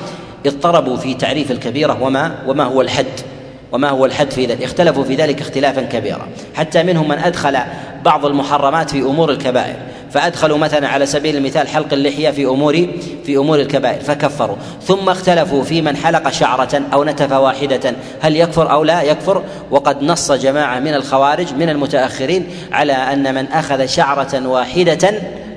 اضطربوا 0.46 0.96
في 0.96 1.14
تعريف 1.14 1.50
الكبيرة 1.50 2.02
وما 2.02 2.34
وما 2.46 2.64
هو 2.64 2.80
الحد. 2.80 3.35
وما 3.72 3.88
هو 3.88 4.06
الحد 4.06 4.30
في 4.30 4.46
ذلك. 4.46 4.62
اختلفوا 4.62 5.04
في 5.04 5.14
ذلك 5.14 5.40
اختلافا 5.40 5.82
كبيرا. 5.82 6.28
حتى 6.54 6.82
منهم 6.82 7.08
من 7.08 7.18
أدخل 7.18 7.58
بعض 8.04 8.26
المحرمات 8.26 8.90
في 8.90 9.00
أمور 9.00 9.30
الكبائر. 9.30 9.76
فأدخلوا 10.10 10.58
مثلا 10.58 10.88
على 10.88 11.06
سبيل 11.06 11.36
المثال 11.36 11.68
حلق 11.68 11.92
اللحية 11.92 12.30
في 12.30 12.44
أمور 12.44 12.88
في 13.24 13.36
أمور 13.36 13.60
الكبائر 13.60 14.00
فكفروا. 14.00 14.56
ثم 14.82 15.08
اختلفوا 15.08 15.62
في 15.62 15.82
من 15.82 15.96
حلق 15.96 16.30
شعرة 16.30 16.82
أو 16.92 17.04
نتف 17.04 17.32
واحدة. 17.32 17.94
هل 18.20 18.36
يكفر 18.36 18.72
أو 18.72 18.84
لا 18.84 19.02
يكفر؟ 19.02 19.42
وقد 19.70 20.02
نص 20.02 20.32
جماعة 20.32 20.78
من 20.78 20.94
الخوارج 20.94 21.54
من 21.54 21.68
المتأخرين 21.68 22.46
على 22.72 22.92
أن 22.92 23.34
من 23.34 23.46
أخذ 23.46 23.86
شعرة 23.86 24.48
واحدة 24.48 25.10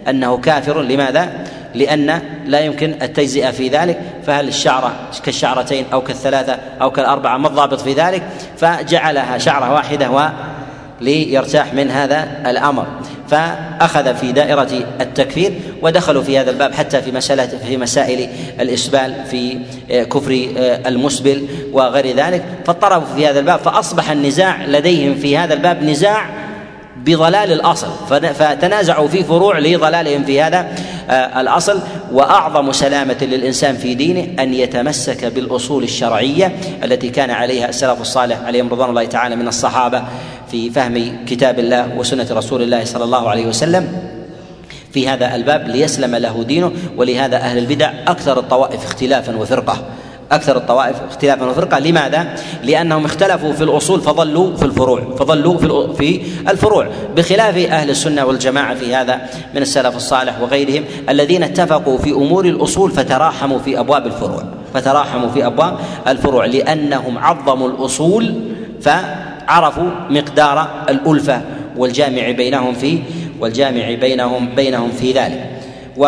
أنه 0.10 0.38
كافر. 0.38 0.82
لماذا؟ 0.82 1.30
لأن 1.76 2.22
لا 2.46 2.60
يمكن 2.60 2.96
التجزئة 3.02 3.52
في 3.52 3.68
ذلك 3.68 4.00
فهل 4.26 4.48
الشعرة 4.48 4.92
كالشعرتين 5.26 5.86
أو 5.94 6.02
كالثلاثة 6.02 6.58
أو 6.82 6.92
كالأربعة 6.92 7.38
ما 7.38 7.48
الضابط 7.48 7.82
في 7.82 7.94
ذلك؟ 7.94 8.24
فجعلها 8.58 9.38
شعرة 9.38 9.74
واحدة 9.74 10.12
و 10.12 10.30
ليرتاح 11.02 11.74
من 11.74 11.92
هذا 11.92 12.28
الأمر. 12.46 12.88
فأخذ 13.30 14.16
في 14.16 14.32
دائرة 14.32 14.70
التكفير 15.02 15.54
ودخلوا 15.82 16.24
في 16.24 16.40
هذا 16.40 16.52
الباب 16.52 16.74
حتى 16.74 17.02
في 17.02 17.12
مسألة 17.12 17.48
في 17.68 17.78
مسائل 17.78 18.30
الاسبال 18.60 19.16
في 19.32 19.60
كفر 19.90 20.48
المسبل 20.88 21.48
وغير 21.74 22.16
ذلك. 22.16 22.44
فاضطربوا 22.66 23.08
في 23.16 23.28
هذا 23.28 23.40
الباب 23.40 23.60
فأصبح 23.60 24.12
النزاع 24.12 24.66
لديهم 24.66 25.16
في 25.16 25.38
هذا 25.38 25.54
الباب 25.54 25.84
نزاع 25.84 26.26
بضلال 26.98 27.52
الأصل. 27.52 27.92
فتنازعوا 28.10 29.08
في 29.08 29.24
فروع 29.24 29.60
لضلالهم 29.60 30.24
في 30.24 30.42
هذا 30.42 30.68
آه، 31.10 31.42
الأصل 31.42 31.80
وأعظم 32.12 32.72
سلامة 32.72 33.18
للإنسان 33.22 33.76
في 33.76 33.94
دينه 33.96 34.44
أن 34.44 34.54
يتمسك 34.54 35.26
بالأصول 35.26 35.84
الشرعية 35.84 36.56
التي 36.84 37.10
كان 37.10 37.30
عليها 37.30 37.70
السلف 37.70 38.02
الصالح 38.02 38.42
عليهم 38.46 38.70
رضوان 38.70 38.90
الله 38.90 39.06
تعالى 39.06 39.36
من 39.36 39.48
الصحابة 39.48 40.04
في 40.52 40.70
فهم 40.70 41.26
كتاب 41.26 41.60
الله 41.60 41.98
وسنة 41.98 42.28
رسول 42.32 42.62
الله 42.62 42.86
صلى 42.86 43.04
الله 43.04 43.30
عليه 43.30 43.46
وسلم. 43.46 43.88
في 44.94 45.10
هذا 45.10 45.36
الباب 45.36 45.68
ليسلم 45.68 46.16
له 46.16 46.44
دينه 46.44 46.72
ولهذا 46.98 47.38
أهل 47.38 47.58
البدع 47.58 47.92
أكثر 48.08 48.40
الطوائف 48.40 48.86
اختلافا 48.86 49.38
وفرقة. 49.38 49.84
أكثر 50.32 50.58
الطوائف 50.58 50.96
اختلافا 51.10 51.46
وفرقه 51.46 51.80
لماذا؟ 51.80 52.36
لأنهم 52.64 53.06
اختلفوا 53.06 53.54
في 53.54 53.64
الأصول 53.64 54.02
فظلوا 54.02 54.56
في 54.56 54.66
الفروع 54.66 55.16
فظلوا 55.20 55.58
في 55.58 55.96
في 55.98 56.22
الفروع. 56.50 56.88
بخلاف 57.16 57.58
أهل 57.58 57.90
السنة 57.90 58.26
والجماعة 58.26 58.76
في 58.76 58.96
هذا 58.96 59.22
من 59.56 59.62
السلف 59.62 59.96
الصالح 59.96 60.42
وغيرهم 60.42 60.84
الذين 61.10 61.44
اتفقوا 61.44 61.98
في 61.98 62.12
أمور 62.12 62.46
الأصول 62.46 62.92
فتراحموا 62.92 63.60
في 63.60 63.80
أبواب 63.80 64.06
الفروع 64.06 64.44
فتراحموا 64.74 65.30
في 65.30 65.46
أبواب 65.46 65.80
الفروع 66.08 66.46
لأنهم 66.46 67.18
عظموا 67.18 67.70
الأصول 67.70 68.34
فعرفوا 68.82 69.90
مقدار 70.10 70.68
الألفة 70.90 71.42
والجامع 71.78 72.32
بينهم 72.32 72.74
في 72.74 73.00
والجامع 73.40 73.94
بينهم 73.94 74.50
بينهم 74.56 74.92
في 74.92 75.12
ذلك. 75.12 75.50
و 75.98 76.06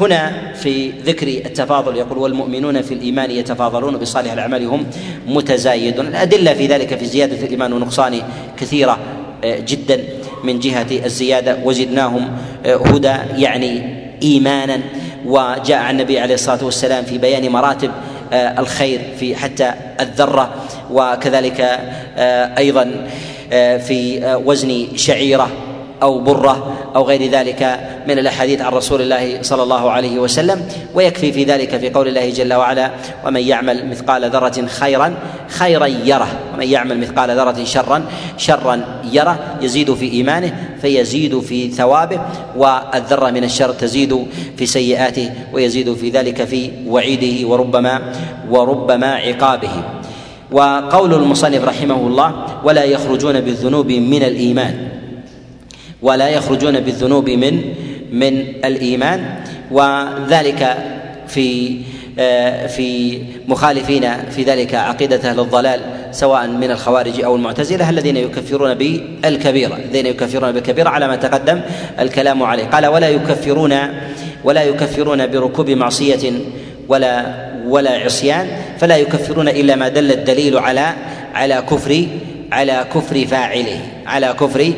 هنا 0.00 0.52
في 0.54 0.90
ذكر 0.90 1.28
التفاضل 1.28 1.96
يقول 1.96 2.18
والمؤمنون 2.18 2.82
في 2.82 2.94
الإيمان 2.94 3.30
يتفاضلون 3.30 3.96
بصالح 3.96 4.32
الأعمال 4.32 4.64
هم 4.64 4.86
متزايدون. 5.26 6.06
الأدلة 6.06 6.54
في 6.54 6.66
ذلك 6.66 6.98
في 6.98 7.06
زيادة 7.06 7.46
الإيمان 7.46 7.72
ونقصانه 7.72 8.22
كثيرة 8.56 8.98
آه، 9.44 9.58
جدا 9.58 10.00
من 10.44 10.58
جهة 10.58 10.86
الزيادة. 11.04 11.58
وزدناهم 11.64 12.28
آه، 12.66 12.76
هدى 12.76 13.14
يعني 13.36 13.96
ايمانا. 14.22 14.80
وجاء 15.26 15.78
عن 15.78 15.94
النبي 15.94 16.18
عليه 16.18 16.34
الصلاة 16.34 16.64
والسلام 16.64 17.04
في 17.04 17.18
بيان 17.18 17.48
مراتب 17.48 17.90
آه، 18.32 18.60
الخير 18.60 19.00
في 19.20 19.36
حتى 19.36 19.72
الذرة. 20.00 20.54
وكذلك 20.90 21.80
أيضا 22.58 23.06
في 23.78 24.20
وزن 24.44 24.86
شعيرة. 24.96 25.65
أو 26.02 26.18
برة 26.18 26.76
أو 26.96 27.04
غير 27.04 27.30
ذلك 27.30 27.80
من 28.08 28.18
الأحاديث 28.18 28.60
عن 28.60 28.72
رسول 28.72 29.00
الله 29.02 29.42
صلى 29.42 29.62
الله 29.62 29.90
عليه 29.90 30.18
وسلم 30.18 30.68
ويكفي 30.94 31.32
في 31.32 31.44
ذلك 31.44 31.76
في 31.76 31.90
قول 31.90 32.08
الله 32.08 32.30
جل 32.30 32.54
وعلا 32.54 32.90
ومن 33.26 33.40
يعمل 33.40 33.90
مثقال 33.90 34.30
ذرة 34.30 34.66
خيرا 34.66 35.14
خيرا 35.48 35.86
يره 35.86 36.28
ومن 36.54 36.68
يعمل 36.68 37.00
مثقال 37.00 37.30
ذرة 37.30 37.64
شرا 37.64 38.04
شرا 38.36 38.84
يره 39.12 39.38
يزيد 39.62 39.94
في 39.94 40.12
إيمانه 40.12 40.52
فيزيد 40.82 41.40
في 41.40 41.70
ثوابه 41.70 42.20
والذرة 42.56 43.30
من 43.30 43.44
الشر 43.44 43.70
تزيد 43.72 44.26
في 44.56 44.66
سيئاته 44.66 45.30
ويزيد 45.52 45.94
في 45.94 46.10
ذلك 46.10 46.44
في 46.44 46.70
وعيده 46.86 47.48
وربما 47.48 48.12
وربما 48.50 49.14
عقابه. 49.14 49.70
وقول 50.52 51.14
المصنف 51.14 51.64
رحمه 51.64 52.06
الله 52.06 52.32
ولا 52.64 52.84
يخرجون 52.84 53.40
بالذنوب 53.40 53.86
من 53.86 54.22
الإيمان. 54.22 54.85
ولا 56.02 56.28
يخرجون 56.28 56.80
بالذنوب 56.80 57.30
من 57.30 57.62
من 58.12 58.44
الإيمان 58.64 59.34
وذلك 59.70 60.76
في 61.28 61.76
آه، 62.18 62.66
في 62.66 63.18
مخالفين 63.48 64.08
في 64.30 64.42
ذلك 64.42 64.74
عقيدة 64.74 65.30
أهل 65.30 65.40
الضلال 65.40 65.80
سواء 66.12 66.46
من 66.46 66.70
الخوارج 66.70 67.20
أو 67.20 67.36
المعتزلة 67.36 67.90
الذين 67.90 68.16
يكفرون 68.16 68.74
بالكبيرة 68.74 69.76
الذين 69.76 70.06
يكفرون 70.06 70.52
بالكبيرة 70.52 70.88
على 70.88 71.08
ما 71.08 71.16
تقدم 71.16 71.60
الكلام 72.00 72.42
عليه. 72.42 72.64
قال 72.64 72.86
ولا 72.86 73.08
يكفرون 73.08 73.74
ولا 74.44 74.62
يكفرون 74.62 75.26
بركوب 75.26 75.70
معصية 75.70 76.32
ولا 76.88 77.26
ولا 77.66 77.90
عصيان 77.90 78.46
فلا 78.78 78.96
يكفرون 78.96 79.48
إلا 79.48 79.76
ما 79.76 79.88
دل 79.88 80.12
الدليل 80.12 80.58
على 80.58 80.92
على 81.34 81.64
كفر 81.70 82.06
على 82.52 82.86
كفر 82.94 83.26
فاعله 83.26 83.80
على 84.06 84.34
كفر 84.40 84.72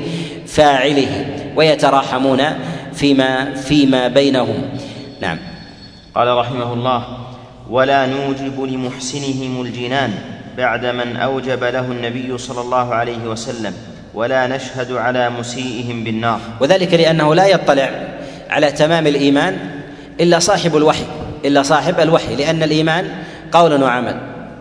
فاعله 0.48 1.26
ويتراحمون 1.56 2.42
فيما 2.94 3.54
فيما 3.54 4.08
بينهم. 4.08 4.62
نعم. 5.20 5.38
قال 6.14 6.36
رحمه 6.36 6.72
الله 6.72 7.04
ولا 7.70 8.06
نوجب 8.06 8.62
لمحسنهم 8.62 9.62
الجنان 9.62 10.14
بعد 10.56 10.86
من 10.86 11.16
أوجب 11.16 11.64
له 11.64 11.80
النبي 11.80 12.38
صلى 12.38 12.60
الله 12.60 12.94
عليه 12.94 13.24
وسلم 13.26 13.72
ولا 14.14 14.46
نشهد 14.46 14.92
على 14.92 15.30
مسيئهم 15.30 16.04
بالنار. 16.04 16.40
وذلك 16.60 16.94
لأنه 16.94 17.34
لا 17.34 17.46
يطلع 17.46 17.90
على 18.50 18.72
تمام 18.72 19.06
الإيمان 19.06 19.56
إلا 20.20 20.38
صاحب 20.38 20.76
الوحي 20.76 21.04
إلا 21.44 21.62
صاحب 21.62 22.00
الوحي 22.00 22.36
لأن 22.36 22.62
الإيمان 22.62 23.08
قول 23.52 23.82
وعمل 23.82 24.20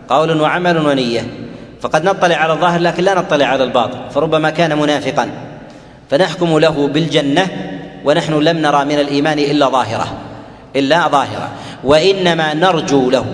قول 0.10 0.42
وعمل 0.42 0.78
ونية. 0.78 1.22
فقد 1.82 2.04
نطلع 2.04 2.36
على 2.36 2.54
الظاهر 2.54 2.80
لكن 2.80 3.04
لا 3.04 3.14
نطلع 3.14 3.46
على 3.46 3.64
الباطن 3.64 4.10
فربما 4.10 4.50
كان 4.50 4.78
منافقا. 4.78 5.47
فنحكم 6.10 6.60
له 6.60 6.88
بالجنة 6.88 7.48
ونحن 8.06 8.34
لم 8.34 8.58
نرى 8.58 8.86
من 8.86 9.00
الإيمان 9.00 9.40
إلا 9.40 9.70
ظاهرة 9.70 10.18
إلا 10.76 11.08
ظاهرة. 11.08 11.52
وإنما 11.84 12.54
نرجو 12.54 13.10
له 13.10 13.26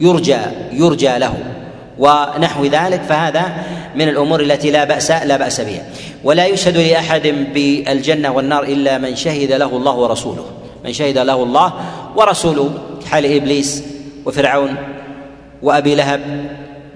يرجى 0.00 0.38
يرجى 0.72 1.18
له. 1.18 1.34
ونحو 1.98 2.64
ذلك 2.64 3.02
فهذا 3.02 3.52
من 3.94 4.08
الأمور 4.08 4.40
التي 4.40 4.70
لا 4.70 4.84
بأس 4.84 5.10
لا 5.10 5.36
بأس 5.36 5.60
بها. 5.60 5.82
ولا 6.24 6.46
يشهد 6.46 6.76
لأحد 6.76 7.34
بالجنة 7.54 8.30
والنار 8.30 8.62
إلا 8.62 8.98
من 8.98 9.16
شهد 9.16 9.52
له 9.52 9.76
الله 9.76 9.94
ورسوله. 9.94 10.46
من 10.84 10.92
شهد 10.92 11.18
له 11.18 11.42
الله 11.42 11.72
ورسوله 12.16 12.70
حال 13.06 13.36
إبليس 13.36 13.82
وفرعون 14.24 14.74
وأبي 15.62 15.94
لهب 15.94 16.20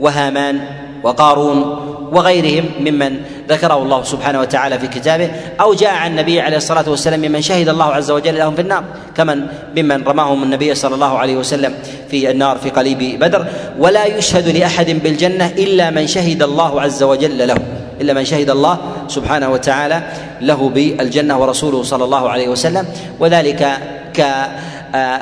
وهامان 0.01 0.61
وقارون 1.03 1.87
وغيرهم 2.13 2.65
ممن 2.81 3.21
ذكره 3.49 3.83
الله 3.83 4.03
سبحانه 4.03 4.41
وتعالى 4.41 4.79
في 4.79 4.87
كتابه 4.87 5.31
أو 5.61 5.75
جاء 5.75 5.95
عن 5.95 6.11
النبي 6.11 6.41
عليه 6.41 6.57
الصلاة 6.57 6.91
والسلام 6.91 7.21
ممن 7.21 7.43
شهد 7.43 7.69
الله 7.69 7.85
عز 7.85 8.11
وجل 8.11 8.39
لهم 8.39 8.55
في 8.55 8.61
النار 8.61 8.85
كمن 9.17 9.47
ممن 9.77 10.05
رماهم 10.05 10.43
النبي 10.43 10.75
صلى 10.75 10.95
الله 10.95 11.19
عليه 11.19 11.37
وسلم 11.37 11.75
في 12.11 12.31
النار 12.31 12.59
في 12.59 12.71
قليب 12.71 13.21
بدر 13.21 13.47
ولا 13.79 14.05
يشهد 14.07 14.49
لأحد 14.49 14.91
بالجنة 14.91 15.47
إلا 15.47 15.91
من 15.91 16.07
شهد 16.07 16.43
الله 16.43 16.81
عز 16.81 17.03
وجل 17.03 17.49
له 17.49 17.57
إلا 18.01 18.13
من 18.13 18.25
شهد 18.25 18.51
الله 18.51 18.79
سبحانه 19.09 19.49
وتعالى 19.51 20.03
له 20.41 20.69
بالجنة 20.69 21.41
ورسوله 21.41 21.83
صلى 21.83 22.05
الله 22.05 22.29
عليه 22.31 22.49
وسلم 22.49 22.87
وذلك 23.21 23.79
ك 24.17 24.25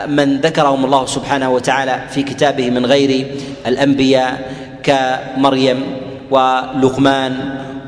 من 0.08 0.40
ذكرهم 0.40 0.84
الله 0.84 1.06
سبحانه 1.06 1.50
وتعالى 1.50 2.00
في 2.10 2.22
كتابه 2.22 2.70
من 2.70 2.86
غير 2.86 3.26
الأنبياء 3.66 4.52
كمريم 4.88 5.82
ولقمان 6.30 7.32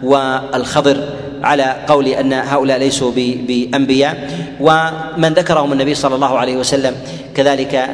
والخضر 0.02 0.96
على 1.42 1.76
قول 1.88 2.08
أن 2.08 2.32
هؤلاء 2.32 2.78
ليسوا 2.78 3.12
بأنبياء. 3.48 4.30
ومن 4.60 5.32
ذكرهم 5.32 5.72
النبي 5.72 5.94
صلى 5.94 6.14
الله 6.14 6.38
عليه 6.38 6.56
وسلم 6.56 6.94
كذلك 7.34 7.90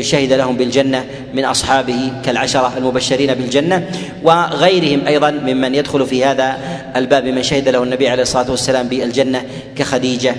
شهد 0.00 0.32
لهم 0.32 0.56
بالجنة 0.56 1.04
من 1.34 1.44
أصحابه 1.44 2.12
كالعشرة 2.24 2.72
المبشرين 2.76 3.34
بالجنة 3.34 3.88
وغيرهم 4.22 5.06
أيضا 5.06 5.30
ممن 5.30 5.74
يدخل 5.74 6.06
في 6.06 6.24
هذا 6.24 6.56
الباب 6.96 7.24
من 7.24 7.42
شهد 7.42 7.68
له 7.68 7.82
النبي 7.82 8.08
عليه 8.08 8.22
الصلاة 8.22 8.50
والسلام 8.50 8.88
بالجنة 8.88 9.42
كخديجة 9.76 10.34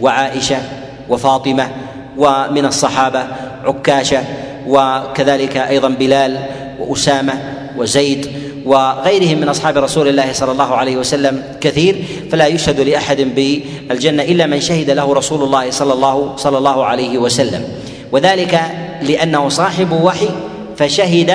وعائشة 0.00 0.56
وفاطمة 1.08 1.68
ومن 2.16 2.64
الصحابة 2.64 3.24
عكاشة 3.64 4.24
وكذلك 4.66 5.56
أيضا 5.56 5.88
بلال 5.88 6.38
وأسامة 6.78 7.32
وزيد 7.76 8.26
وغيرهم 8.64 9.40
من 9.40 9.48
أصحاب 9.48 9.78
رسول 9.78 10.08
الله 10.08 10.32
صلى 10.32 10.52
الله 10.52 10.74
عليه 10.74 10.96
وسلم 10.96 11.42
كثير 11.60 12.04
فلا 12.30 12.46
يشهد 12.46 12.80
لأحد 12.80 13.20
بالجنة 13.20 14.22
إلا 14.22 14.46
من 14.46 14.60
شهد 14.60 14.90
له 14.90 15.14
رسول 15.14 15.42
الله 15.42 15.70
صلى 15.70 15.92
الله 15.92 16.36
صلى 16.36 16.58
الله 16.58 16.84
عليه 16.84 17.18
وسلم. 17.18 17.64
وذلك 18.12 18.60
لأنه 19.02 19.48
صاحب 19.48 19.92
وحي 19.92 20.28
فشهد 20.76 21.34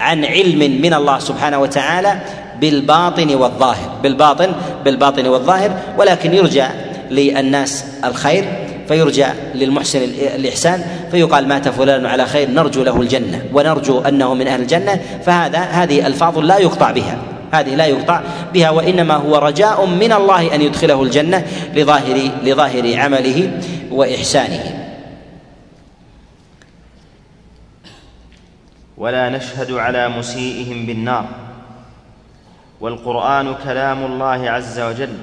عن 0.00 0.24
علم 0.24 0.80
من 0.82 0.94
الله 0.94 1.18
سبحانه 1.18 1.58
وتعالى 1.58 2.18
بالباطن 2.60 3.34
والظاهر 3.34 3.98
بالباطن 4.02 4.52
بالباطن 4.84 5.26
والظاهر 5.26 5.70
ولكن 5.98 6.34
يرجى 6.34 6.64
للناس 7.10 7.84
الخير. 8.04 8.44
فيرجى 8.90 9.26
للمحسن 9.54 10.02
الإحسان 10.36 10.84
فيقال 11.10 11.48
مات 11.48 11.68
فلان 11.68 12.06
على 12.06 12.26
خير 12.26 12.50
نرجو 12.50 12.82
له 12.82 13.00
الجنة 13.00 13.44
ونرجو 13.52 14.00
أنه 14.00 14.34
من 14.34 14.46
أهل 14.46 14.60
الجنة 14.60 15.00
فهذا 15.24 15.58
هذه 15.58 16.06
ألفاظ 16.06 16.38
لا 16.38 16.58
يقطع 16.58 16.90
بها 16.90 17.18
هذه 17.52 17.74
لا 17.74 17.86
يقطع 17.86 18.22
بها 18.54 18.70
وإنما 18.70 19.14
هو 19.14 19.36
رجاء 19.36 19.86
من 19.86 20.12
الله 20.12 20.54
أن 20.54 20.62
يدخله 20.62 21.02
الجنة 21.02 21.46
لظاهر 21.74 22.30
لظاهر 22.42 22.98
عمله 22.98 23.60
وإحسانه. 23.90 24.86
ولا 28.98 29.28
نشهد 29.28 29.72
على 29.72 30.08
مسيئهم 30.08 30.86
بالنار 30.86 31.26
والقرآن 32.80 33.54
كلام 33.64 34.04
الله 34.04 34.50
عز 34.50 34.80
وجل. 34.80 35.14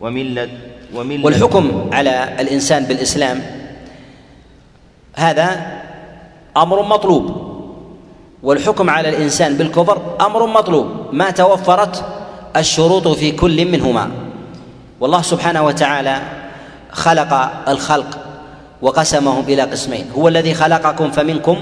وملة 0.00 0.48
وملة 0.94 1.24
والحكم 1.24 1.90
على 1.92 2.36
الإنسان 2.40 2.84
بالإسلام 2.84 3.42
هذا 5.14 5.80
أمر 6.56 6.82
مطلوب. 6.82 7.54
والحكم 8.42 8.90
على 8.90 9.08
الإنسان 9.08 9.56
بالكفر 9.56 10.16
أمر 10.20 10.46
مطلوب 10.46 10.86
ما 11.12 11.30
توفرت 11.30 12.04
الشروط 12.56 13.08
في 13.08 13.32
كل 13.32 13.64
منهما. 13.64 14.10
والله 15.00 15.22
سبحانه 15.22 15.62
وتعالى 15.62 16.22
خلق 16.92 17.50
الخلق 17.68 18.18
وقسمهم 18.82 19.44
إلى 19.48 19.62
قسمين. 19.62 20.10
هو 20.16 20.28
الذي 20.28 20.54
خلقكم 20.54 21.10
فمنكم 21.10 21.56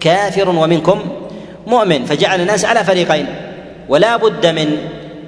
كافر 0.00 0.48
ومنكم 0.48 1.00
مؤمن 1.66 2.04
فجعل 2.04 2.40
الناس 2.40 2.64
على 2.64 2.84
فريقين 2.84 3.26
ولا 3.88 4.16
بد 4.16 4.46
من 4.46 4.78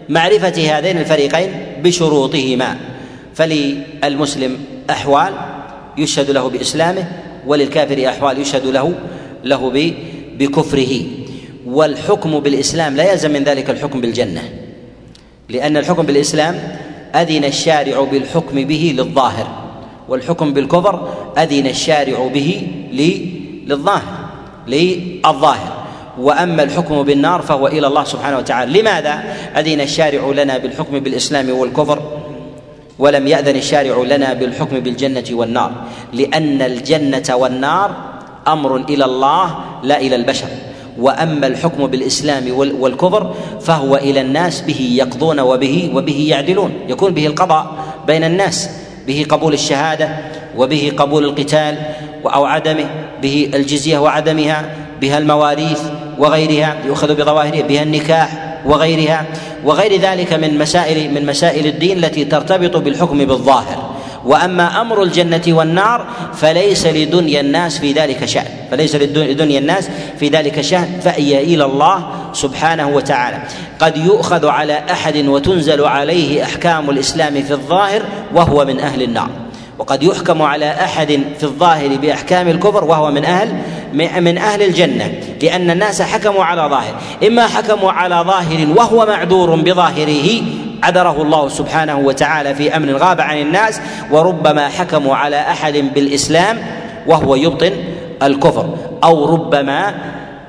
معرفة 0.09 0.79
هذين 0.79 0.99
الفريقين 0.99 1.66
بشروطهما. 1.83 2.77
فللمسلم 3.35 4.59
أحوال 4.91 5.33
يشهد 5.99 6.31
له 6.31 6.49
بإسلامه 6.49 7.05
وللكافر 7.47 8.09
أحوال 8.09 8.39
يشهد 8.39 8.67
له 8.67 8.95
له 9.45 9.93
بكفره. 10.39 11.03
والحكم 11.67 12.41
بالإسلام 12.41 12.97
لا 12.97 13.13
يلزم 13.13 13.31
من 13.31 13.45
ذلك 13.45 13.71
الحكم 13.71 14.01
بالجنة 14.01 14.43
لأن 15.49 15.77
الحكم 15.77 16.03
بالإسلام 16.03 16.79
أذن 17.15 17.45
الشارع 17.45 18.05
بالحكم 18.05 18.65
به 18.65 18.95
للظاهر 18.99 19.47
والحكم 20.09 20.53
بالكفر 20.53 21.09
أذن 21.39 21.67
الشارع 21.67 22.27
به 22.27 22.69
للظاهر 23.67 24.29
للظاهر. 24.69 25.76
وأما 26.19 26.63
الحكم 26.63 27.03
بالنار 27.03 27.43
فهو 27.43 27.67
إلى 27.67 27.87
الله 27.87 28.05
سبحانه 28.05 28.39
وتعالى. 28.39 28.81
لماذا؟ 28.81 29.25
اذن 29.57 29.81
الشارع 29.81 30.31
لنا 30.31 30.59
بالحكم 30.59 30.99
بالإسلام 30.99 31.51
والكفر 31.51 32.03
ولم 32.99 33.27
يأذن 33.27 33.57
الشارع 33.57 34.03
لنا 34.03 34.33
بالحكم 34.33 34.81
بالجنة 34.81 35.25
والنار. 35.33 35.73
لأن 36.13 36.63
الجنة 36.63 37.37
والنار 37.37 37.91
أمر 38.49 38.77
إلى 38.77 39.05
الله 39.05 39.59
لا 39.83 40.01
إلى 40.01 40.17
البشر. 40.17 40.49
وأما 40.99 41.47
الحكم 41.47 41.87
بالإسلام 41.87 42.45
والكفر 42.81 43.35
فهو 43.61 43.97
إلى 43.97 44.21
الناس 44.21 44.61
به 44.61 44.97
يقضون 44.99 45.41
وبه 45.41 45.91
وبه 45.95 46.27
يعدلون. 46.29 46.73
يكون 46.89 47.15
به 47.15 47.27
القضاء 47.27 47.67
بين 48.07 48.25
الناس 48.25 48.71
به 49.07 49.27
قبول 49.29 49.53
الشهادة 49.53 50.09
وبه 50.57 50.93
قبول 50.97 51.25
القتال 51.25 51.79
أو 52.25 52.45
عدمه 52.45 52.91
به 53.23 53.51
الجزية 53.55 53.99
وعدمها 53.99 54.71
بها 55.01 55.19
المواريث 55.19 55.81
وغيرها 56.19 56.77
يؤخذ 56.87 57.15
بظواهرها 57.15 57.63
بها 57.63 57.83
النكاح 57.83 58.59
وغيرها 58.67 59.25
وغير 59.65 60.01
ذلك 60.01 60.33
من 60.33 60.59
مسائل 60.59 61.15
من 61.15 61.27
مسائل 61.27 61.67
الدين 61.67 62.05
التي 62.05 62.25
ترتبط 62.25 62.77
بالحكم 62.77 63.19
بالظاهر. 63.19 63.97
وأما 64.25 64.81
أمر 64.81 65.03
الجنة 65.03 65.43
والنار 65.49 66.07
فليس 66.35 66.87
لدنيا 66.87 67.41
الناس 67.41 67.79
في 67.79 67.93
ذلك 67.93 68.25
شأن 68.25 68.47
فليس 68.71 68.95
لدنيا 68.95 69.59
الناس 69.59 69.89
في 70.21 70.29
ذلك 70.29 70.61
شأن 70.61 71.01
فهي 71.03 71.43
إلى 71.43 71.65
الله 71.65 72.09
سبحانه 72.33 72.89
وتعالى. 72.89 73.39
قد 73.79 73.97
يؤخذ 73.97 74.47
على 74.47 74.83
أحد 74.91 75.17
وتنزل 75.17 75.85
عليه 75.85 76.45
أحكام 76.45 76.91
الإسلام 76.91 77.43
في 77.43 77.51
الظاهر 77.51 78.03
وهو 78.35 78.65
من 78.65 78.81
أهل 78.81 79.03
النار. 79.03 79.29
وقد 79.79 80.03
يحكم 80.03 80.43
على 80.43 80.71
أحد 80.71 81.21
في 81.39 81.45
الظاهر 81.45 81.97
بأحكام 81.97 82.49
الكفر 82.49 82.85
وهو 82.85 83.11
من 83.11 83.25
أهل 83.25 83.49
من 84.21 84.39
أهل 84.39 84.63
الجنة 84.63 85.13
لأن 85.43 85.71
الناس 85.71 86.03
حكموا 86.03 86.45
على 86.45 86.63
ظاهر. 86.63 86.95
إما 87.27 87.47
حكموا 87.47 87.93
على 87.93 88.25
ظاهر 88.27 88.67
وهو 88.77 89.07
معذور 89.07 89.55
بظاهره 89.55 90.43
عذره 90.83 91.23
الله 91.23 91.49
سبحانه 91.49 91.99
وتعالى 91.99 92.55
في 92.55 92.77
أمر 92.77 92.93
غاب 92.93 93.21
عن 93.21 93.39
الناس 93.39 93.81
وربما 94.11 94.69
حكموا 94.69 95.17
على 95.17 95.41
أحد 95.41 95.77
بالإسلام 95.95 96.59
وهو 97.07 97.35
يبطن 97.35 97.73
الكفر. 98.23 98.75
أو 99.05 99.35
ربما 99.35 99.95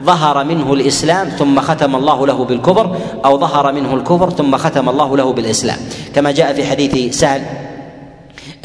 ظهر 0.03 0.43
منه 0.43 0.73
الإسلام 0.73 1.29
ثم 1.29 1.59
ختم 1.59 1.95
الله 1.95 2.27
له 2.27 2.45
بالكفر 2.45 2.95
أو 3.25 3.39
ظهر 3.39 3.73
منه 3.73 3.93
الكفر 3.93 4.29
ثم 4.29 4.57
ختم 4.57 4.89
الله 4.89 5.17
له 5.17 5.33
بالإسلام. 5.33 5.77
كما 6.15 6.31
جاء 6.31 6.53
في 6.53 6.67
حديث 6.67 7.19
سهل 7.19 7.41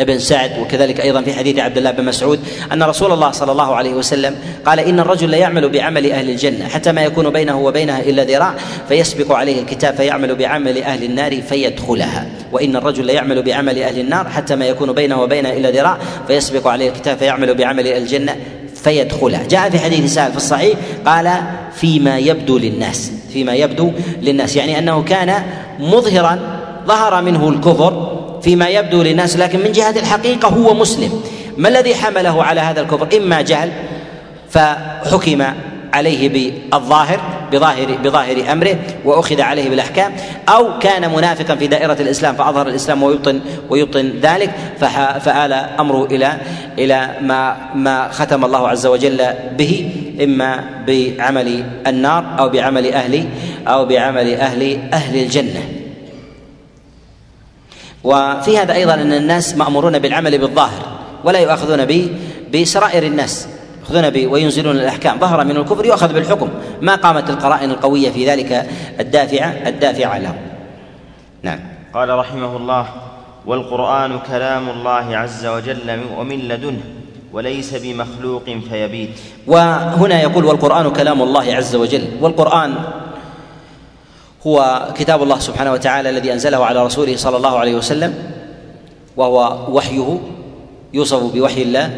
ابن 0.00 0.18
سعد 0.18 0.58
وكذلك 0.58 1.00
أيضا 1.00 1.22
في 1.22 1.34
حديث 1.34 1.58
عبد 1.58 1.78
الله 1.78 1.90
بن 1.90 2.04
مسعود 2.04 2.40
أن 2.72 2.82
رسول 2.82 3.12
الله 3.12 3.30
صلى 3.30 3.52
الله 3.52 3.74
عليه 3.74 3.94
وسلم 3.94 4.36
قال 4.66 4.80
إن 4.80 5.00
الرجل 5.00 5.30
لا 5.30 5.36
يعمل 5.36 5.68
بعمل 5.68 6.12
أهل 6.12 6.30
الجنة 6.30 6.68
حتى 6.68 6.92
ما 6.92 7.02
يكون 7.02 7.30
بينه 7.30 7.60
وبينها 7.60 8.00
إلا 8.00 8.24
ذراع 8.24 8.54
فيسبق 8.88 9.32
عليه 9.32 9.60
الكتاب 9.60 9.94
فيعمل 9.94 10.34
بعمل 10.34 10.82
أهل 10.82 11.04
النار 11.04 11.42
فيدخلها. 11.42 12.26
وإن 12.52 12.76
الرجل 12.76 13.06
لا 13.06 13.12
يعمل 13.12 13.42
بعمل 13.42 13.82
أهل 13.82 13.98
النار 13.98 14.28
حتى 14.28 14.56
ما 14.56 14.66
يكون 14.66 14.92
بينه 14.92 15.22
وبينها 15.22 15.52
إلا 15.52 15.70
ذراع 15.70 15.98
فيسبق 16.26 16.66
عليه 16.66 16.88
الكتاب 16.88 17.18
فيعمل 17.18 17.54
بعمل 17.54 17.86
أهل 17.86 18.02
الجنة 18.02 18.36
فيدخلها. 18.74 19.42
جاء 19.50 19.70
في 19.70 19.78
حديث 19.78 20.14
سهل 20.14 20.30
في 20.30 20.36
الصحيح 20.36 20.78
قال 21.06 21.32
فيما 21.74 22.18
يبدو 22.18 22.58
للناس 22.58 23.12
فيما 23.32 23.54
يبدو 23.54 23.92
للناس 24.22 24.56
يعني 24.56 24.78
أنه 24.78 25.02
كان 25.02 25.42
مظهرا 25.78 26.38
ظهر 26.86 27.22
منه 27.22 27.48
الكفر 27.48 28.11
فيما 28.42 28.68
يبدو 28.68 29.02
للناس 29.02 29.36
لكن 29.36 29.58
من 29.58 29.72
جهة 29.72 29.98
الحقيقة 29.98 30.48
هو 30.48 30.74
مسلم. 30.74 31.22
ما 31.56 31.68
الذي 31.68 31.94
حمله 31.94 32.44
على 32.44 32.60
هذا 32.60 32.80
الكفر؟ 32.80 33.08
إما 33.16 33.40
جهل 33.40 33.72
فحكم 34.50 35.42
عليه 35.92 36.28
بالظاهر 36.28 37.20
بظاهر 37.52 37.98
بظاهر 38.04 38.52
أمره 38.52 38.76
وأخذ 39.04 39.40
عليه 39.40 39.70
بالأحكام 39.70 40.12
أو 40.48 40.78
كان 40.78 41.12
منافقا 41.12 41.54
في 41.54 41.66
دائرة 41.66 41.96
الإسلام 42.00 42.34
فأظهر 42.34 42.68
الإسلام 42.68 43.02
ويبطن 43.02 43.40
ويبطن 43.70 44.12
ذلك 44.22 44.50
فآل 45.20 45.52
أمره 45.52 46.04
إلى 46.04 46.36
إلى 46.78 47.10
ما 47.20 47.56
ما 47.74 48.08
ختم 48.08 48.44
الله 48.44 48.68
عز 48.68 48.86
وجل 48.86 49.26
به 49.58 49.90
إما 50.22 50.64
بعمل 50.86 51.64
النار 51.86 52.24
أو 52.38 52.48
بعمل 52.48 52.92
أهل 52.92 53.24
أو 53.68 53.84
بعمل 53.84 54.34
أهل 54.34 54.78
أهل 54.92 55.22
الجنة. 55.22 55.71
وفي 58.04 58.58
هذا 58.58 58.74
أيضا 58.74 58.94
أن 58.94 59.12
الناس 59.12 59.56
مأمورون 59.56 59.98
بالعمل 59.98 60.38
بالظاهر 60.38 60.82
ولا 61.24 61.38
يؤاخذون 61.38 61.84
به 61.84 62.10
بسرائر 62.54 63.02
الناس 63.02 63.48
يأخذون 63.82 64.10
به 64.10 64.26
وينزلون 64.26 64.76
الأحكام. 64.76 65.18
ظهر 65.18 65.44
من 65.44 65.56
الكفر 65.56 65.86
يؤخذ 65.86 66.12
بالحكم. 66.12 66.48
ما 66.80 66.94
قامت 66.94 67.30
القرائن 67.30 67.70
القوية 67.70 68.10
في 68.10 68.30
ذلك 68.30 68.66
الدافعة 69.00 69.48
الدافعة 69.66 70.18
له. 70.18 70.34
نعم. 71.42 71.60
قال 71.94 72.08
رحمه 72.08 72.56
الله 72.56 72.86
والقرآن 73.46 74.18
كلام 74.18 74.68
الله 74.68 75.16
عز 75.16 75.46
وجل 75.46 76.00
ومن 76.18 76.38
لدنه 76.38 76.82
وليس 77.32 77.74
بمخلوق 77.74 78.44
فيبيت. 78.70 79.10
وهنا 79.46 80.22
يقول 80.22 80.44
والقرآن 80.44 80.90
كلام 80.90 81.22
الله 81.22 81.54
عز 81.54 81.76
وجل. 81.76 82.04
والقرآن 82.20 82.74
هو 84.46 84.88
كتاب 84.94 85.22
الله 85.22 85.38
سبحانه 85.38 85.72
وتعالى 85.72 86.10
الذي 86.10 86.32
أنزله 86.32 86.64
على 86.64 86.84
رسوله 86.84 87.16
صلى 87.16 87.36
الله 87.36 87.58
عليه 87.58 87.74
وسلم 87.74 88.14
وهو 89.16 89.58
وحيه 89.68 90.18
يوصف 90.92 91.22
بوحي 91.22 91.62
الله 91.62 91.90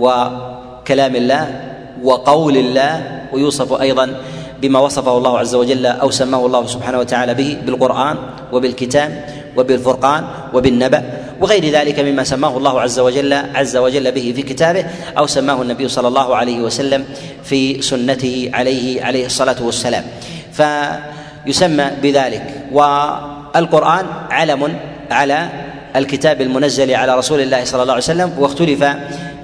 وكلام 0.00 1.16
الله 1.16 1.60
وقول 2.02 2.56
الله 2.56 3.20
ويوصف 3.32 3.80
أيضا 3.80 4.14
بما 4.62 4.78
وصفه 4.78 5.18
الله 5.18 5.38
عز 5.38 5.54
وجل 5.54 5.86
أو 5.86 6.10
سماه 6.10 6.46
الله 6.46 6.66
سبحانه 6.66 6.98
وتعالى 6.98 7.34
به 7.34 7.58
بالقرآن 7.66 8.16
وبالكتاب 8.52 9.24
وبالفرقان 9.56 10.24
وبالنبأ 10.54 11.02
وغير 11.40 11.64
ذلك 11.68 12.00
مما 12.00 12.24
سماه 12.24 12.56
الله 12.56 12.80
عز 12.80 12.98
وجل 12.98 13.32
عز 13.32 13.76
وجل 13.76 14.12
به 14.12 14.32
في 14.36 14.42
كتابه 14.42 14.84
أو 15.18 15.26
سماه 15.26 15.62
النبي 15.62 15.88
صلى 15.88 16.08
الله 16.08 16.36
عليه 16.36 16.60
وسلم 16.60 17.04
في 17.44 17.82
سنته 17.82 18.50
عليه 18.54 19.04
عليه 19.04 19.26
الصلاة 19.26 19.56
والسلام. 19.62 20.04
فيسمى 21.44 21.90
بذلك. 22.02 22.66
والقرآن 22.72 24.06
علم 24.30 24.76
على 25.10 25.48
الكتاب 25.96 26.40
المنزل 26.40 26.94
على 26.94 27.18
رسول 27.18 27.40
الله 27.40 27.64
صلى 27.64 27.82
الله 27.82 27.92
عليه 27.92 28.02
وسلم 28.02 28.32
واختلف 28.38 28.84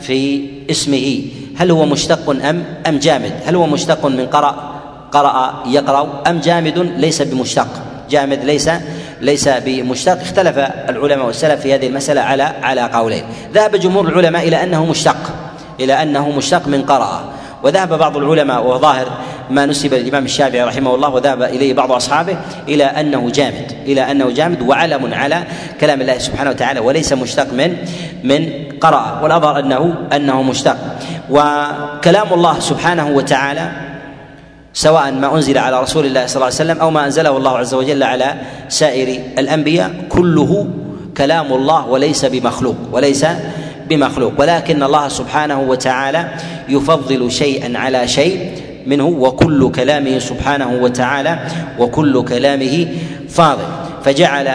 في 0.00 0.46
اسمه. 0.70 1.22
هل 1.56 1.70
هو 1.70 1.86
مشتق 1.86 2.30
ام 2.30 2.64
أم 2.88 2.98
جامد؟ 2.98 3.32
هل 3.46 3.56
هو 3.56 3.66
مشتق 3.66 4.06
من 4.06 4.26
قرأ 4.26 4.80
قرأ 5.12 5.62
يقرأ 5.66 6.22
أم 6.26 6.40
جامد 6.40 6.78
ليس 6.78 7.22
بمشتق؟ 7.22 7.68
جامد 8.10 8.44
ليس 8.44 8.70
ليس 9.20 9.48
بمشتق. 9.48 10.20
اختلف 10.20 10.58
العلماء 10.88 11.26
والسلف 11.26 11.60
في 11.60 11.74
هذه 11.74 11.86
المسألة 11.86 12.20
على 12.20 12.42
على 12.42 12.80
قولين. 12.80 13.24
ذهب 13.54 13.76
جمهور 13.76 14.08
العلماء 14.08 14.48
إلى 14.48 14.62
أنه 14.62 14.86
مشتق 14.86 15.16
إلى 15.80 16.02
أنه 16.02 16.30
مشتق 16.30 16.68
من 16.68 16.82
قرأ. 16.82 17.32
وذهب 17.66 17.98
بعض 17.98 18.16
العلماء 18.16 18.66
وظاهر 18.66 19.06
ما 19.50 19.66
نسب 19.66 19.94
للامام 19.94 20.24
الشافعي 20.24 20.62
رحمه 20.62 20.94
الله 20.94 21.08
وذهب 21.08 21.42
إليه 21.42 21.74
بعض 21.74 21.92
أصحابه 21.92 22.36
إلى 22.68 22.84
أنه 22.84 23.30
جامد 23.30 23.72
إلى 23.86 24.10
أنه 24.10 24.30
جامد 24.30 24.62
وعلم 24.62 25.14
على 25.14 25.44
كلام 25.80 26.00
الله 26.00 26.18
سبحانه 26.18 26.50
وتعالى 26.50 26.80
وليس 26.80 27.12
مشتق 27.12 27.52
من 27.52 27.76
من 28.24 28.48
قرأ 28.80 29.20
والأظهر 29.22 29.58
أنه 29.58 29.94
أنه 30.12 30.42
مشتق. 30.42 30.76
وكلام 31.30 32.32
الله 32.32 32.60
سبحانه 32.60 33.08
وتعالى 33.08 33.70
سواء 34.72 35.12
ما 35.12 35.34
أنزل 35.34 35.58
على 35.58 35.82
رسول 35.82 36.06
الله 36.06 36.26
صلى 36.26 36.36
الله 36.36 36.44
عليه 36.44 36.54
وسلم 36.54 36.78
أو 36.80 36.90
ما 36.90 37.04
أنزله 37.04 37.36
الله 37.36 37.58
عز 37.58 37.74
وجل 37.74 38.02
على 38.02 38.34
سائر 38.68 39.20
الأنبياء 39.38 39.90
كله 40.08 40.68
كلام 41.16 41.52
الله 41.52 41.86
وليس 41.86 42.24
بمخلوق 42.24 42.76
وليس 42.92 43.26
بمخلوق. 43.88 44.32
ولكن 44.38 44.82
الله 44.82 45.08
سبحانه 45.08 45.60
وتعالى 45.60 46.28
يفضل 46.68 47.32
شيئا 47.32 47.78
على 47.78 48.08
شيء 48.08 48.50
منه 48.86 49.06
وكل 49.06 49.70
كلامه 49.70 50.18
سبحانه 50.18 50.78
وتعالى 50.82 51.38
وكل 51.78 52.24
كلامه 52.24 52.86
فاضل. 53.28 53.64
فجعل 54.04 54.48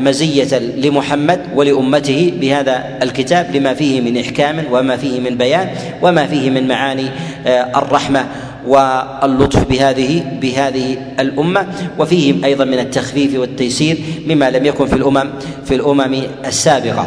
مزية 0.00 0.58
لمحمد 0.58 1.40
ولأمته 1.54 2.32
بهذا 2.40 2.84
الكتاب 3.02 3.56
لما 3.56 3.74
فيه 3.74 4.00
من 4.00 4.18
إحكام 4.18 4.64
وما 4.72 4.96
فيه 4.96 5.20
من 5.20 5.36
بيان 5.36 5.68
وما 6.02 6.26
فيه 6.26 6.50
من 6.50 6.68
معاني 6.68 7.06
آه، 7.46 7.78
الرحمة 7.78 8.26
واللطف 8.66 9.68
بهذه 9.68 10.24
بهذه 10.40 10.96
الأمة. 11.20 11.66
وفيه 11.98 12.44
أيضا 12.44 12.64
من 12.64 12.78
التخفيف 12.78 13.38
والتيسير 13.38 13.98
مما 14.26 14.50
لم 14.50 14.66
يكن 14.66 14.86
في 14.86 14.94
الأمم 14.96 15.30
في 15.64 15.74
الأمم 15.74 16.22
السابقة. 16.46 17.06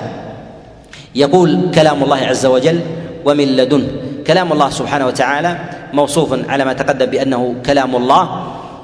يقول 1.15 1.71
كلام 1.75 2.03
الله 2.03 2.17
عز 2.17 2.45
وجل 2.45 2.79
ومن 3.25 3.47
لدنه 3.55 3.87
كلام 4.27 4.51
الله 4.51 4.69
سبحانه 4.69 5.07
وتعالى 5.07 5.57
موصوف 5.93 6.49
على 6.49 6.65
ما 6.65 6.73
تقدم 6.73 7.05
بأنه 7.05 7.55
كلام 7.65 7.95
الله 7.95 8.23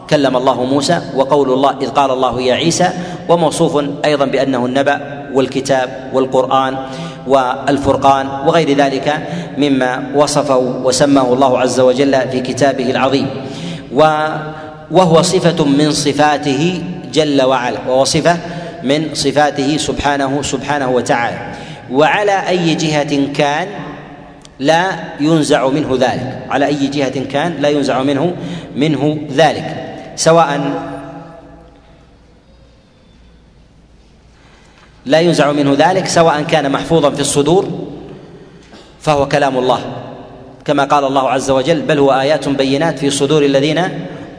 كلم 0.09 0.37
الله 0.37 0.63
موسى 0.63 1.01
وقول 1.15 1.53
الله 1.53 1.73
إذ 1.81 1.89
قال 1.89 2.11
الله 2.11 2.41
يا 2.41 2.53
عيسى 2.53 2.89
وموصوف 3.29 3.83
أيضا 4.05 4.25
بأنه 4.25 4.65
النبأ 4.65 5.01
والكتاب 5.33 6.09
والقرآن 6.13 6.77
والفرقان 7.27 8.27
وغير 8.47 8.77
ذلك 8.77 9.27
مما 9.57 10.03
وصفه 10.15 10.57
وسماه 10.57 11.33
الله 11.33 11.59
عز 11.59 11.79
وجل 11.79 12.13
في 12.31 12.39
كتابه 12.39 12.91
العظيم. 12.91 13.27
وهو 14.91 15.21
صفة 15.21 15.65
من 15.65 15.91
صفاته 15.91 16.83
جل 17.13 17.41
وعلا 17.41 17.79
وهو 17.87 18.03
صفة 18.03 18.37
من 18.83 19.09
صفاته 19.13 19.77
سبحانه 19.77 20.41
سبحانه 20.41 20.89
وتعالى. 20.89 21.39
وعلى 21.91 22.49
أي 22.49 22.75
جهة 22.75 23.33
كان 23.33 23.67
لا 24.59 24.85
ينزع 25.19 25.69
منه 25.69 25.97
ذلك. 25.99 26.45
على 26.49 26.65
أي 26.65 26.87
جهة 26.87 27.25
كان 27.25 27.55
لا 27.61 27.69
ينزع 27.69 28.03
منه 28.03 28.35
منه 28.75 29.17
ذلك. 29.31 29.95
سواء 30.15 30.59
لا 35.05 35.19
ينزع 35.19 35.51
منه 35.51 35.75
ذلك 35.79 36.07
سواء 36.07 36.41
كان 36.41 36.71
محفوظا 36.71 37.09
في 37.09 37.19
الصدور 37.19 37.69
فهو 39.01 39.27
كلام 39.27 39.57
الله. 39.57 39.81
كما 40.65 40.83
قال 40.83 41.03
الله 41.05 41.29
عز 41.29 41.51
وجل 41.51 41.81
بل 41.81 41.99
هو 41.99 42.11
آيات 42.11 42.49
بينات 42.49 42.99
في 42.99 43.09
صدور 43.09 43.45
الذين 43.45 43.89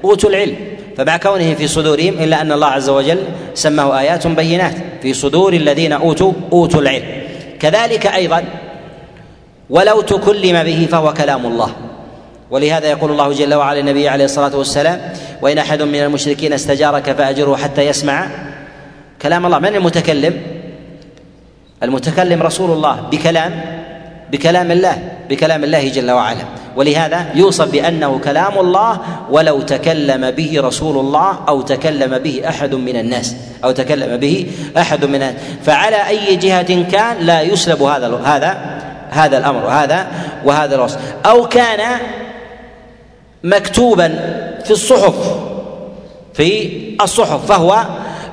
أوتوا 0.05 0.31
العلم. 0.31 0.57
فمع 0.97 1.17
كونه 1.17 1.55
في 1.55 1.69
صدورهم 1.69 2.15
إلا 2.19 2.41
أن 2.41 2.53
الله 2.53 2.67
عز 2.67 2.89
وجل 2.89 3.19
سماه 3.55 4.01
آيات 4.01 4.27
بينات 4.27 4.75
في 5.03 5.15
صدور 5.15 5.53
الذين 5.53 5.93
أوتوا 5.93 6.33
أوتوا 6.53 6.81
العلم. 6.81 7.26
كذلك 7.61 8.07
أيضا 8.07 8.45
ولو 9.71 10.01
تكلم 10.01 10.63
به 10.63 10.89
فهو 10.91 11.15
كلام 11.15 11.47
الله. 11.47 11.73
ولهذا 12.51 12.89
يقول 12.91 13.11
الله 13.11 13.33
جل 13.33 13.55
وعلا 13.55 13.81
للنبي 13.81 14.09
عليه 14.09 14.25
الصلاة 14.25 14.57
والسلام 14.57 15.13
وإن 15.43 15.59
أحد 15.59 15.83
من 15.83 16.03
المشركين 16.03 16.53
استجارك 16.53 17.13
فأجره 17.13 17.57
حتى 17.57 17.83
يسمع 17.83 18.29
كلام 19.23 19.47
الله. 19.47 19.59
من 19.59 19.75
المتكلم؟ 19.75 20.43
المتكلم 21.83 22.43
رسول 22.43 22.71
الله 22.71 23.01
بكلام 23.01 23.61
بكلام 24.33 24.71
الله 24.71 24.99
بكلام 25.31 25.65
الله 25.65 25.89
جل 25.89 26.11
وعلا. 26.11 26.45
ولهذا 26.77 27.27
يوصف 27.35 27.71
بأنه 27.73 28.19
كلام 28.19 28.59
الله 28.59 28.99
ولو 29.31 29.61
تكلم 29.61 30.31
به 30.31 30.61
رسول 30.61 30.99
الله 30.99 31.39
أو 31.49 31.61
تكلم 31.61 32.19
به 32.19 32.43
أحد 32.49 32.75
من 32.75 32.97
الناس 32.97 33.37
أو 33.65 33.71
تكلم 33.71 34.17
به 34.17 34.51
أحد 34.79 35.05
من 35.05 35.15
الناس. 35.15 35.35
فعلى 35.65 36.09
أي 36.09 36.37
جهة 36.37 36.83
كان 36.91 37.17
لا 37.21 37.43
يسلب 37.43 37.83
هذا 37.83 38.21
هذا 38.25 38.81
هذا 39.11 39.39
الأمر 39.39 39.69
هذا 39.69 40.07
وهذا 40.45 40.75
الوصف. 40.75 40.99
أو 41.27 41.49
كان 41.49 41.99
مكتوبا 43.45 44.09
في 44.65 44.71
الصحف 44.71 45.37
في 46.35 46.71
الصحف 47.03 47.47
فهو 47.47 47.85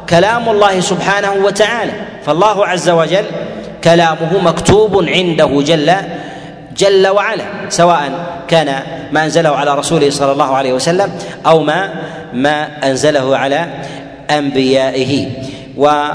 كلام 0.10 0.50
الله 0.50 0.80
سبحانه 0.80 1.34
وتعالى. 1.46 1.92
فالله 2.26 2.68
عز 2.68 2.90
وجل 2.90 3.26
كلامه 3.84 4.38
مكتوب 4.44 5.06
عنده 5.10 5.62
جل 5.62 5.94
جل 6.78 7.08
وعلا 7.08 7.46
سواء 7.70 8.12
كان 8.48 8.84
ما 9.12 9.24
أنزله 9.24 9.50
على 9.50 9.76
رسوله 9.76 10.10
صلى 10.10 10.32
الله 10.32 10.56
عليه 10.56 10.74
وسلم 10.74 11.12
أو 11.46 11.60
ما 11.60 11.94
ما 12.34 12.88
أنزله 12.90 13.38
على 13.38 13.68
أنبيائه. 14.30 15.28
و 15.78 16.10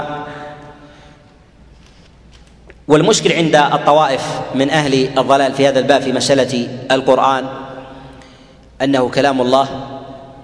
والمشكل 2.87 3.31
عند 3.31 3.55
الطوائف 3.55 4.21
من 4.55 4.69
أهل 4.69 5.09
الضلال 5.17 5.53
في 5.53 5.67
هذا 5.67 5.79
الباب 5.79 6.01
في 6.01 6.11
مسألة 6.11 6.67
القرآن 6.91 7.45
أنه 8.81 9.09
كلام 9.09 9.41
الله 9.41 9.67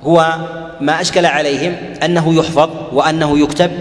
هو 0.03 0.35
ما 0.81 1.01
أشكل 1.01 1.25
عليهم 1.25 1.75
أنه 2.03 2.35
يحفظ 2.35 2.69
وأنه 2.93 3.39
يكتب 3.39 3.71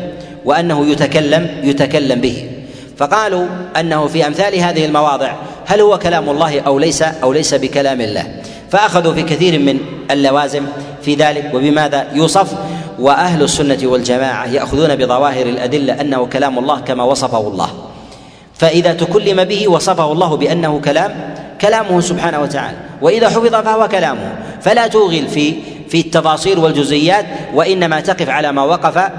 وأنه 0.45 0.87
يتكلم 0.87 1.61
يتكلم 1.62 2.20
به. 2.20 2.51
فقالوا 2.97 3.47
أنه 3.81 4.07
في 4.07 4.27
أمثال 4.27 4.59
هذه 4.59 4.85
المواضع 4.85 5.33
هل 5.67 5.81
هو 5.81 5.99
كلام 5.99 6.31
الله 6.31 6.61
أو 6.61 6.79
ليس 6.79 7.03
أو 7.03 7.33
ليس 7.33 7.55
بكلام 7.55 8.01
الله؟ 8.01 8.27
فأخذوا 8.71 9.15
في 9.15 9.23
كثير 9.23 9.59
من 9.59 9.79
اللوازم 10.11 10.63
في 11.03 11.15
ذلك 11.15 11.51
وبماذا 11.55 12.07
يوصف؟ 12.13 12.55
وأهل 12.99 13.43
السنة 13.43 13.79
والجماعة 13.83 14.47
يأخذون 14.47 14.97
بظواهر 14.97 15.47
الأدلة 15.47 16.01
أنه 16.01 16.27
كلام 16.27 16.59
الله 16.59 16.81
كما 16.81 17.05
وصفه 17.05 17.49
الله. 17.49 17.71
فإذا 18.55 18.93
تكلم 18.93 19.45
به 19.45 19.69
وصفه 19.69 20.13
الله 20.13 20.37
بأنه 20.37 20.81
كلام 20.85 21.35
كلامه 21.61 22.01
سبحانه 22.01 22.41
وتعالى. 22.41 22.77
وإذا 23.03 23.29
حفظ 23.29 23.55
فهو 23.55 23.89
كلامه. 23.89 24.35
فلا 24.61 24.87
توغل 24.87 25.29
في 25.29 25.55
في 25.89 26.01
التفاصيل 26.01 26.59
والجزئيات 26.59 27.27
وإنما 27.55 28.01
تقف 28.01 28.29
على 28.29 28.53
ما 28.53 28.63
وقف 28.63 29.11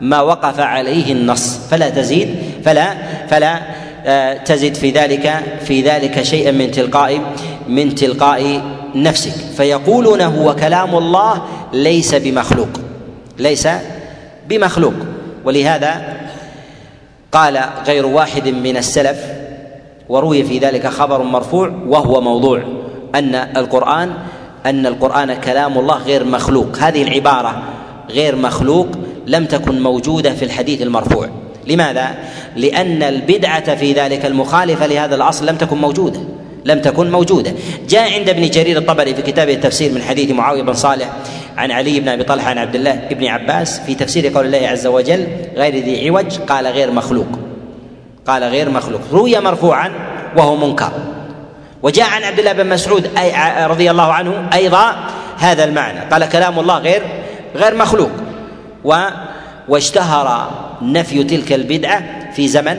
ما 0.00 0.20
وقف 0.20 0.60
عليه 0.60 1.12
النص. 1.12 1.58
فلا 1.70 1.88
تزيد 1.90 2.36
فلا 2.64 2.94
فلا 3.26 3.60
آه، 4.06 4.34
تزد 4.34 4.74
في 4.74 4.90
ذلك 4.90 5.42
في 5.64 5.82
ذلك 5.82 6.22
شيئا 6.22 6.50
من 6.50 6.70
تلقاء 6.70 7.20
من 7.68 7.94
تلقاء 7.94 8.62
نفسك. 8.94 9.32
فيقولون 9.56 10.20
هو 10.20 10.54
كلام 10.54 10.96
الله 10.96 11.42
ليس 11.72 12.14
بمخلوق 12.14 12.68
ليس 13.38 13.68
بمخلوق. 14.48 14.94
ولهذا 15.44 16.16
قال 17.32 17.60
غير 17.86 18.06
واحد 18.06 18.48
من 18.48 18.76
السلف 18.76 19.18
وروي 20.08 20.44
في 20.44 20.58
ذلك 20.58 20.86
خبر 20.86 21.22
مرفوع 21.22 21.72
وهو 21.86 22.20
موضوع 22.20 22.62
أن 23.14 23.34
القرآن 23.34 24.10
أن 24.66 24.86
القرآن 24.86 25.34
كلام 25.34 25.78
الله 25.78 25.98
غير 25.98 26.24
مخلوق. 26.24 26.78
هذه 26.78 27.02
العبارة 27.02 27.62
غير 28.10 28.36
مخلوق 28.36 28.86
لم 29.26 29.44
تكن 29.44 29.82
موجودة 29.82 30.34
في 30.34 30.44
الحديث 30.44 30.82
المرفوع. 30.82 31.43
لماذا؟ 31.66 32.14
لأن 32.56 33.02
البدعة 33.02 33.74
في 33.74 33.92
ذلك 33.92 34.26
المخالفة 34.26 34.86
لهذا 34.86 35.14
الأصل 35.14 35.46
لم 35.46 35.56
تكن 35.56 35.76
موجودة 35.76 36.20
لم 36.64 36.80
تكن 36.80 37.10
موجودة. 37.10 37.52
جاء 37.88 38.12
عند 38.12 38.28
ابن 38.28 38.50
جرير 38.50 38.78
الطبري 38.78 39.14
في 39.14 39.22
كتابه 39.22 39.54
التفسير 39.54 39.92
من 39.92 40.02
حديث 40.02 40.30
معاوية 40.30 40.62
بن 40.62 40.72
صالح 40.74 41.10
عن 41.56 41.70
علي 41.70 42.00
بن 42.00 42.08
أبي 42.08 42.24
طلحة 42.24 42.50
عن 42.50 42.58
عبد 42.58 42.74
الله 42.74 43.00
بن 43.10 43.26
عباس 43.26 43.80
في 43.80 43.94
تفسير 43.94 44.28
قول 44.28 44.46
الله 44.46 44.68
عز 44.68 44.86
وجل 44.86 45.26
غير 45.56 45.74
ذي 45.74 46.08
عوج 46.08 46.38
قال 46.38 46.66
غير 46.66 46.90
مخلوق 46.90 47.26
قال 48.26 48.44
غير 48.44 48.70
مخلوق 48.70 49.00
روي 49.12 49.40
مرفوعا 49.40 49.92
وهو 50.36 50.56
منكر. 50.56 50.92
وجاء 51.82 52.10
عن 52.10 52.22
عبد 52.22 52.38
الله 52.38 52.52
بن 52.52 52.68
مسعود 52.68 53.10
أي 53.18 53.66
رضي 53.66 53.90
الله 53.90 54.12
عنه 54.12 54.48
أيضا 54.52 54.96
هذا 55.38 55.64
المعنى 55.64 56.00
قال 56.00 56.28
كلام 56.28 56.58
الله 56.58 56.78
غير 56.78 57.02
غير 57.56 57.74
مخلوق. 57.74 58.10
و 58.84 58.96
واشتهر 59.68 60.50
نفي 60.82 61.24
تلك 61.24 61.52
البدعة 61.52 62.30
في 62.32 62.48
زمن 62.48 62.76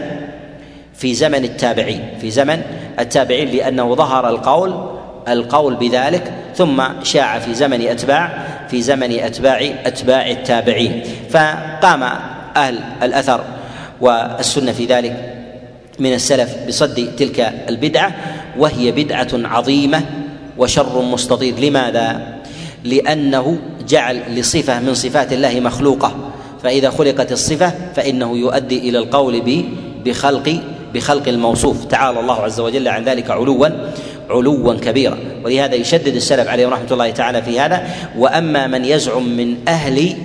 في 0.94 1.14
زمن 1.14 1.44
التابعين 1.44 2.02
في 2.22 2.32
زمن 2.32 2.62
التابعين 3.00 3.50
لأنه 3.50 3.96
ظهر 3.96 4.30
القول 4.30 4.96
القول 5.28 5.76
بذلك 5.76 6.34
ثم 6.56 6.84
شاع 7.04 7.40
في 7.40 7.54
زمن 7.54 7.82
أتباع 7.82 8.46
في 8.70 8.82
زمن 8.82 9.20
أتباع 9.20 9.72
أتباع 9.86 10.32
التابعين. 10.32 11.04
فقام 11.30 12.04
أهل 12.56 12.80
الأثر 13.04 13.44
والسنة 14.02 14.72
في 14.72 14.86
ذلك 14.86 15.34
من 16.00 16.14
السلف 16.14 16.56
بصد 16.68 17.16
تلك 17.18 17.54
البدعة 17.70 18.12
وهي 18.58 18.92
بدعة 18.92 19.28
عظيمة 19.34 20.02
وشر 20.58 21.02
مستطير. 21.02 21.60
لماذا؟ 21.60 22.36
لأنه 22.84 23.58
جعل 23.88 24.22
لصفة 24.36 24.80
من 24.80 24.94
صفات 24.94 25.34
الله 25.34 25.60
مخلوقة. 25.60 26.16
فإذا 26.66 26.90
خلقت 26.90 27.32
الصفة 27.32 27.72
فإنه 27.96 28.38
يؤدي 28.38 28.90
إلى 28.90 28.98
القول 28.98 29.42
بخلق 30.06 30.60
بخلق 30.94 31.28
الموصوف. 31.28 31.86
تعالى 31.86 32.20
الله 32.20 32.42
عز 32.42 32.60
وجل 32.60 32.88
عن 32.88 33.04
ذلك 33.04 33.32
علوا 33.32 33.68
علوا 34.30 34.74
كبيرا. 34.74 35.18
ولهذا 35.46 35.76
يشدد 35.76 36.16
السلف 36.16 36.48
عليهم 36.48 36.70
رحمة 36.70 36.88
الله 36.92 37.12
تعالى 37.12 37.42
في 37.42 37.60
هذا. 37.60 37.88
وأما 38.18 38.68
من 38.68 38.86
يزعم 38.86 39.38
من 39.38 39.56
أهل 39.68 40.16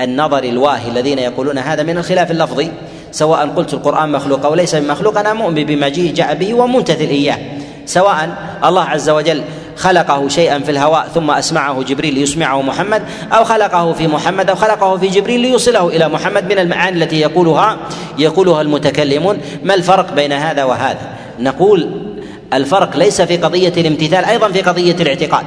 النظر 0.00 0.44
الواهي 0.44 0.90
الذين 0.90 1.18
يقولون 1.18 1.58
هذا 1.58 1.82
من 1.82 1.98
الخلاف 1.98 2.30
اللفظي 2.30 2.70
سواء 3.12 3.46
قلت 3.46 3.74
القرآن 3.74 4.12
مخلوق 4.12 4.46
أو 4.46 4.54
ليس 4.54 4.74
بمخلوق 4.74 5.18
أنا 5.18 5.32
مؤمن 5.32 5.64
بما 5.64 5.88
جاء 5.88 6.34
به 6.34 6.54
وممتثل 6.54 7.04
إياه. 7.04 7.38
سواء 7.86 8.28
الله 8.64 8.82
عز 8.82 9.10
وجل 9.10 9.42
خلقه 9.76 10.28
شيئا 10.28 10.58
في 10.58 10.70
الهواء 10.70 11.08
ثم 11.14 11.30
أسمعه 11.30 11.82
جبريل 11.82 12.14
ليسمعه 12.14 12.62
محمد 12.62 13.02
أو 13.32 13.44
خلقه 13.44 13.92
في 13.92 14.06
محمد 14.06 14.50
أو 14.50 14.56
خلقه 14.56 14.96
في 14.96 15.08
جبريل 15.08 15.40
ليوصله 15.40 15.88
إلى 15.88 16.08
محمد 16.08 16.52
من 16.52 16.58
المعاني 16.58 17.04
التي 17.04 17.20
يقولها 17.20 17.76
يقولها 18.18 18.62
المتكلمون 18.62 19.38
ما 19.62 19.74
الفرق 19.74 20.12
بين 20.14 20.32
هذا 20.32 20.64
وهذا؟ 20.64 21.08
نقول 21.38 21.90
الفرق 22.52 22.96
ليس 22.96 23.22
في 23.22 23.36
قضية 23.36 23.72
الامتثال 23.76 24.24
أيضا 24.24 24.48
في 24.48 24.62
قضية 24.62 24.96
الاعتقاد. 25.00 25.44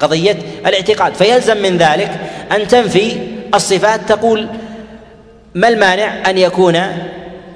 قضية 0.00 0.38
الاعتقاد 0.66 1.14
فيلزم 1.14 1.56
من 1.56 1.76
ذلك 1.76 2.10
أن 2.56 2.68
تنفي 2.68 3.12
الصفات 3.54 4.00
تقول 4.08 4.46
ما 5.54 5.68
المانع 5.68 6.30
أن 6.30 6.38
يكون 6.38 6.78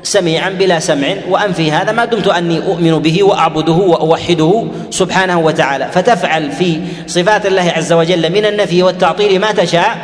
سميعا 0.06 0.50
بلا 0.50 0.78
سمع 0.78 1.14
وانفي 1.28 1.72
هذا 1.72 1.92
ما 1.92 2.04
دمت 2.04 2.26
أني 2.26 2.58
أؤمن 2.58 2.98
به 2.98 3.22
وأعبده 3.22 3.72
وأوحده 3.72 4.64
سبحانه 4.90 5.38
وتعالى. 5.38 5.88
فتفعل 5.92 6.52
في 6.52 6.80
صفات 7.06 7.46
الله 7.46 7.72
عز 7.76 7.92
وجل 7.92 8.32
من 8.32 8.46
النفي 8.46 8.82
والتعطيل 8.82 9.40
ما 9.40 9.52
تشاء 9.52 9.96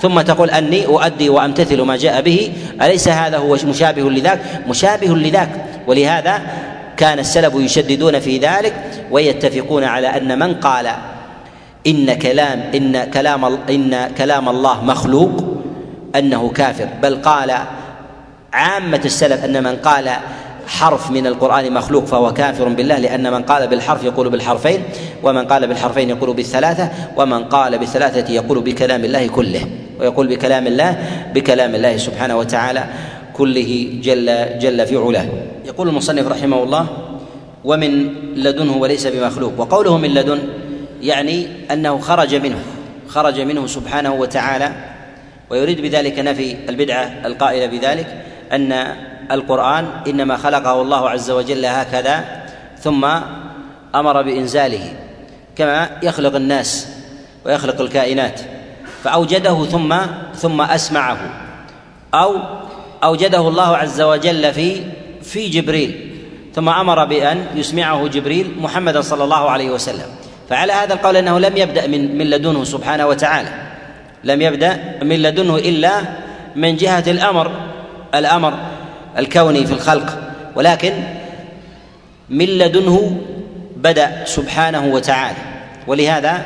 ثم 0.00 0.20
تقول 0.20 0.50
أني 0.50 0.86
أؤدي 0.86 1.28
وأمتثل 1.28 1.80
ما 1.82 1.96
جاء 1.96 2.22
به. 2.22 2.52
أليس 2.82 3.08
هذا 3.08 3.38
هو 3.38 3.56
مشابه 3.64 4.10
لذاك؟ 4.10 4.40
مشابه 4.68 5.16
لذاك. 5.16 5.50
ولهذا 5.86 6.42
كان 6.96 7.18
السلف 7.18 7.54
يشددون 7.54 8.20
في 8.20 8.38
ذلك 8.38 8.74
ويتفقون 9.10 9.84
على 9.84 10.06
أن 10.06 10.38
من 10.38 10.54
قال 10.54 10.86
إن 11.86 12.14
كلام 12.14 12.60
إن 12.74 13.04
كلام 13.04 13.44
إن 13.70 14.10
كلام 14.18 14.48
الله 14.48 14.84
مخلوق 14.84 15.44
أنه 16.16 16.48
كافر 16.48 16.88
بل 17.02 17.22
قال 17.22 17.54
عامة 18.52 19.00
السلف 19.04 19.44
أن 19.44 19.62
من 19.62 19.76
قال 19.76 20.10
حرف 20.66 21.10
من 21.10 21.26
القرآن 21.26 21.72
مخلوق 21.72 22.04
فهو 22.04 22.32
كافر 22.32 22.68
بالله 22.68 22.98
لأن 22.98 23.32
من 23.32 23.42
قال 23.42 23.66
بالحرف 23.68 24.04
يقول 24.04 24.30
بالحرفين 24.30 24.82
ومن 25.22 25.44
قال 25.46 25.66
بالحرفين 25.66 26.10
يقول 26.10 26.34
بالثلاثة 26.36 26.90
ومن 27.16 27.44
قال 27.44 27.78
بالثلاثة 27.78 28.32
يقول 28.32 28.60
بكلام 28.60 29.04
الله 29.04 29.26
كله 29.26 29.60
ويقول 30.00 30.26
بكلام 30.26 30.66
الله 30.66 30.98
بكلام 31.34 31.74
الله 31.74 31.96
سبحانه 31.96 32.36
وتعالى 32.36 32.84
كله 33.32 34.00
جل 34.02 34.58
جل 34.58 34.86
في 34.86 34.96
علاه. 34.96 35.28
يقول 35.64 35.88
المصنف 35.88 36.26
رحمه 36.26 36.62
الله 36.62 36.86
ومن 37.64 38.14
لدنه 38.36 38.76
وليس 38.76 39.06
بمخلوق 39.06 39.52
وقوله 39.58 39.98
من 39.98 40.14
لدن 40.14 40.38
يعني 41.02 41.46
أنه 41.70 41.98
خرج 41.98 42.34
منه 42.34 42.58
خرج 43.08 43.40
منه 43.40 43.66
سبحانه 43.66 44.14
وتعالى 44.14 44.72
ويريد 45.50 45.80
بذلك 45.80 46.18
نفي 46.18 46.56
البدعة 46.68 47.12
القائلة 47.24 47.66
بذلك. 47.66 48.24
أن 48.52 48.96
القرآن 49.30 49.86
إنما 50.06 50.36
خلقه 50.36 50.82
الله 50.82 51.10
عز 51.10 51.30
وجل 51.30 51.66
هكذا 51.66 52.24
ثم 52.80 53.04
أمر 53.94 54.22
بإنزاله 54.22 54.92
كما 55.56 55.90
يخلق 56.02 56.34
الناس 56.34 56.88
ويخلق 57.44 57.80
الكائنات. 57.80 58.40
فأوجده 59.04 59.64
ثم 59.64 59.96
ثم 60.34 60.60
أسمعه. 60.60 61.18
أو 62.14 62.36
أوجده 63.04 63.48
الله 63.48 63.76
عز 63.76 64.00
وجل 64.00 64.52
في 64.52 64.82
في 65.22 65.48
جبريل 65.48 66.14
ثم 66.54 66.68
أمر 66.68 67.04
بأن 67.04 67.46
يسمعه 67.54 68.08
جبريل 68.08 68.54
محمدا 68.60 69.00
صلى 69.00 69.24
الله 69.24 69.50
عليه 69.50 69.70
وسلم. 69.70 70.06
فعلى 70.48 70.72
هذا 70.72 70.94
القول 70.94 71.16
أنه 71.16 71.38
لم 71.38 71.56
يبدأ 71.56 71.86
من 71.86 72.18
من 72.18 72.30
لدنه 72.30 72.64
سبحانه 72.64 73.06
وتعالى. 73.06 73.48
لم 74.24 74.42
يبدأ 74.42 74.98
من 75.02 75.22
لدنه 75.22 75.56
إلا 75.56 76.00
من 76.56 76.76
جهة 76.76 77.04
الأمر. 77.06 77.67
الأمر 78.14 78.54
الكوني 79.18 79.66
في 79.66 79.72
الخلق 79.72 80.18
ولكن 80.56 80.92
من 82.30 82.46
لدنه 82.46 83.20
بدأ 83.76 84.24
سبحانه 84.24 84.86
وتعالى. 84.86 85.38
ولهذا 85.86 86.42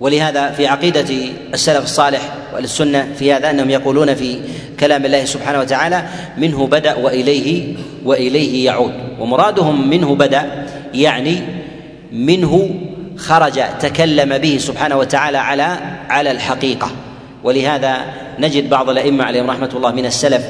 ولهذا 0.00 0.50
في 0.50 0.66
عقيدة 0.66 1.14
السلف 1.54 1.84
الصالح 1.84 2.20
والسنة 2.54 3.08
في 3.18 3.32
هذا 3.32 3.50
أنهم 3.50 3.70
يقولون 3.70 4.14
في 4.14 4.40
كلام 4.80 5.04
الله 5.04 5.24
سبحانه 5.24 5.60
وتعالى 5.60 6.04
منه 6.38 6.66
بدأ 6.66 6.94
وإليه 6.94 7.76
وإليه 8.04 8.66
يعود. 8.66 8.92
ومرادهم 9.20 9.90
منه 9.90 10.14
بدأ 10.14 10.66
يعني 10.94 11.40
منه 12.12 12.70
خرج 13.16 13.60
تكلم 13.80 14.38
به 14.38 14.56
سبحانه 14.58 14.96
وتعالى 14.96 15.38
على 15.38 15.78
على 16.08 16.30
الحقيقة. 16.30 16.90
ولهذا 17.44 17.96
نجد 18.38 18.70
بعض 18.70 18.90
الأئمة 18.90 19.24
عليهم 19.24 19.50
رحمة 19.50 19.70
الله 19.74 19.92
من 19.92 20.06
السلف 20.06 20.44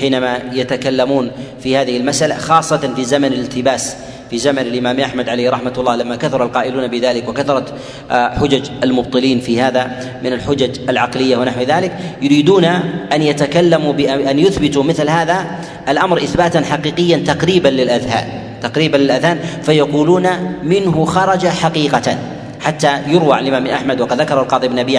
حينما 0.00 0.38
يتكلمون 0.52 1.30
في 1.62 1.76
هذه 1.76 1.96
المسألة 1.96 2.34
خاصة 2.34 2.94
في 2.96 3.04
زمن 3.04 3.32
الالتباس 3.32 3.96
في 4.30 4.38
زمن 4.38 4.58
الإمام 4.58 5.00
أحمد 5.00 5.28
عليه 5.28 5.50
رحمة 5.50 5.72
الله 5.78 5.96
لما 5.96 6.16
كثر 6.16 6.44
القائلون 6.44 6.88
بذلك 6.88 7.28
وكثرت 7.28 7.74
آه، 8.10 8.28
حجج 8.28 8.68
المبطلين 8.82 9.40
في 9.40 9.60
هذا 9.60 9.90
من 10.24 10.32
الحجج 10.32 10.78
العقلية 10.88 11.36
ونحو 11.36 11.60
ذلك 11.60 11.92
يريدون 12.22 12.64
أن 13.12 13.22
يتكلموا 13.22 13.92
بأن 13.92 14.38
يثبتوا 14.38 14.82
مثل 14.82 15.08
هذا 15.08 15.46
الأمر 15.88 16.18
إثباتا 16.18 16.60
حقيقيا 16.60 17.16
تقريبا 17.26 17.68
للأذهان 17.68 18.28
تقريبا 18.62 18.96
للأذهان 18.96 19.38
فيقولون 19.62 20.28
منه 20.62 21.04
خرج 21.04 21.46
حقيقة. 21.46 22.18
حتى 22.62 22.98
يروى 23.06 23.34
عن 23.34 23.46
الإمام 23.46 23.66
أحمد 23.66 24.00
وقد 24.00 24.20
ذكر 24.20 24.40
القاضي 24.40 24.68
بن 24.68 24.78
أبي 24.78 24.98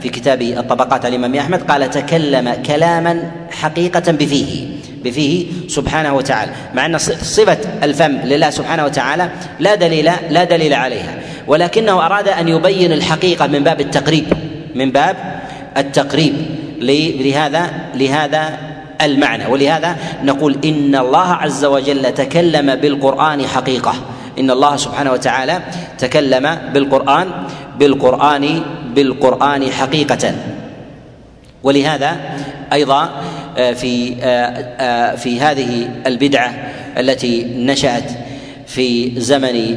في 0.00 0.08
كتابه 0.08 0.60
الطبقات 0.60 1.04
على 1.04 1.16
الإمام 1.16 1.34
أحمد 1.34 1.62
قال 1.62 1.90
تكلم 1.90 2.54
كلاما 2.66 3.30
حقيقة 3.50 4.12
بفيه 4.12 4.66
بفيه 5.04 5.46
سبحانه 5.68 6.14
وتعالى 6.14 6.52
مع 6.74 6.86
أن 6.86 6.98
صفة 6.98 7.58
الفم 7.82 8.12
لله 8.12 8.50
سبحانه 8.50 8.84
وتعالى 8.84 9.30
لا 9.60 9.74
دليل 9.74 10.10
لا 10.30 10.44
دليل 10.44 10.74
عليها 10.74 11.18
ولكنه 11.46 12.06
أراد 12.06 12.28
أن 12.28 12.48
يبين 12.48 12.92
الحقيقة 12.92 13.46
من 13.46 13.64
باب 13.64 13.80
التقريب 13.80 14.24
من 14.74 14.90
باب 14.90 15.16
التقريب 15.76 16.34
لهذا 17.20 17.70
لهذا 17.94 18.58
المعنى 19.02 19.46
ولهذا 19.46 19.96
نقول 20.24 20.56
إن 20.64 20.96
الله 20.96 21.32
عز 21.32 21.64
وجل 21.64 22.14
تكلم 22.14 22.74
بالقرآن 22.74 23.46
حقيقة 23.46 23.94
إن 24.38 24.50
الله 24.50 24.76
سبحانه 24.76 25.12
وتعالى 25.12 25.60
تكلم 25.98 26.58
بالقرآن 26.74 27.28
بالقرآن 27.78 28.62
بالقرآن 28.94 29.70
حقيقة. 29.70 30.34
ولهذا 31.62 32.16
أيضا 32.72 33.10
آه، 33.58 33.72
في 33.72 34.14
آه، 34.22 34.26
آه، 34.26 35.14
في 35.14 35.40
هذه 35.40 35.90
البدعة 36.06 36.54
التي 36.98 37.44
نشأت 37.44 38.10
في 38.66 39.20
زمن 39.20 39.76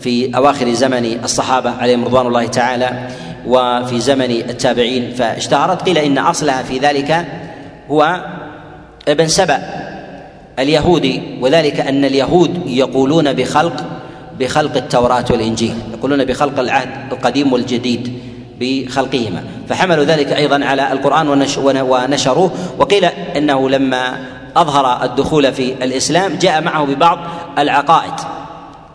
في 0.00 0.36
أواخر 0.36 0.72
زمن 0.72 1.20
الصحابة 1.24 1.70
عليهم 1.70 2.04
رضوان 2.04 2.26
الله 2.26 2.46
تعالى 2.46 3.08
وفي 3.46 4.00
زمن 4.00 4.30
التابعين 4.30 5.14
فاشتهرت 5.14 5.82
قيل 5.82 5.98
إن 5.98 6.18
أصلها 6.18 6.62
في 6.62 6.78
ذلك 6.78 7.26
هو 7.90 8.24
ابن 9.08 9.28
سبأ 9.28 9.58
اليهودي 10.58 11.22
وذلك 11.40 11.80
أن 11.80 12.04
اليهود 12.04 12.62
يقولون 12.66 13.32
بخلق 13.32 13.84
بخلق 14.40 14.76
التوراة 14.76 15.24
والإنجيل. 15.30 15.74
يقولون 15.92 16.24
بخلق 16.24 16.60
العهد 16.60 16.88
القديم 17.12 17.52
والجديد 17.52 18.12
بخلقهما. 18.60 19.44
فحملوا 19.68 20.04
ذلك 20.04 20.32
أيضا 20.32 20.64
على 20.64 20.92
القرآن 20.92 21.28
ونشروه. 21.78 22.50
وقيل 22.78 23.04
إنه 23.36 23.70
لما 23.70 24.18
أظهر 24.56 25.04
الدخول 25.04 25.52
في 25.52 25.74
الإسلام 25.82 26.34
جاء 26.34 26.62
معه 26.62 26.84
ببعض 26.84 27.18
العقائد. 27.58 28.14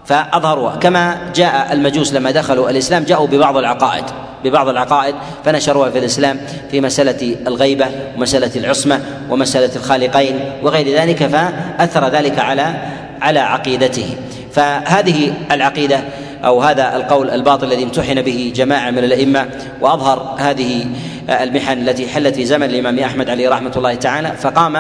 فأظهروها. 0.05 0.75
كما 0.75 1.17
جاء 1.35 1.73
المجوس 1.73 2.13
لما 2.13 2.31
دخلوا 2.31 2.69
الإسلام 2.69 3.03
جاءوا 3.03 3.27
ببعض 3.27 3.57
العقائد. 3.57 4.05
ببعض 4.43 4.67
العقائد 4.67 5.15
فنشروها 5.45 5.89
في 5.89 5.99
الإسلام 5.99 6.39
في 6.71 6.81
مسألة 6.81 7.35
الغيبة 7.47 7.85
ومسألة 8.17 8.51
العصمة 8.55 9.01
ومسألة 9.29 9.75
الخالقين 9.75 10.39
وغير 10.63 11.01
ذلك 11.01 11.27
فأثر 11.27 12.07
ذلك 12.09 12.39
على 12.39 12.75
على 13.21 13.39
عقيدته. 13.39 14.15
فهذه 14.54 15.34
العقيدة 15.51 15.99
أو 16.45 16.62
هذا 16.62 16.95
القول 16.95 17.30
الباطل 17.30 17.68
الذي 17.68 17.84
امتحن 17.84 18.22
به 18.22 18.54
جماعة 18.56 18.91
من 18.91 18.97
الأئمة 18.97 19.49
وأظهر 19.82 20.36
هذه 20.39 20.86
المحن 21.30 21.82
التي 21.82 22.08
حلت 22.08 22.36
في 22.36 22.45
زمن 22.45 22.64
الإمام 22.64 22.99
أحمد 22.99 23.30
عليه 23.30 23.49
رحمة 23.49 23.72
الله 23.78 23.95
تعالى 23.95 24.32
فقام 24.32 24.78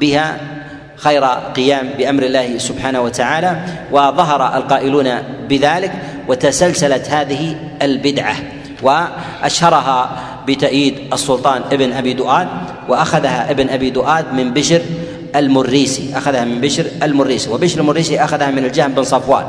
بها 0.00 0.36
خير 0.96 1.24
قيام 1.56 1.88
بأمر 1.98 2.22
الله 2.22 2.58
سبحانه 2.58 3.00
وتعالى 3.00 3.56
وظهر 3.92 4.56
القائلون 4.56 5.08
بذلك 5.48 5.92
وتسلسلت 6.28 7.08
هذه 7.10 7.56
البدعة 7.82 8.34
وأشهرها 8.82 10.10
بتأييد 10.46 10.94
السلطان 11.12 11.62
ابن 11.72 11.92
أبي 11.92 12.12
دؤاد 12.12 12.48
وأخذها 12.88 13.50
ابن 13.50 13.68
أبي 13.68 13.90
دؤاد 13.90 14.34
من 14.34 14.52
بشر 14.52 14.80
المريسي 15.36 16.10
أخذها 16.16 16.44
من 16.44 16.60
بشر 16.60 16.86
المريسي 17.02 17.50
وبشر 17.50 17.80
المريسي 17.80 18.24
أخذها 18.24 18.50
من 18.50 18.64
الجهم 18.64 18.92
بن 18.92 19.02
صفوان 19.02 19.44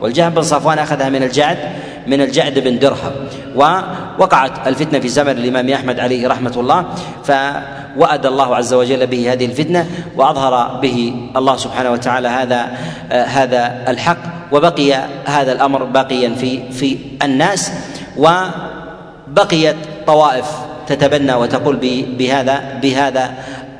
والجهم 0.00 0.30
بن 0.30 0.42
صفوان 0.42 0.78
أخذها 0.78 1.08
من 1.08 1.22
الجعد 1.22 1.58
من 2.06 2.20
الجعد 2.20 2.58
بن 2.58 2.78
درهم 2.78 3.12
ووقعت 3.56 4.68
الفتنة 4.68 4.98
في 4.98 5.08
زمن 5.08 5.30
الإمام 5.30 5.68
أحمد 5.68 6.00
عليه 6.00 6.28
رحمة 6.28 6.52
الله 6.56 6.84
فوأد 7.24 8.26
الله 8.26 8.56
عز 8.56 8.74
وجل 8.74 9.06
به 9.06 9.32
هذه 9.32 9.46
الفتنة 9.46 9.86
وأظهر 10.16 10.80
به 10.80 11.14
الله 11.36 11.56
سبحانه 11.56 11.90
وتعالى 11.90 12.28
هذا 12.28 12.68
آه 13.12 13.24
هذا 13.24 13.84
الحق 13.88 14.18
وبقي 14.52 14.94
هذا 15.24 15.52
الأمر 15.52 15.84
باقيا 15.84 16.34
في 16.34 16.72
في 16.72 16.96
الناس 17.22 17.72
وبقيت 18.16 19.76
طوائف 20.06 20.46
تتبنى 20.86 21.34
وتقول 21.34 21.76
بهذا 22.18 22.78
بهذا 22.82 23.34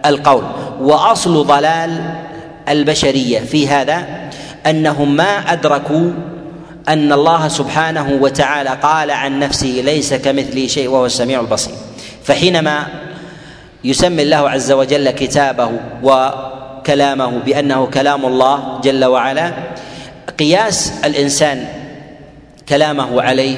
القول 0.07 0.45
وأصل 0.81 1.47
ضلال 1.47 2.15
البشرية 2.69 3.41
في 3.41 3.69
هذا 3.69 4.07
أنهم 4.67 5.17
ما 5.17 5.53
أدركوا 5.53 6.11
أن 6.89 7.13
الله 7.13 7.49
سبحانه 7.49 8.19
وتعالى 8.21 8.71
قال 8.83 9.11
عن 9.11 9.39
نفسه 9.39 9.83
ليس 9.85 10.15
كمثله 10.15 10.67
شيء 10.67 10.89
وهو 10.89 11.07
السميع 11.07 11.41
البصير. 11.41 11.75
فحينما 12.25 12.87
يسمي 13.85 14.23
الله 14.23 14.51
عز 14.51 14.73
وجل 14.73 15.11
كتابه 15.11 15.71
وكلامه 16.03 17.39
بأنه 17.39 17.87
كلام 17.87 18.27
الله 18.27 18.81
جل 18.85 19.05
وعلا 19.05 19.53
قياس 20.39 20.93
الإنسان 21.05 21.67
كلامه 22.69 23.23
عليه 23.23 23.57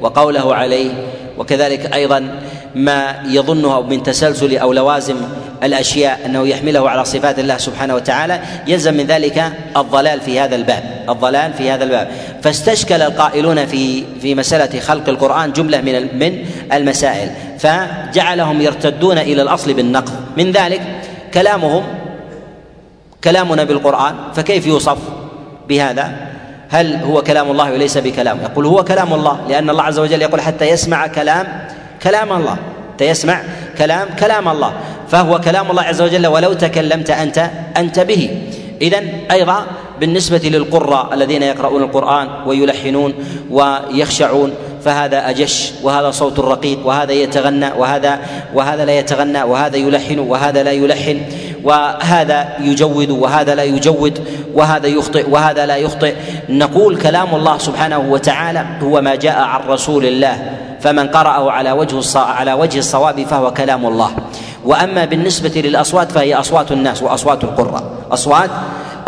وقوله 0.00 0.54
عليه 0.54 0.90
وكذلك 1.38 1.94
أيضا 1.94 2.40
ما 2.74 3.16
يظنه 3.26 3.80
من 3.80 4.02
تسلسل 4.02 4.58
أو 4.58 4.72
لوازم 4.72 5.16
الأشياء 5.62 6.20
أنه 6.26 6.48
يحمله 6.48 6.90
على 6.90 7.04
صفات 7.04 7.38
الله 7.38 7.56
سبحانه 7.58 7.94
وتعالى 7.94 8.40
يلزم 8.66 8.94
من 8.94 9.06
ذلك 9.06 9.52
الضلال 9.76 10.20
في 10.20 10.40
هذا 10.40 10.56
الباب 10.56 11.04
الضلال 11.08 11.52
في 11.52 11.70
هذا 11.70 11.84
الباب. 11.84 12.08
فاستشكل 12.42 13.02
القائلون 13.02 13.66
في 13.66 14.04
في 14.20 14.34
مسألة 14.34 14.80
خلق 14.80 15.08
القرآن 15.08 15.52
جملة 15.52 15.80
من 15.80 16.18
من 16.18 16.46
المسائل 16.72 17.30
فجعلهم 17.58 18.60
يرتدون 18.60 19.18
إلى 19.18 19.42
الأصل 19.42 19.74
بالنقض. 19.74 20.12
من 20.36 20.52
ذلك 20.52 20.82
كلامهم 21.34 21.84
كلامنا 23.24 23.64
بالقرآن 23.64 24.14
فكيف 24.34 24.66
يوصف 24.66 24.98
بهذا؟ 25.68 26.12
هل 26.68 26.96
هو 26.96 27.22
كلام 27.22 27.50
الله 27.50 27.72
وليس 27.72 27.98
بكلام؟ 27.98 28.38
يقول 28.42 28.66
هو 28.66 28.84
كلام 28.84 29.14
الله 29.14 29.40
لأن 29.48 29.70
الله 29.70 29.82
عز 29.82 29.98
وجل 29.98 30.22
يقول 30.22 30.40
حتى 30.40 30.64
يسمع 30.64 31.06
كلام 31.06 31.46
كلام 32.04 32.32
الله. 32.32 32.56
حتى 32.94 33.04
يسمع 33.04 33.40
كلام 33.78 34.08
كلام 34.18 34.48
الله. 34.48 34.72
فهو 35.08 35.40
كلام 35.40 35.70
الله 35.70 35.82
عز 35.82 36.02
وجل 36.02 36.26
ولو 36.26 36.52
تكلمت 36.52 37.10
أنت 37.10 37.50
أنت 37.76 38.00
به. 38.00 38.30
اذا 38.82 39.02
أيضا 39.30 39.66
بالنسبة 40.00 40.40
للقراء 40.44 41.14
الذين 41.14 41.42
يقرؤون 41.42 41.82
القرآن 41.82 42.28
ويلحنون 42.46 43.14
ويخشعون 43.50 44.54
فهذا 44.84 45.30
أجش 45.30 45.72
وهذا 45.82 46.10
صوت 46.10 46.38
رقيق 46.38 46.86
وهذا 46.86 47.12
يتغنى 47.12 47.72
وهذا 47.78 48.18
وهذا 48.54 48.84
لا 48.84 48.98
يتغنى 48.98 49.42
وهذا 49.42 49.76
يلحن 49.76 50.18
وهذا 50.18 50.62
لا 50.62 50.72
يلحن. 50.72 51.20
وهذا 51.64 52.48
يجود 52.60 53.10
وهذا 53.10 53.54
لا 53.54 53.62
يجود 53.62 54.20
وهذا 54.54 54.86
يخطئ 54.86 55.30
وهذا 55.30 55.66
لا 55.66 55.76
يخطئ. 55.76 56.14
نقول 56.48 56.96
كلام 56.96 57.34
الله 57.34 57.58
سبحانه 57.58 57.98
وتعالى 57.98 58.64
هو 58.82 59.00
ما 59.00 59.14
جاء 59.14 59.38
عن 59.38 59.60
رسول 59.68 60.06
الله 60.06 60.38
فمن 60.80 61.08
قرأه 61.08 61.50
على 61.50 61.72
وجه 61.72 62.18
على 62.18 62.52
وجه 62.52 62.78
الصواب 62.78 63.24
فهو 63.24 63.52
كلام 63.52 63.86
الله. 63.86 64.10
وأما 64.64 65.04
بالنسبة 65.04 65.60
للأصوات 65.60 66.12
فهي 66.12 66.34
أصوات 66.34 66.72
الناس 66.72 67.02
وأصوات 67.02 67.44
القراء 67.44 67.82
أصوات 68.12 68.50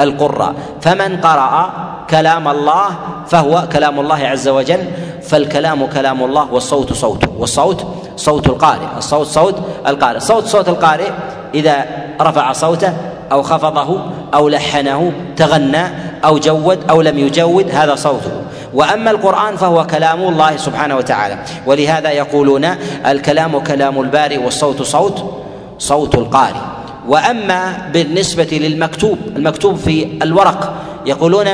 القراء. 0.00 0.54
فمن 0.80 1.20
قرأ 1.20 1.72
كلام 2.10 2.48
الله 2.48 2.88
فهو 3.28 3.64
كلام 3.72 4.00
الله 4.00 4.26
عز 4.26 4.48
وجل 4.48 4.84
فالكلام 5.22 5.86
كلام 5.86 6.24
الله 6.24 6.52
والصوت 6.52 6.92
صوته 6.92 7.28
والصوت 7.38 7.86
صوت 8.16 8.46
القارئ 8.46 8.86
الصوت 8.96 9.26
صوت 9.26 9.54
القارئ. 9.86 10.18
صوت 10.18 10.46
صوت 10.46 10.68
القارئ 10.68 11.10
إذا 11.54 12.05
رفع 12.20 12.52
صوته 12.52 12.92
أو 13.32 13.42
خفضه 13.42 14.00
أو 14.34 14.48
لحنه 14.48 15.12
تغنى 15.36 15.82
أو 16.24 16.38
جود 16.38 16.78
أو 16.90 17.02
لم 17.02 17.18
يجود 17.18 17.70
هذا 17.70 17.94
صوته. 17.94 18.30
وأما 18.74 19.10
القرآن 19.10 19.56
فهو 19.56 19.86
كلام 19.86 20.20
الله 20.20 20.56
سبحانه 20.56 20.96
وتعالى. 20.96 21.38
ولهذا 21.66 22.10
يقولون 22.10 22.64
الكلام 23.06 23.58
كلام 23.58 24.00
الباري 24.00 24.38
والصوت 24.38 24.82
صوت 24.82 25.44
صوت 25.78 26.14
القارئ. 26.14 26.60
وأما 27.08 27.90
بالنسبة 27.92 28.48
للمكتوب 28.52 29.18
المكتوب 29.36 29.76
في 29.76 30.18
الورق 30.22 30.74
يقولون 31.06 31.46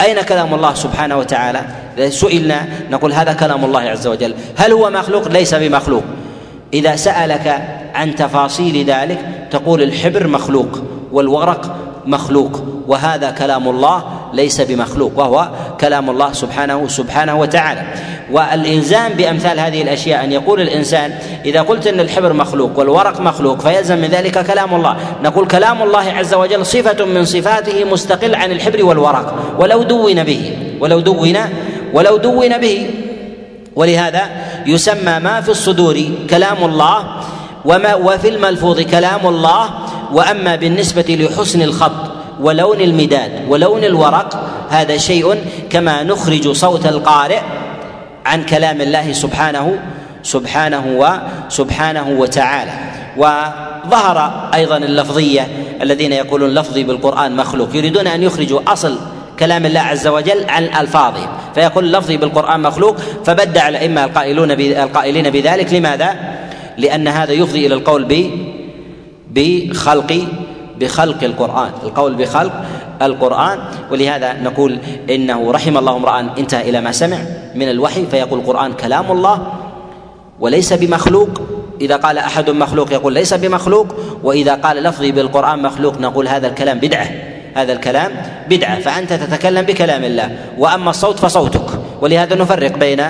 أين 0.00 0.22
كلام 0.22 0.54
الله 0.54 0.74
سبحانه 0.74 1.16
وتعالى؟ 1.16 1.60
سئلنا 2.08 2.68
نقول 2.90 3.12
هذا 3.12 3.32
كلام 3.32 3.64
الله 3.64 3.80
عز 3.80 4.06
وجل. 4.06 4.34
هل 4.56 4.72
هو 4.72 4.90
مخلوق؟ 4.90 5.28
ليس 5.28 5.54
بمخلوق. 5.54 6.02
إذا 6.74 6.96
سألك 6.96 7.68
عن 7.94 8.14
تفاصيل 8.14 8.84
ذلك 8.84 9.18
تقول 9.50 9.82
الحبر 9.82 10.26
مخلوق 10.26 10.82
والورق 11.12 11.76
مخلوق 12.06 12.62
وهذا 12.86 13.30
كلام 13.30 13.68
الله 13.68 14.04
ليس 14.32 14.60
بمخلوق 14.60 15.18
وهو 15.18 15.48
كلام 15.80 16.10
الله 16.10 16.32
سبحانه 16.32 16.88
سبحانه 16.88 17.40
وتعالى. 17.40 17.82
والإلزام 18.32 19.12
بأمثال 19.12 19.60
هذه 19.60 19.82
الأشياء 19.82 20.24
أن 20.24 20.32
يقول 20.32 20.60
الإنسان 20.60 21.12
إذا 21.44 21.62
قلت 21.62 21.86
أن 21.86 22.00
الحبر 22.00 22.32
مخلوق 22.32 22.78
والورق 22.78 23.20
مخلوق 23.20 23.60
فيلزم 23.60 23.98
من 23.98 24.08
ذلك 24.08 24.46
كلام 24.46 24.74
الله. 24.74 24.96
نقول 25.24 25.46
كلام 25.46 25.82
الله 25.82 26.12
عز 26.12 26.34
وجل 26.34 26.66
صفة 26.66 27.04
من 27.04 27.24
صفاته 27.24 27.84
مستقل 27.84 28.34
عن 28.34 28.52
الحبر 28.52 28.84
والورق 28.84 29.34
ولو 29.58 29.82
دون 29.82 30.24
به 30.24 30.56
ولو 30.80 31.00
دون 31.00 31.36
ولو 31.92 32.16
دون 32.16 32.58
به. 32.58 32.90
ولهذا 33.76 34.22
يسمى 34.66 35.18
ما 35.18 35.40
في 35.40 35.48
الصدور 35.48 36.00
كلام 36.30 36.64
الله 36.64 37.04
وما 37.64 37.94
وفي 37.94 38.28
الملفوظ 38.28 38.80
كلام 38.80 39.26
الله 39.26 39.70
وأما 40.12 40.56
بالنسبة 40.56 41.04
لحسن 41.08 41.62
الخط 41.62 42.12
ولون 42.40 42.80
المداد 42.80 43.30
ولون 43.48 43.84
الورق 43.84 44.44
هذا 44.70 44.96
شيء 44.96 45.44
كما 45.70 46.02
نخرج 46.02 46.52
صوت 46.52 46.86
القارئ 46.86 47.40
عن 48.26 48.44
كلام 48.44 48.80
الله 48.80 49.12
سبحانه 49.12 49.78
سبحانه 50.22 50.84
وسبحانه 50.86 52.08
وتعالى. 52.08 52.72
وظهر 53.16 54.48
أيضا 54.54 54.76
اللفظية 54.76 55.48
الذين 55.82 56.12
يقولون 56.12 56.54
لفظي 56.54 56.84
بالقرآن 56.84 57.36
مخلوق 57.36 57.76
يريدون 57.76 58.06
أن 58.06 58.22
يخرجوا 58.22 58.60
أصل 58.68 58.98
كلام 59.38 59.66
الله 59.66 59.80
عز 59.80 60.06
وجل 60.06 60.44
عن 60.48 60.64
ألفاظه. 60.64 61.28
فيقول 61.54 61.92
لفظي 61.92 62.16
بالقرآن 62.16 62.60
مخلوق 62.60 62.96
فبدع 63.24 63.68
الأئمة 63.68 64.04
القائلون 64.04 64.50
القائلين 64.50 65.30
بذلك. 65.30 65.74
لماذا؟ 65.74 66.33
لأن 66.78 67.08
هذا 67.08 67.32
يفضي 67.32 67.66
إلى 67.66 67.74
القول 67.74 68.30
بخلق 69.30 70.26
بخلق 70.80 71.24
القرآن. 71.24 71.70
القول 71.82 72.14
بخلق 72.14 72.52
القرآن. 73.02 73.58
ولهذا 73.90 74.32
نقول 74.42 74.78
إنه 75.10 75.52
رحم 75.52 75.78
الله 75.78 75.96
امرأ 75.96 76.20
انتهى 76.38 76.70
إلى 76.70 76.80
ما 76.80 76.92
سمع 76.92 77.18
من 77.54 77.68
الوحي 77.70 78.06
فيقول 78.10 78.40
القرآن 78.40 78.72
كلام 78.72 79.12
الله 79.12 79.52
وليس 80.40 80.72
بمخلوق. 80.72 81.28
إذا 81.80 81.96
قال 81.96 82.18
أحد 82.18 82.50
مخلوق 82.50 82.92
يقول 82.92 83.12
ليس 83.12 83.34
بمخلوق. 83.34 83.94
وإذا 84.22 84.54
قال 84.54 84.76
لفظي 84.76 85.12
بالقرآن 85.12 85.62
مخلوق 85.62 86.00
نقول 86.00 86.28
هذا 86.28 86.46
الكلام 86.46 86.78
بدعة 86.78 87.10
هذا 87.54 87.72
الكلام 87.72 88.12
بدعة. 88.50 88.80
فأنت 88.80 89.12
تتكلم 89.12 89.62
بكلام 89.62 90.04
الله 90.04 90.36
وأما 90.58 90.90
الصوت 90.90 91.18
فصوتك. 91.18 91.66
ولهذا 92.00 92.34
نفرق 92.36 92.78
بين 92.78 93.02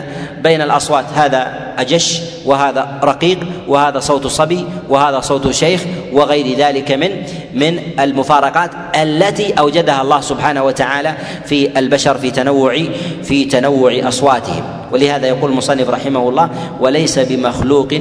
بين 0.42 0.62
الأصوات. 0.62 1.04
هذا 1.14 1.63
أجش 1.78 2.20
وهذا 2.44 3.00
رقيق 3.04 3.38
وهذا 3.68 4.00
صوت 4.00 4.26
صبي 4.26 4.64
وهذا 4.88 5.20
صوت 5.20 5.50
شيخ 5.50 5.84
وغير 6.12 6.56
ذلك 6.58 6.92
من 6.92 7.10
من 7.54 7.80
المفارقات 8.00 8.70
التي 9.02 9.52
أوجدها 9.52 10.02
الله 10.02 10.20
سبحانه 10.20 10.64
وتعالى 10.64 11.14
في 11.44 11.78
البشر 11.78 12.18
في 12.18 12.30
تنوع 12.30 12.84
في 13.22 13.44
تنوع 13.44 14.08
أصواتهم. 14.08 14.64
ولهذا 14.92 15.26
يقول 15.26 15.50
المصنف 15.50 15.88
رحمه 15.88 16.28
الله 16.28 16.50
وليس 16.80 17.18
بمخلوق 17.18 17.94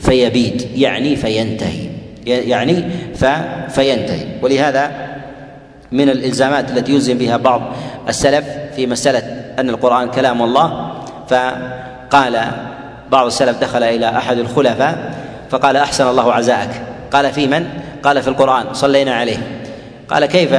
فيبيد 0.00 0.68
يعني 0.74 1.16
فينتهي. 1.16 1.88
يعني 2.26 2.84
فينتهي. 3.68 4.26
ولهذا 4.42 4.90
من 5.92 6.08
الإلزامات 6.08 6.70
التي 6.70 6.92
يلزم 6.92 7.18
بها 7.18 7.36
بعض 7.36 7.62
السلف 8.08 8.44
في 8.76 8.86
مسألة 8.86 9.22
أن 9.58 9.70
القرآن 9.70 10.08
كلام 10.08 10.42
الله 10.42 10.92
فقال 11.28 12.40
بعض 13.12 13.26
السلف 13.26 13.58
دخل 13.60 13.82
إلى 13.82 14.08
أحد 14.08 14.38
الخلفاء 14.38 15.14
فقال 15.50 15.76
أحسن 15.76 16.08
الله 16.08 16.32
عزاءك. 16.32 16.70
قال 17.12 17.32
في 17.32 17.46
من؟ 17.46 17.66
قال 18.02 18.22
في 18.22 18.28
القرآن. 18.28 18.74
صلينا 18.74 19.14
عليه. 19.14 19.36
قال 20.08 20.26
كيف 20.26 20.50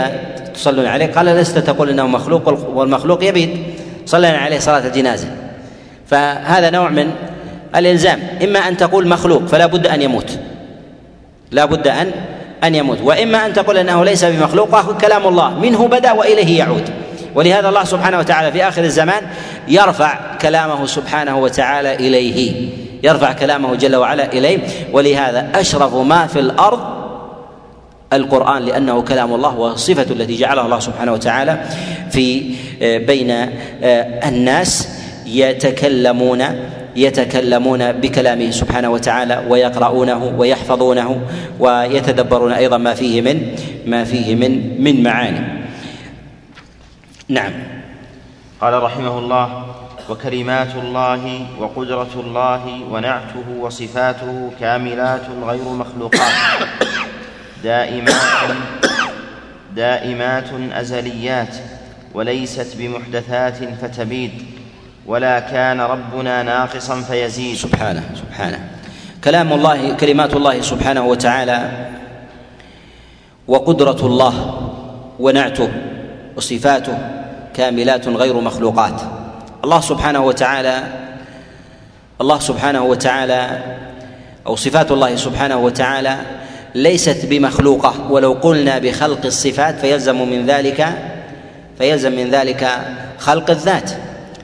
تصلون 0.54 0.86
عليه؟ 0.86 1.06
قال 1.06 1.26
لست 1.26 1.58
تقول 1.58 1.90
إنه 1.90 2.08
مخلوق 2.08 2.70
والمخلوق 2.70 3.24
يبيد 3.24 3.64
صلينا 4.06 4.38
عليه 4.38 4.60
صلاة 4.60 4.88
الجنازة. 4.88 5.28
فهذا 6.08 6.70
نوع 6.70 6.90
من 6.90 7.12
الإلزام. 7.76 8.20
إما 8.44 8.60
أن 8.60 8.78
تقول 8.78 9.08
مخلوق 9.08 9.46
فلا 9.46 9.66
بد 9.66 9.88
أن 9.88 10.02
يموت. 10.02 10.40
لا 11.52 11.66
بد 11.66 11.88
أن 11.88 12.12
أن 12.64 12.76
يموت. 12.76 13.02
وإما 13.02 13.46
أن 13.46 13.54
تقول 13.54 13.78
أنه 13.78 14.04
ليس 14.06 14.26
بمخلوق 14.26 14.98
كلام 14.98 15.28
الله. 15.28 15.60
منه 15.60 15.88
بدأ 15.88 16.12
وإليه 16.12 16.60
يعود. 16.60 16.90
ولهذا 17.36 17.70
الله 17.70 17.84
سبحانه 17.84 18.20
وتعالى 18.20 18.52
في 18.52 18.68
آخر 18.68 18.84
الزمان 18.84 19.24
يرفع 19.68 20.38
كلامه 20.42 20.86
سبحانه 20.86 21.40
وتعالى 21.40 21.96
إليه. 21.96 22.70
يرفع 23.04 23.34
كلامه 23.34 23.76
جل 23.76 23.96
وعلا 23.96 24.34
إليه. 24.34 24.60
ولهذا 24.92 25.52
أشرف 25.56 25.96
ما 25.96 26.28
في 26.28 26.40
الأرض 26.40 27.04
القرآن 28.14 28.64
لأنه 28.66 29.02
كلام 29.02 29.34
الله 29.34 29.58
وصفة 29.58 30.12
التي 30.12 30.36
جعلها 30.36 30.66
الله 30.66 30.80
سبحانه 30.80 31.14
وتعالى 31.14 31.66
في 32.12 32.56
آه، 32.82 32.98
بين 32.98 33.32
آه، 33.32 34.30
الناس 34.30 34.90
يتكلمون 35.26 36.44
يتكلمون 36.96 37.92
بكلامه 37.92 38.52
سبحانه 38.52 38.90
وتعالى 38.90 39.44
ويقرؤونه 39.50 40.34
ويحفظونه 40.38 41.22
ويتدبرون 41.60 42.52
أيضا 42.52 42.78
ما 42.78 42.94
فيه 42.94 43.22
من 43.22 43.56
ما 43.86 44.04
فيه 44.04 44.36
من 44.36 44.84
من 44.84 45.04
معاني. 45.04 45.40
نعم. 47.30 47.52
قال 48.64 48.84
رحمه 48.84 49.20
الله 49.20 49.66
وكلمات 50.10 50.76
الله 50.76 51.46
وقدرة 51.60 52.14
الله 52.16 52.64
ونعته 52.92 53.48
وصفاته 53.60 54.52
كاملات 54.60 55.22
غير 55.44 55.64
مخلوقات. 55.64 56.32
دائمات 57.64 58.56
دائمات 59.76 60.50
أزليات 60.74 61.56
وليست 62.14 62.78
بمحدثات 62.80 63.58
فتبيد 63.82 64.32
ولا 65.06 65.40
كان 65.40 65.82
ربنا 65.82 66.44
ناقصا 66.44 67.02
فيزيد. 67.02 67.56
سبحانه 67.56 68.04
سبحانه. 68.16 68.60
كلام 69.24 69.54
الله 69.54 69.94
كلمات 69.94 70.34
الله 70.36 70.62
سبحانه 70.62 71.04
وتعالى 71.04 71.60
وقدرة 73.48 74.06
الله 74.08 74.36
ونعته 75.20 75.72
وصفاته 76.36 77.23
كاملات 77.54 78.08
غير 78.08 78.40
مخلوقات. 78.40 79.02
الله 79.64 79.82
سبحانه 79.82 80.26
وتعالى 80.26 80.84
الله 82.22 82.40
سبحانه 82.40 82.84
وتعالى 82.84 83.60
أو 84.48 84.56
صفات 84.56 84.92
الله 84.92 85.16
سبحانه 85.16 85.58
وتعالى 85.58 86.18
ليست 86.76 87.26
بمخلوقة. 87.26 87.94
ولو 88.12 88.34
قلنا 88.34 88.80
بخلق 88.80 89.26
الصفات 89.26 89.80
فيلزم 89.80 90.30
من 90.30 90.46
ذلك 90.46 90.88
فيلزم 91.78 92.12
من 92.12 92.30
ذلك 92.30 92.70
خلق 93.20 93.50
الذات. 93.50 93.92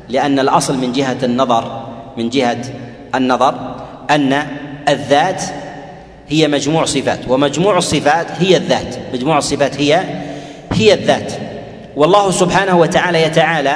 لأن 0.09 0.39
الأصل 0.39 0.77
من 0.77 0.91
جهة 0.91 1.17
النظر 1.23 1.89
من 2.17 2.29
جهة 2.29 2.61
النظر 3.15 3.75
أن 4.09 4.43
الذات 4.89 5.43
هي 6.29 6.47
مجموع 6.47 6.85
صفات 6.85 7.19
ومجموع 7.27 7.77
الصفات 7.77 8.27
هي 8.39 8.57
الذات. 8.57 8.95
مجموع 9.13 9.37
الصفات 9.37 9.81
هي 9.81 10.03
هي 10.71 10.93
الذات. 10.93 11.48
والله 11.99 12.31
سبحانه 12.31 12.77
وتعالى 12.79 13.21
يتعالى 13.23 13.75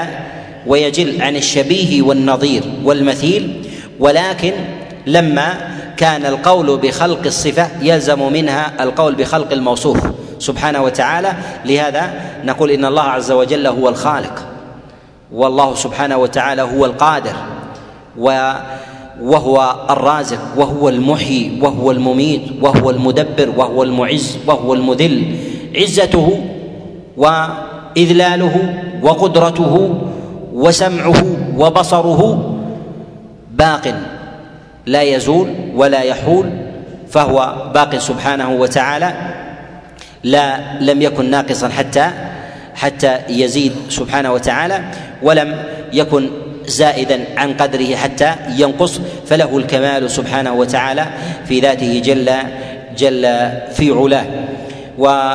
ويجل 0.67 1.21
عن 1.21 1.35
الشبيه 1.35 2.01
والنظير 2.01 2.63
والمثيل 2.83 3.63
ولكن 3.99 4.53
لما 5.07 5.53
كان 5.97 6.25
القول 6.25 6.77
بخلق 6.77 7.25
الصفة 7.25 7.67
يلزم 7.81 8.33
منها 8.33 8.83
القول 8.83 9.15
بخلق 9.15 9.51
الموصوف 9.51 9.97
سبحانه 10.39 10.83
وتعالى 10.83 11.33
لهذا 11.65 12.13
نقول 12.45 12.71
إن 12.71 12.85
الله 12.85 13.01
عز 13.01 13.31
وجل 13.31 13.67
هو 13.67 13.89
الخالق 13.89 14.45
والله 15.31 15.75
سبحانه 15.75 16.17
وتعالى 16.17 16.61
هو 16.61 16.85
القادر 16.85 17.35
و 18.17 18.53
وهو 19.21 19.75
الرازق 19.89 20.39
وهو 20.57 20.89
المحيي 20.89 21.59
وهو 21.61 21.91
المميت 21.91 22.41
وهو 22.61 22.89
المدبر 22.89 23.49
وهو 23.57 23.83
المعز 23.83 24.37
وهو 24.47 24.73
المذل 24.73 25.35
عزته 25.75 26.43
واذلاله 27.97 28.73
وقدرته 29.01 29.99
وسمعه 30.53 31.23
وبصره 31.57 32.21
باق 33.51 33.95
لا 34.85 35.01
يزول 35.01 35.47
ولا 35.75 36.01
يحول 36.01 36.49
فهو 37.09 37.55
باق 37.73 37.97
سبحانه 37.97 38.51
وتعالى 38.51 39.13
لا 40.23 40.59
لم 40.81 41.01
يكن 41.01 41.29
ناقصا 41.31 41.69
حتى 41.69 42.09
حتى 42.75 43.19
يزيد 43.29 43.73
سبحانه 43.89 44.33
وتعالى 44.33 44.83
ولم 45.21 45.63
يكن 45.93 46.29
زائدا 46.65 47.25
عن 47.37 47.53
قدره 47.53 47.95
حتى 47.95 48.35
ينقص 48.57 48.99
فله 49.27 49.57
الكمال 49.57 50.11
سبحانه 50.11 50.53
وتعالى 50.53 51.05
في 51.47 51.59
ذاته 51.59 52.01
جل 52.05 52.31
جل 52.97 53.21
في 53.73 53.91
علاه. 53.91 54.25
و 54.97 55.33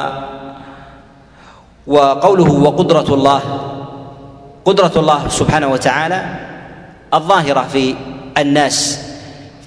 وقوله 1.89 2.51
وقدرة 2.53 3.15
الله 3.15 3.41
قدرة 4.65 4.93
الله 4.97 5.29
سبحانه 5.29 5.69
وتعالى 5.69 6.23
الظاهرة 7.15 7.67
في 7.73 7.95
الناس 8.39 9.01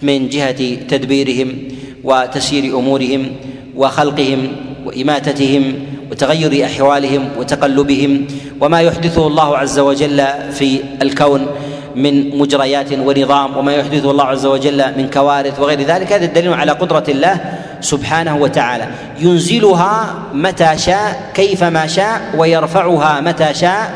من 0.01 0.29
جهة 0.29 0.75
تدبيرهم 0.89 1.57
وتسيير 2.03 2.79
أمورهم 2.79 3.31
وخلقهم 3.75 4.51
وإماتتهم 4.85 5.73
وتغير 6.11 6.65
أحوالهم 6.65 7.29
وتقلبهم 7.37 8.27
وما 8.61 8.81
يحدثه 8.81 9.27
الله 9.27 9.57
عز 9.57 9.79
وجل 9.79 10.23
في 10.51 10.79
الكون 11.01 11.47
من 11.95 12.37
مجريات 12.37 12.93
ونظام 12.93 13.57
وما 13.57 13.75
يحدثه 13.75 14.11
الله 14.11 14.23
عز 14.23 14.45
وجل 14.45 14.97
من 14.97 15.09
كوارث 15.09 15.59
وغير 15.59 15.81
ذلك 15.81 16.13
هذا 16.13 16.25
الدليل 16.25 16.53
على 16.53 16.71
قدرة 16.71 17.03
الله 17.09 17.39
سبحانه 17.81 18.35
وتعالى. 18.35 18.87
ينزلها 19.19 20.13
متى 20.33 20.77
شاء 20.77 21.29
كيفما 21.33 21.87
شاء 21.87 22.21
ويرفعها 22.37 23.21
متى 23.21 23.53
شاء 23.53 23.91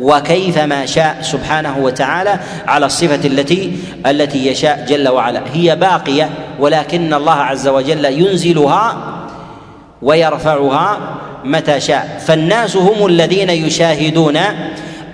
وكيفما 0.00 0.86
شاء 0.86 1.18
سبحانه 1.22 1.78
وتعالى 1.78 2.38
على 2.66 2.86
الصفة 2.86 3.26
التي 3.26 3.78
التي 4.06 4.46
يشاء 4.46 4.84
جل 4.88 5.08
وعلا. 5.08 5.42
هي 5.52 5.76
باقية 5.76 6.30
ولكن 6.58 7.14
الله 7.14 7.32
عز 7.32 7.68
وجل 7.68 8.04
ينزلها 8.04 8.96
ويرفعها 10.02 10.98
متى 11.44 11.80
شاء. 11.80 12.22
فالناس 12.26 12.76
هم 12.76 13.06
الذين 13.06 13.50
يشاهدون 13.50 14.38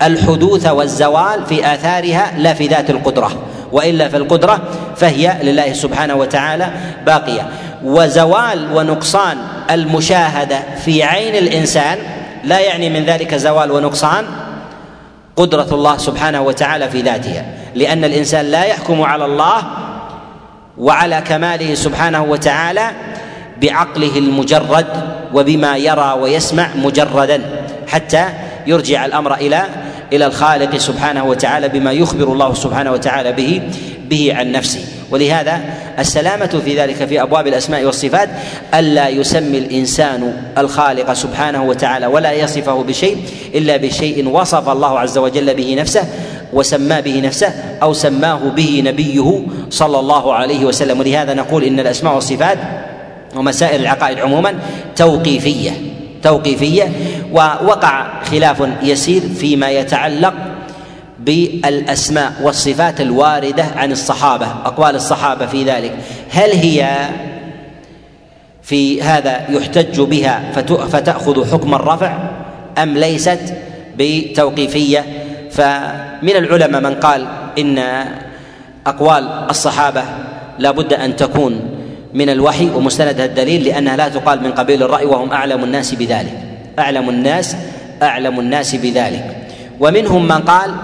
الحدوث 0.02 0.66
والزوال 0.66 1.46
في 1.48 1.74
آثارها 1.74 2.38
لا 2.38 2.54
في 2.54 2.66
ذات 2.66 2.90
القدرة. 2.90 3.32
وإلا 3.72 4.08
فالقدرة 4.08 4.60
فهي 4.96 5.36
لله 5.42 5.72
سبحانه 5.72 6.14
وتعالى 6.14 6.70
باقية. 7.06 7.48
وزوال 7.84 8.76
ونقصان 8.76 9.38
المشاهدة 9.70 10.62
في 10.84 11.02
عين 11.02 11.36
الإنسان 11.36 11.98
لا 12.44 12.60
يعني 12.60 12.90
من 12.90 13.04
ذلك 13.04 13.34
زوال 13.34 13.70
ونقصان 13.70 14.24
قدرة 15.36 15.68
الله 15.72 15.96
سبحانه 15.98 16.40
وتعالى 16.40 16.90
في 16.90 17.02
ذاتها 17.02 17.44
لأن 17.74 18.04
الإنسان 18.04 18.46
لا 18.46 18.64
يحكم 18.64 19.02
على 19.02 19.24
الله 19.24 19.62
وعلى 20.78 21.20
كماله 21.20 21.74
سبحانه 21.74 22.22
وتعالى 22.22 22.90
بعقله 23.62 24.18
المجرد 24.18 24.86
وبما 25.34 25.76
يرى 25.76 26.16
ويسمع 26.20 26.68
مجردا 26.76 27.40
حتى 27.88 28.24
يرجع 28.66 29.04
الأمر 29.04 29.34
إلى 29.34 29.62
إلى 30.12 30.26
الخالق 30.26 30.76
سبحانه 30.76 31.24
وتعالى 31.24 31.68
بما 31.68 31.92
يخبر 31.92 32.32
الله 32.32 32.54
سبحانه 32.54 32.92
وتعالى 32.92 33.32
به 33.32 33.62
به 34.10 34.32
عن 34.36 34.52
نفسه. 34.52 34.80
ولهذا 35.14 35.60
السلامة 35.98 36.60
في 36.64 36.80
ذلك 36.80 36.94
في 36.94 37.22
أبواب 37.22 37.46
الأسماء 37.46 37.84
والصفات 37.84 38.28
ألا 38.74 39.08
يسمي 39.08 39.58
الإنسان 39.58 40.36
الخالق 40.58 41.12
سبحانه 41.12 41.64
وتعالى 41.64 42.06
ولا 42.06 42.32
يصفه 42.32 42.82
بشيء 42.82 43.16
إلا 43.54 43.76
بشيء 43.76 44.28
وصف 44.28 44.68
الله 44.68 44.98
عز 44.98 45.18
وجل 45.18 45.54
به 45.54 45.74
نفسه 45.78 46.04
وسمى 46.52 47.02
به 47.02 47.20
نفسه 47.20 47.52
أو 47.82 47.92
سماه 47.92 48.38
به 48.38 48.82
نبيه 48.84 49.42
صلى 49.70 49.98
الله 49.98 50.34
عليه 50.34 50.64
وسلم 50.64 51.00
ولهذا 51.00 51.34
نقول 51.34 51.64
إن 51.64 51.80
الأسماء 51.80 52.14
والصفات 52.14 52.58
ومسائل 53.36 53.80
العقائد 53.80 54.18
عموما 54.18 54.54
توقيفية 54.96 55.70
توقيفية 56.22 56.92
ووقع 57.32 58.22
خلاف 58.22 58.62
يسير 58.82 59.22
فيما 59.38 59.70
يتعلق 59.70 60.34
بالأسماء 61.18 62.32
والصفات 62.42 63.00
الواردة 63.00 63.64
عن 63.76 63.92
الصحابة 63.92 64.46
أقوال 64.46 64.94
الصحابة 64.94 65.46
في 65.46 65.64
ذلك. 65.64 65.92
هل 66.30 66.50
هي 66.50 67.08
في 68.62 69.02
هذا 69.02 69.50
يحتج 69.50 70.00
بها 70.00 70.52
فتأخذ 70.88 71.52
حكم 71.52 71.74
الرفع 71.74 72.18
أم 72.78 72.98
ليست 72.98 73.54
بتوقيفية؟ 73.98 75.04
فمن 75.50 76.36
العلماء 76.36 76.80
من 76.80 76.94
قال 76.94 77.26
إن 77.58 78.04
أقوال 78.86 79.46
الصحابة 79.50 80.02
لا 80.58 80.70
بد 80.70 80.92
أن 80.92 81.16
تكون 81.16 81.60
من 82.14 82.28
الوحي 82.28 82.70
ومستندها 82.70 83.24
الدليل 83.24 83.64
لأنها 83.64 83.96
لا 83.96 84.08
تقال 84.08 84.42
من 84.42 84.52
قبيل 84.52 84.82
الرأي 84.82 85.04
وهم 85.04 85.32
أعلم 85.32 85.64
الناس 85.64 85.94
بذلك. 85.94 86.38
أعلم 86.78 87.08
الناس 87.08 87.56
أعلم 88.02 88.40
الناس 88.40 88.74
بذلك. 88.74 89.36
ومنهم 89.80 90.28
من 90.28 90.38
قال 90.38 90.74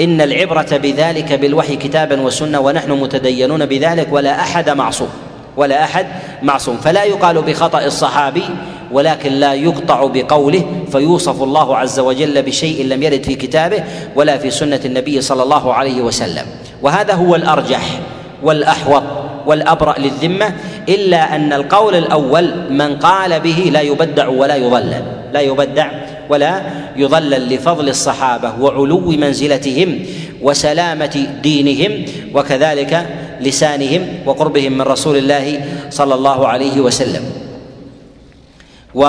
إن 0.00 0.20
العبرة 0.20 0.76
بذلك 0.76 1.32
بالوحي 1.32 1.76
كتابا 1.76 2.20
وسنة 2.20 2.60
ونحن 2.60 2.92
متدينون 2.92 3.66
بذلك 3.66 4.08
ولا 4.10 4.40
أحد 4.40 4.70
معصوم 4.70 5.08
ولا 5.56 5.84
أحد 5.84 6.06
معصوم. 6.42 6.76
فلا 6.76 7.04
يقال 7.04 7.42
بخطأ 7.42 7.84
الصحابي 7.84 8.44
ولكن 8.92 9.32
لا 9.32 9.54
يقطع 9.54 10.06
بقوله 10.06 10.64
فيوصف 10.92 11.42
الله 11.42 11.76
عز 11.76 12.00
وجل 12.00 12.42
بشيء 12.42 12.86
لم 12.86 13.02
يرد 13.02 13.22
في 13.22 13.34
كتابه 13.34 13.84
ولا 14.14 14.38
في 14.38 14.50
سنة 14.50 14.80
النبي 14.84 15.20
صلى 15.20 15.42
الله 15.42 15.74
عليه 15.74 16.02
وسلم. 16.02 16.46
وهذا 16.82 17.14
هو 17.14 17.34
الأرجح 17.34 18.00
والأحوط 18.42 19.02
والأبرأ 19.46 19.98
للذمة 19.98 20.52
إلا 20.88 21.36
أن 21.36 21.52
القول 21.52 21.94
الأول 21.94 22.50
من 22.70 22.96
قال 22.96 23.40
به 23.40 23.70
لا 23.72 23.80
يبدع 23.80 24.28
ولا 24.28 24.56
يضلل 24.56 25.02
لا 25.32 25.40
يبدع 25.40 25.90
ولا 26.28 26.62
يضلل 26.96 27.54
لفضل 27.54 27.88
الصحابة 27.88 28.60
وعلو 28.60 29.10
منزلتهم 29.10 30.06
وسلامة 30.42 31.26
دينهم 31.42 31.92
وكذلك 32.34 32.92
لسانهم 33.40 34.02
وقربهم 34.26 34.72
من 34.72 34.82
رسول 34.82 35.16
الله 35.16 35.64
صلى 35.90 36.14
الله 36.14 36.48
عليه 36.48 36.80
وسلم. 36.80 37.24
و 38.94 39.02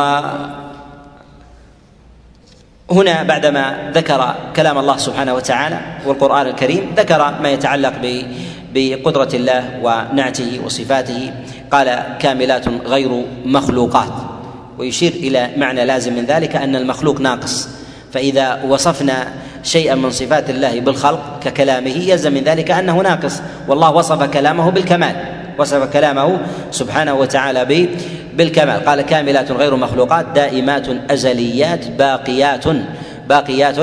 هنا 2.92 3.24
بعدما 3.24 3.92
ذكر 3.96 4.36
كلام 4.56 4.78
الله 4.78 4.98
سبحانه 4.98 5.34
وتعالى 5.34 5.80
والقرآن 6.06 6.48
الكريم 6.48 6.96
ذكر 6.96 7.20
ما 7.44 7.50
يتعلق 7.50 7.94
بقدرة 8.74 9.32
الله 9.34 9.64
ونعته 9.84 10.60
وصفاته. 10.66 11.32
قال 11.72 11.88
كاملات 12.20 12.68
غير 12.88 13.12
مخلوقات. 13.46 14.37
ويشير 14.78 15.12
إلى 15.12 15.50
معنى 15.58 15.86
لازم 15.86 16.14
من 16.14 16.26
ذلك 16.26 16.56
أن 16.56 16.76
المخلوق 16.76 17.22
ناقص. 17.22 17.70
فإذا 18.14 18.64
وصفنا 18.70 19.28
شيئا 19.64 19.96
من 19.96 20.12
صفات 20.12 20.50
الله 20.50 20.80
بالخلق 20.80 21.40
ككلامه 21.44 21.90
يلزم 21.90 22.34
من 22.34 22.44
ذلك 22.44 22.72
أنه 22.72 23.02
ناقص. 23.02 23.42
والله 23.68 23.92
وصف 23.92 24.24
كلامه 24.24 24.72
بالكمال. 24.72 25.16
وصف 25.60 25.94
كلامه 25.94 26.40
سبحانه 26.72 27.14
وتعالى 27.14 27.88
بالكمال. 28.38 28.86
قال 28.86 29.02
كاملات 29.02 29.52
غير 29.52 29.76
مخلوقات 29.76 30.26
دائمات 30.36 30.88
أزليات 31.12 31.88
باقيات 31.88 32.66
باقيات 33.30 33.78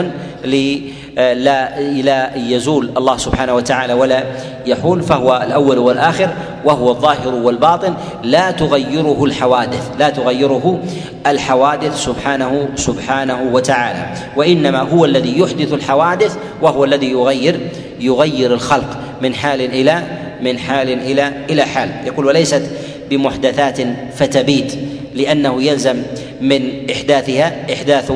لا 1.16 1.81
لا 1.81 2.36
يزول 2.36 2.91
الله 2.97 3.16
سبحانه 3.16 3.55
وتعالى 3.55 3.93
ولا 3.93 4.24
يحول 4.66 5.03
فهو 5.03 5.43
الأول 5.47 5.78
والآخر 5.78 6.28
وهو 6.65 6.91
الظاهر 6.91 7.35
والباطن. 7.35 7.95
لا 8.23 8.51
تغيره 8.51 9.24
الحوادث 9.24 9.91
لا 9.99 10.11
تغيره 10.11 10.81
الحوادث 11.27 12.05
سبحانه 12.05 12.69
سبحانه 12.77 13.43
وتعالى. 13.53 14.07
وإنما 14.36 14.81
هو 14.81 15.05
الذي 15.05 15.39
يحدث 15.39 15.73
الحوادث 15.73 16.36
وهو 16.62 16.85
الذي 16.85 17.11
يغير 17.11 17.61
يغير 18.01 18.55
الخلق 18.55 18.99
من 19.23 19.35
حال 19.35 19.61
إلى 19.61 20.03
من 20.43 20.59
حال 20.59 20.89
إلى 20.89 21.32
إلى 21.51 21.62
حال. 21.62 21.91
يقول 22.07 22.27
وليست 22.27 22.62
بمحدثات 23.11 23.78
فتبيت 24.16 24.74
لأنه 25.15 25.62
يلزم 25.62 26.03
من 26.40 26.90
إحداثها 26.90 27.52
إحداث 27.73 28.12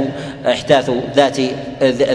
إحداث 0.46 0.90
ذات 1.16 1.36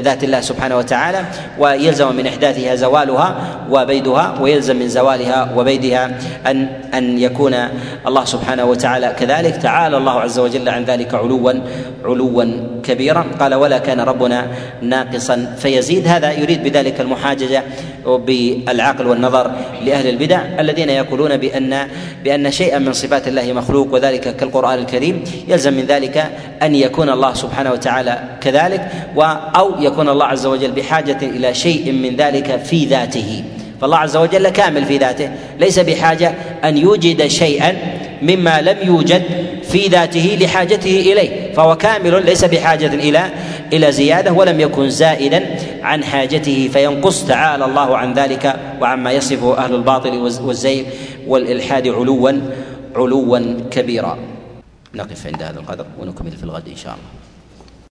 ذات 0.05 0.23
الله 0.23 0.41
سبحانه 0.41 0.77
وتعالى 0.77 1.21
ويلزم 1.59 2.15
من 2.15 2.27
إحداثها 2.27 2.75
زوالها 2.75 3.35
وبيدها 3.69 4.35
ويلزم 4.41 4.75
من 4.75 4.87
زوالها 4.87 5.53
وبيدها 5.55 6.11
أن 6.47 6.67
أن 6.93 7.19
يكون 7.19 7.55
الله 8.07 8.25
سبحانه 8.25 8.65
وتعالى 8.65 9.15
كذلك. 9.19 9.55
تعالى 9.57 9.97
الله 9.97 10.19
عز 10.19 10.39
وجل 10.39 10.69
عن 10.69 10.83
ذلك 10.83 11.13
علوا 11.13 11.53
علوا 12.05 12.45
كبيرا. 12.83 13.25
قال 13.39 13.53
ولا 13.53 13.77
كان 13.77 13.99
ربنا 13.99 14.47
ناقصا. 14.81 15.55
فيزيد 15.57 16.07
هذا 16.07 16.31
يريد 16.31 16.63
بذلك 16.63 17.01
المحاججة 17.01 17.63
بالعقل 18.05 19.07
والنظر 19.07 19.51
لأهل 19.85 20.09
البدع 20.09 20.41
الذين 20.59 20.89
يقولون 20.89 21.37
بأن 21.37 21.87
بأن 22.23 22.51
شيئا 22.51 22.79
من 22.79 22.93
صفات 22.93 23.27
الله 23.27 23.53
مخلوق 23.53 23.93
وذلك 23.93 24.35
كالقرآن 24.35 24.79
الكريم. 24.79 25.23
يلزم 25.47 25.73
من 25.73 25.85
ذلك 25.85 25.92
أن 26.63 26.75
يكون 26.75 27.09
الله 27.09 27.33
سبحانه 27.33 27.71
وتعالى 27.71 28.19
كذلك 28.41 28.91
أو 29.55 29.71
يكون 29.79 30.09
الله 30.09 30.25
عز 30.25 30.45
وجل 30.45 30.71
بحاجة 30.71 31.17
إلى 31.21 31.53
شيء 31.53 31.91
من 31.91 32.15
ذلك 32.15 32.59
في 32.63 32.85
ذاته. 32.85 33.43
فالله 33.81 33.97
عز 33.97 34.17
وجل 34.17 34.49
كامل 34.49 34.85
في 34.85 34.97
ذاته. 34.97 35.29
ليس 35.59 35.79
بحاجة 35.79 36.33
أن 36.63 36.77
يوجد 36.77 37.27
شيئا 37.27 37.75
مما 38.21 38.61
لم 38.61 38.77
يوجد 38.83 39.23
في 39.69 39.87
ذاته 39.87 40.37
لحاجته 40.41 40.99
إليه. 41.11 41.53
فهو 41.53 41.75
كامل 41.75 42.25
ليس 42.25 42.45
بحاجة 42.45 42.93
إلى 42.93 43.29
إلى 43.73 43.91
زيادة 43.91 44.31
ولم 44.31 44.59
يكن 44.59 44.89
زائدا 44.89 45.43
عن 45.83 46.03
حاجته. 46.03 46.69
فينقص 46.73 47.25
تعالى 47.25 47.65
الله 47.65 47.97
عن 47.97 48.13
ذلك 48.13 48.55
وعما 48.81 49.11
يصفه 49.11 49.57
أهل 49.57 49.75
الباطل 49.75 50.17
والزيغ 50.43 50.83
والإلحاد 51.27 51.87
علوا 51.87 52.31
علوا 52.95 53.39
كبيرا. 53.71 54.32
نقف 54.95 55.27
عند 55.27 55.43
هذا 55.43 55.59
القدر 55.59 55.85
ونكمل 55.99 56.31
في 56.31 56.43
الغد 56.43 56.69
إن 56.69 56.75
شاء 56.75 56.93
الله. 56.93 57.32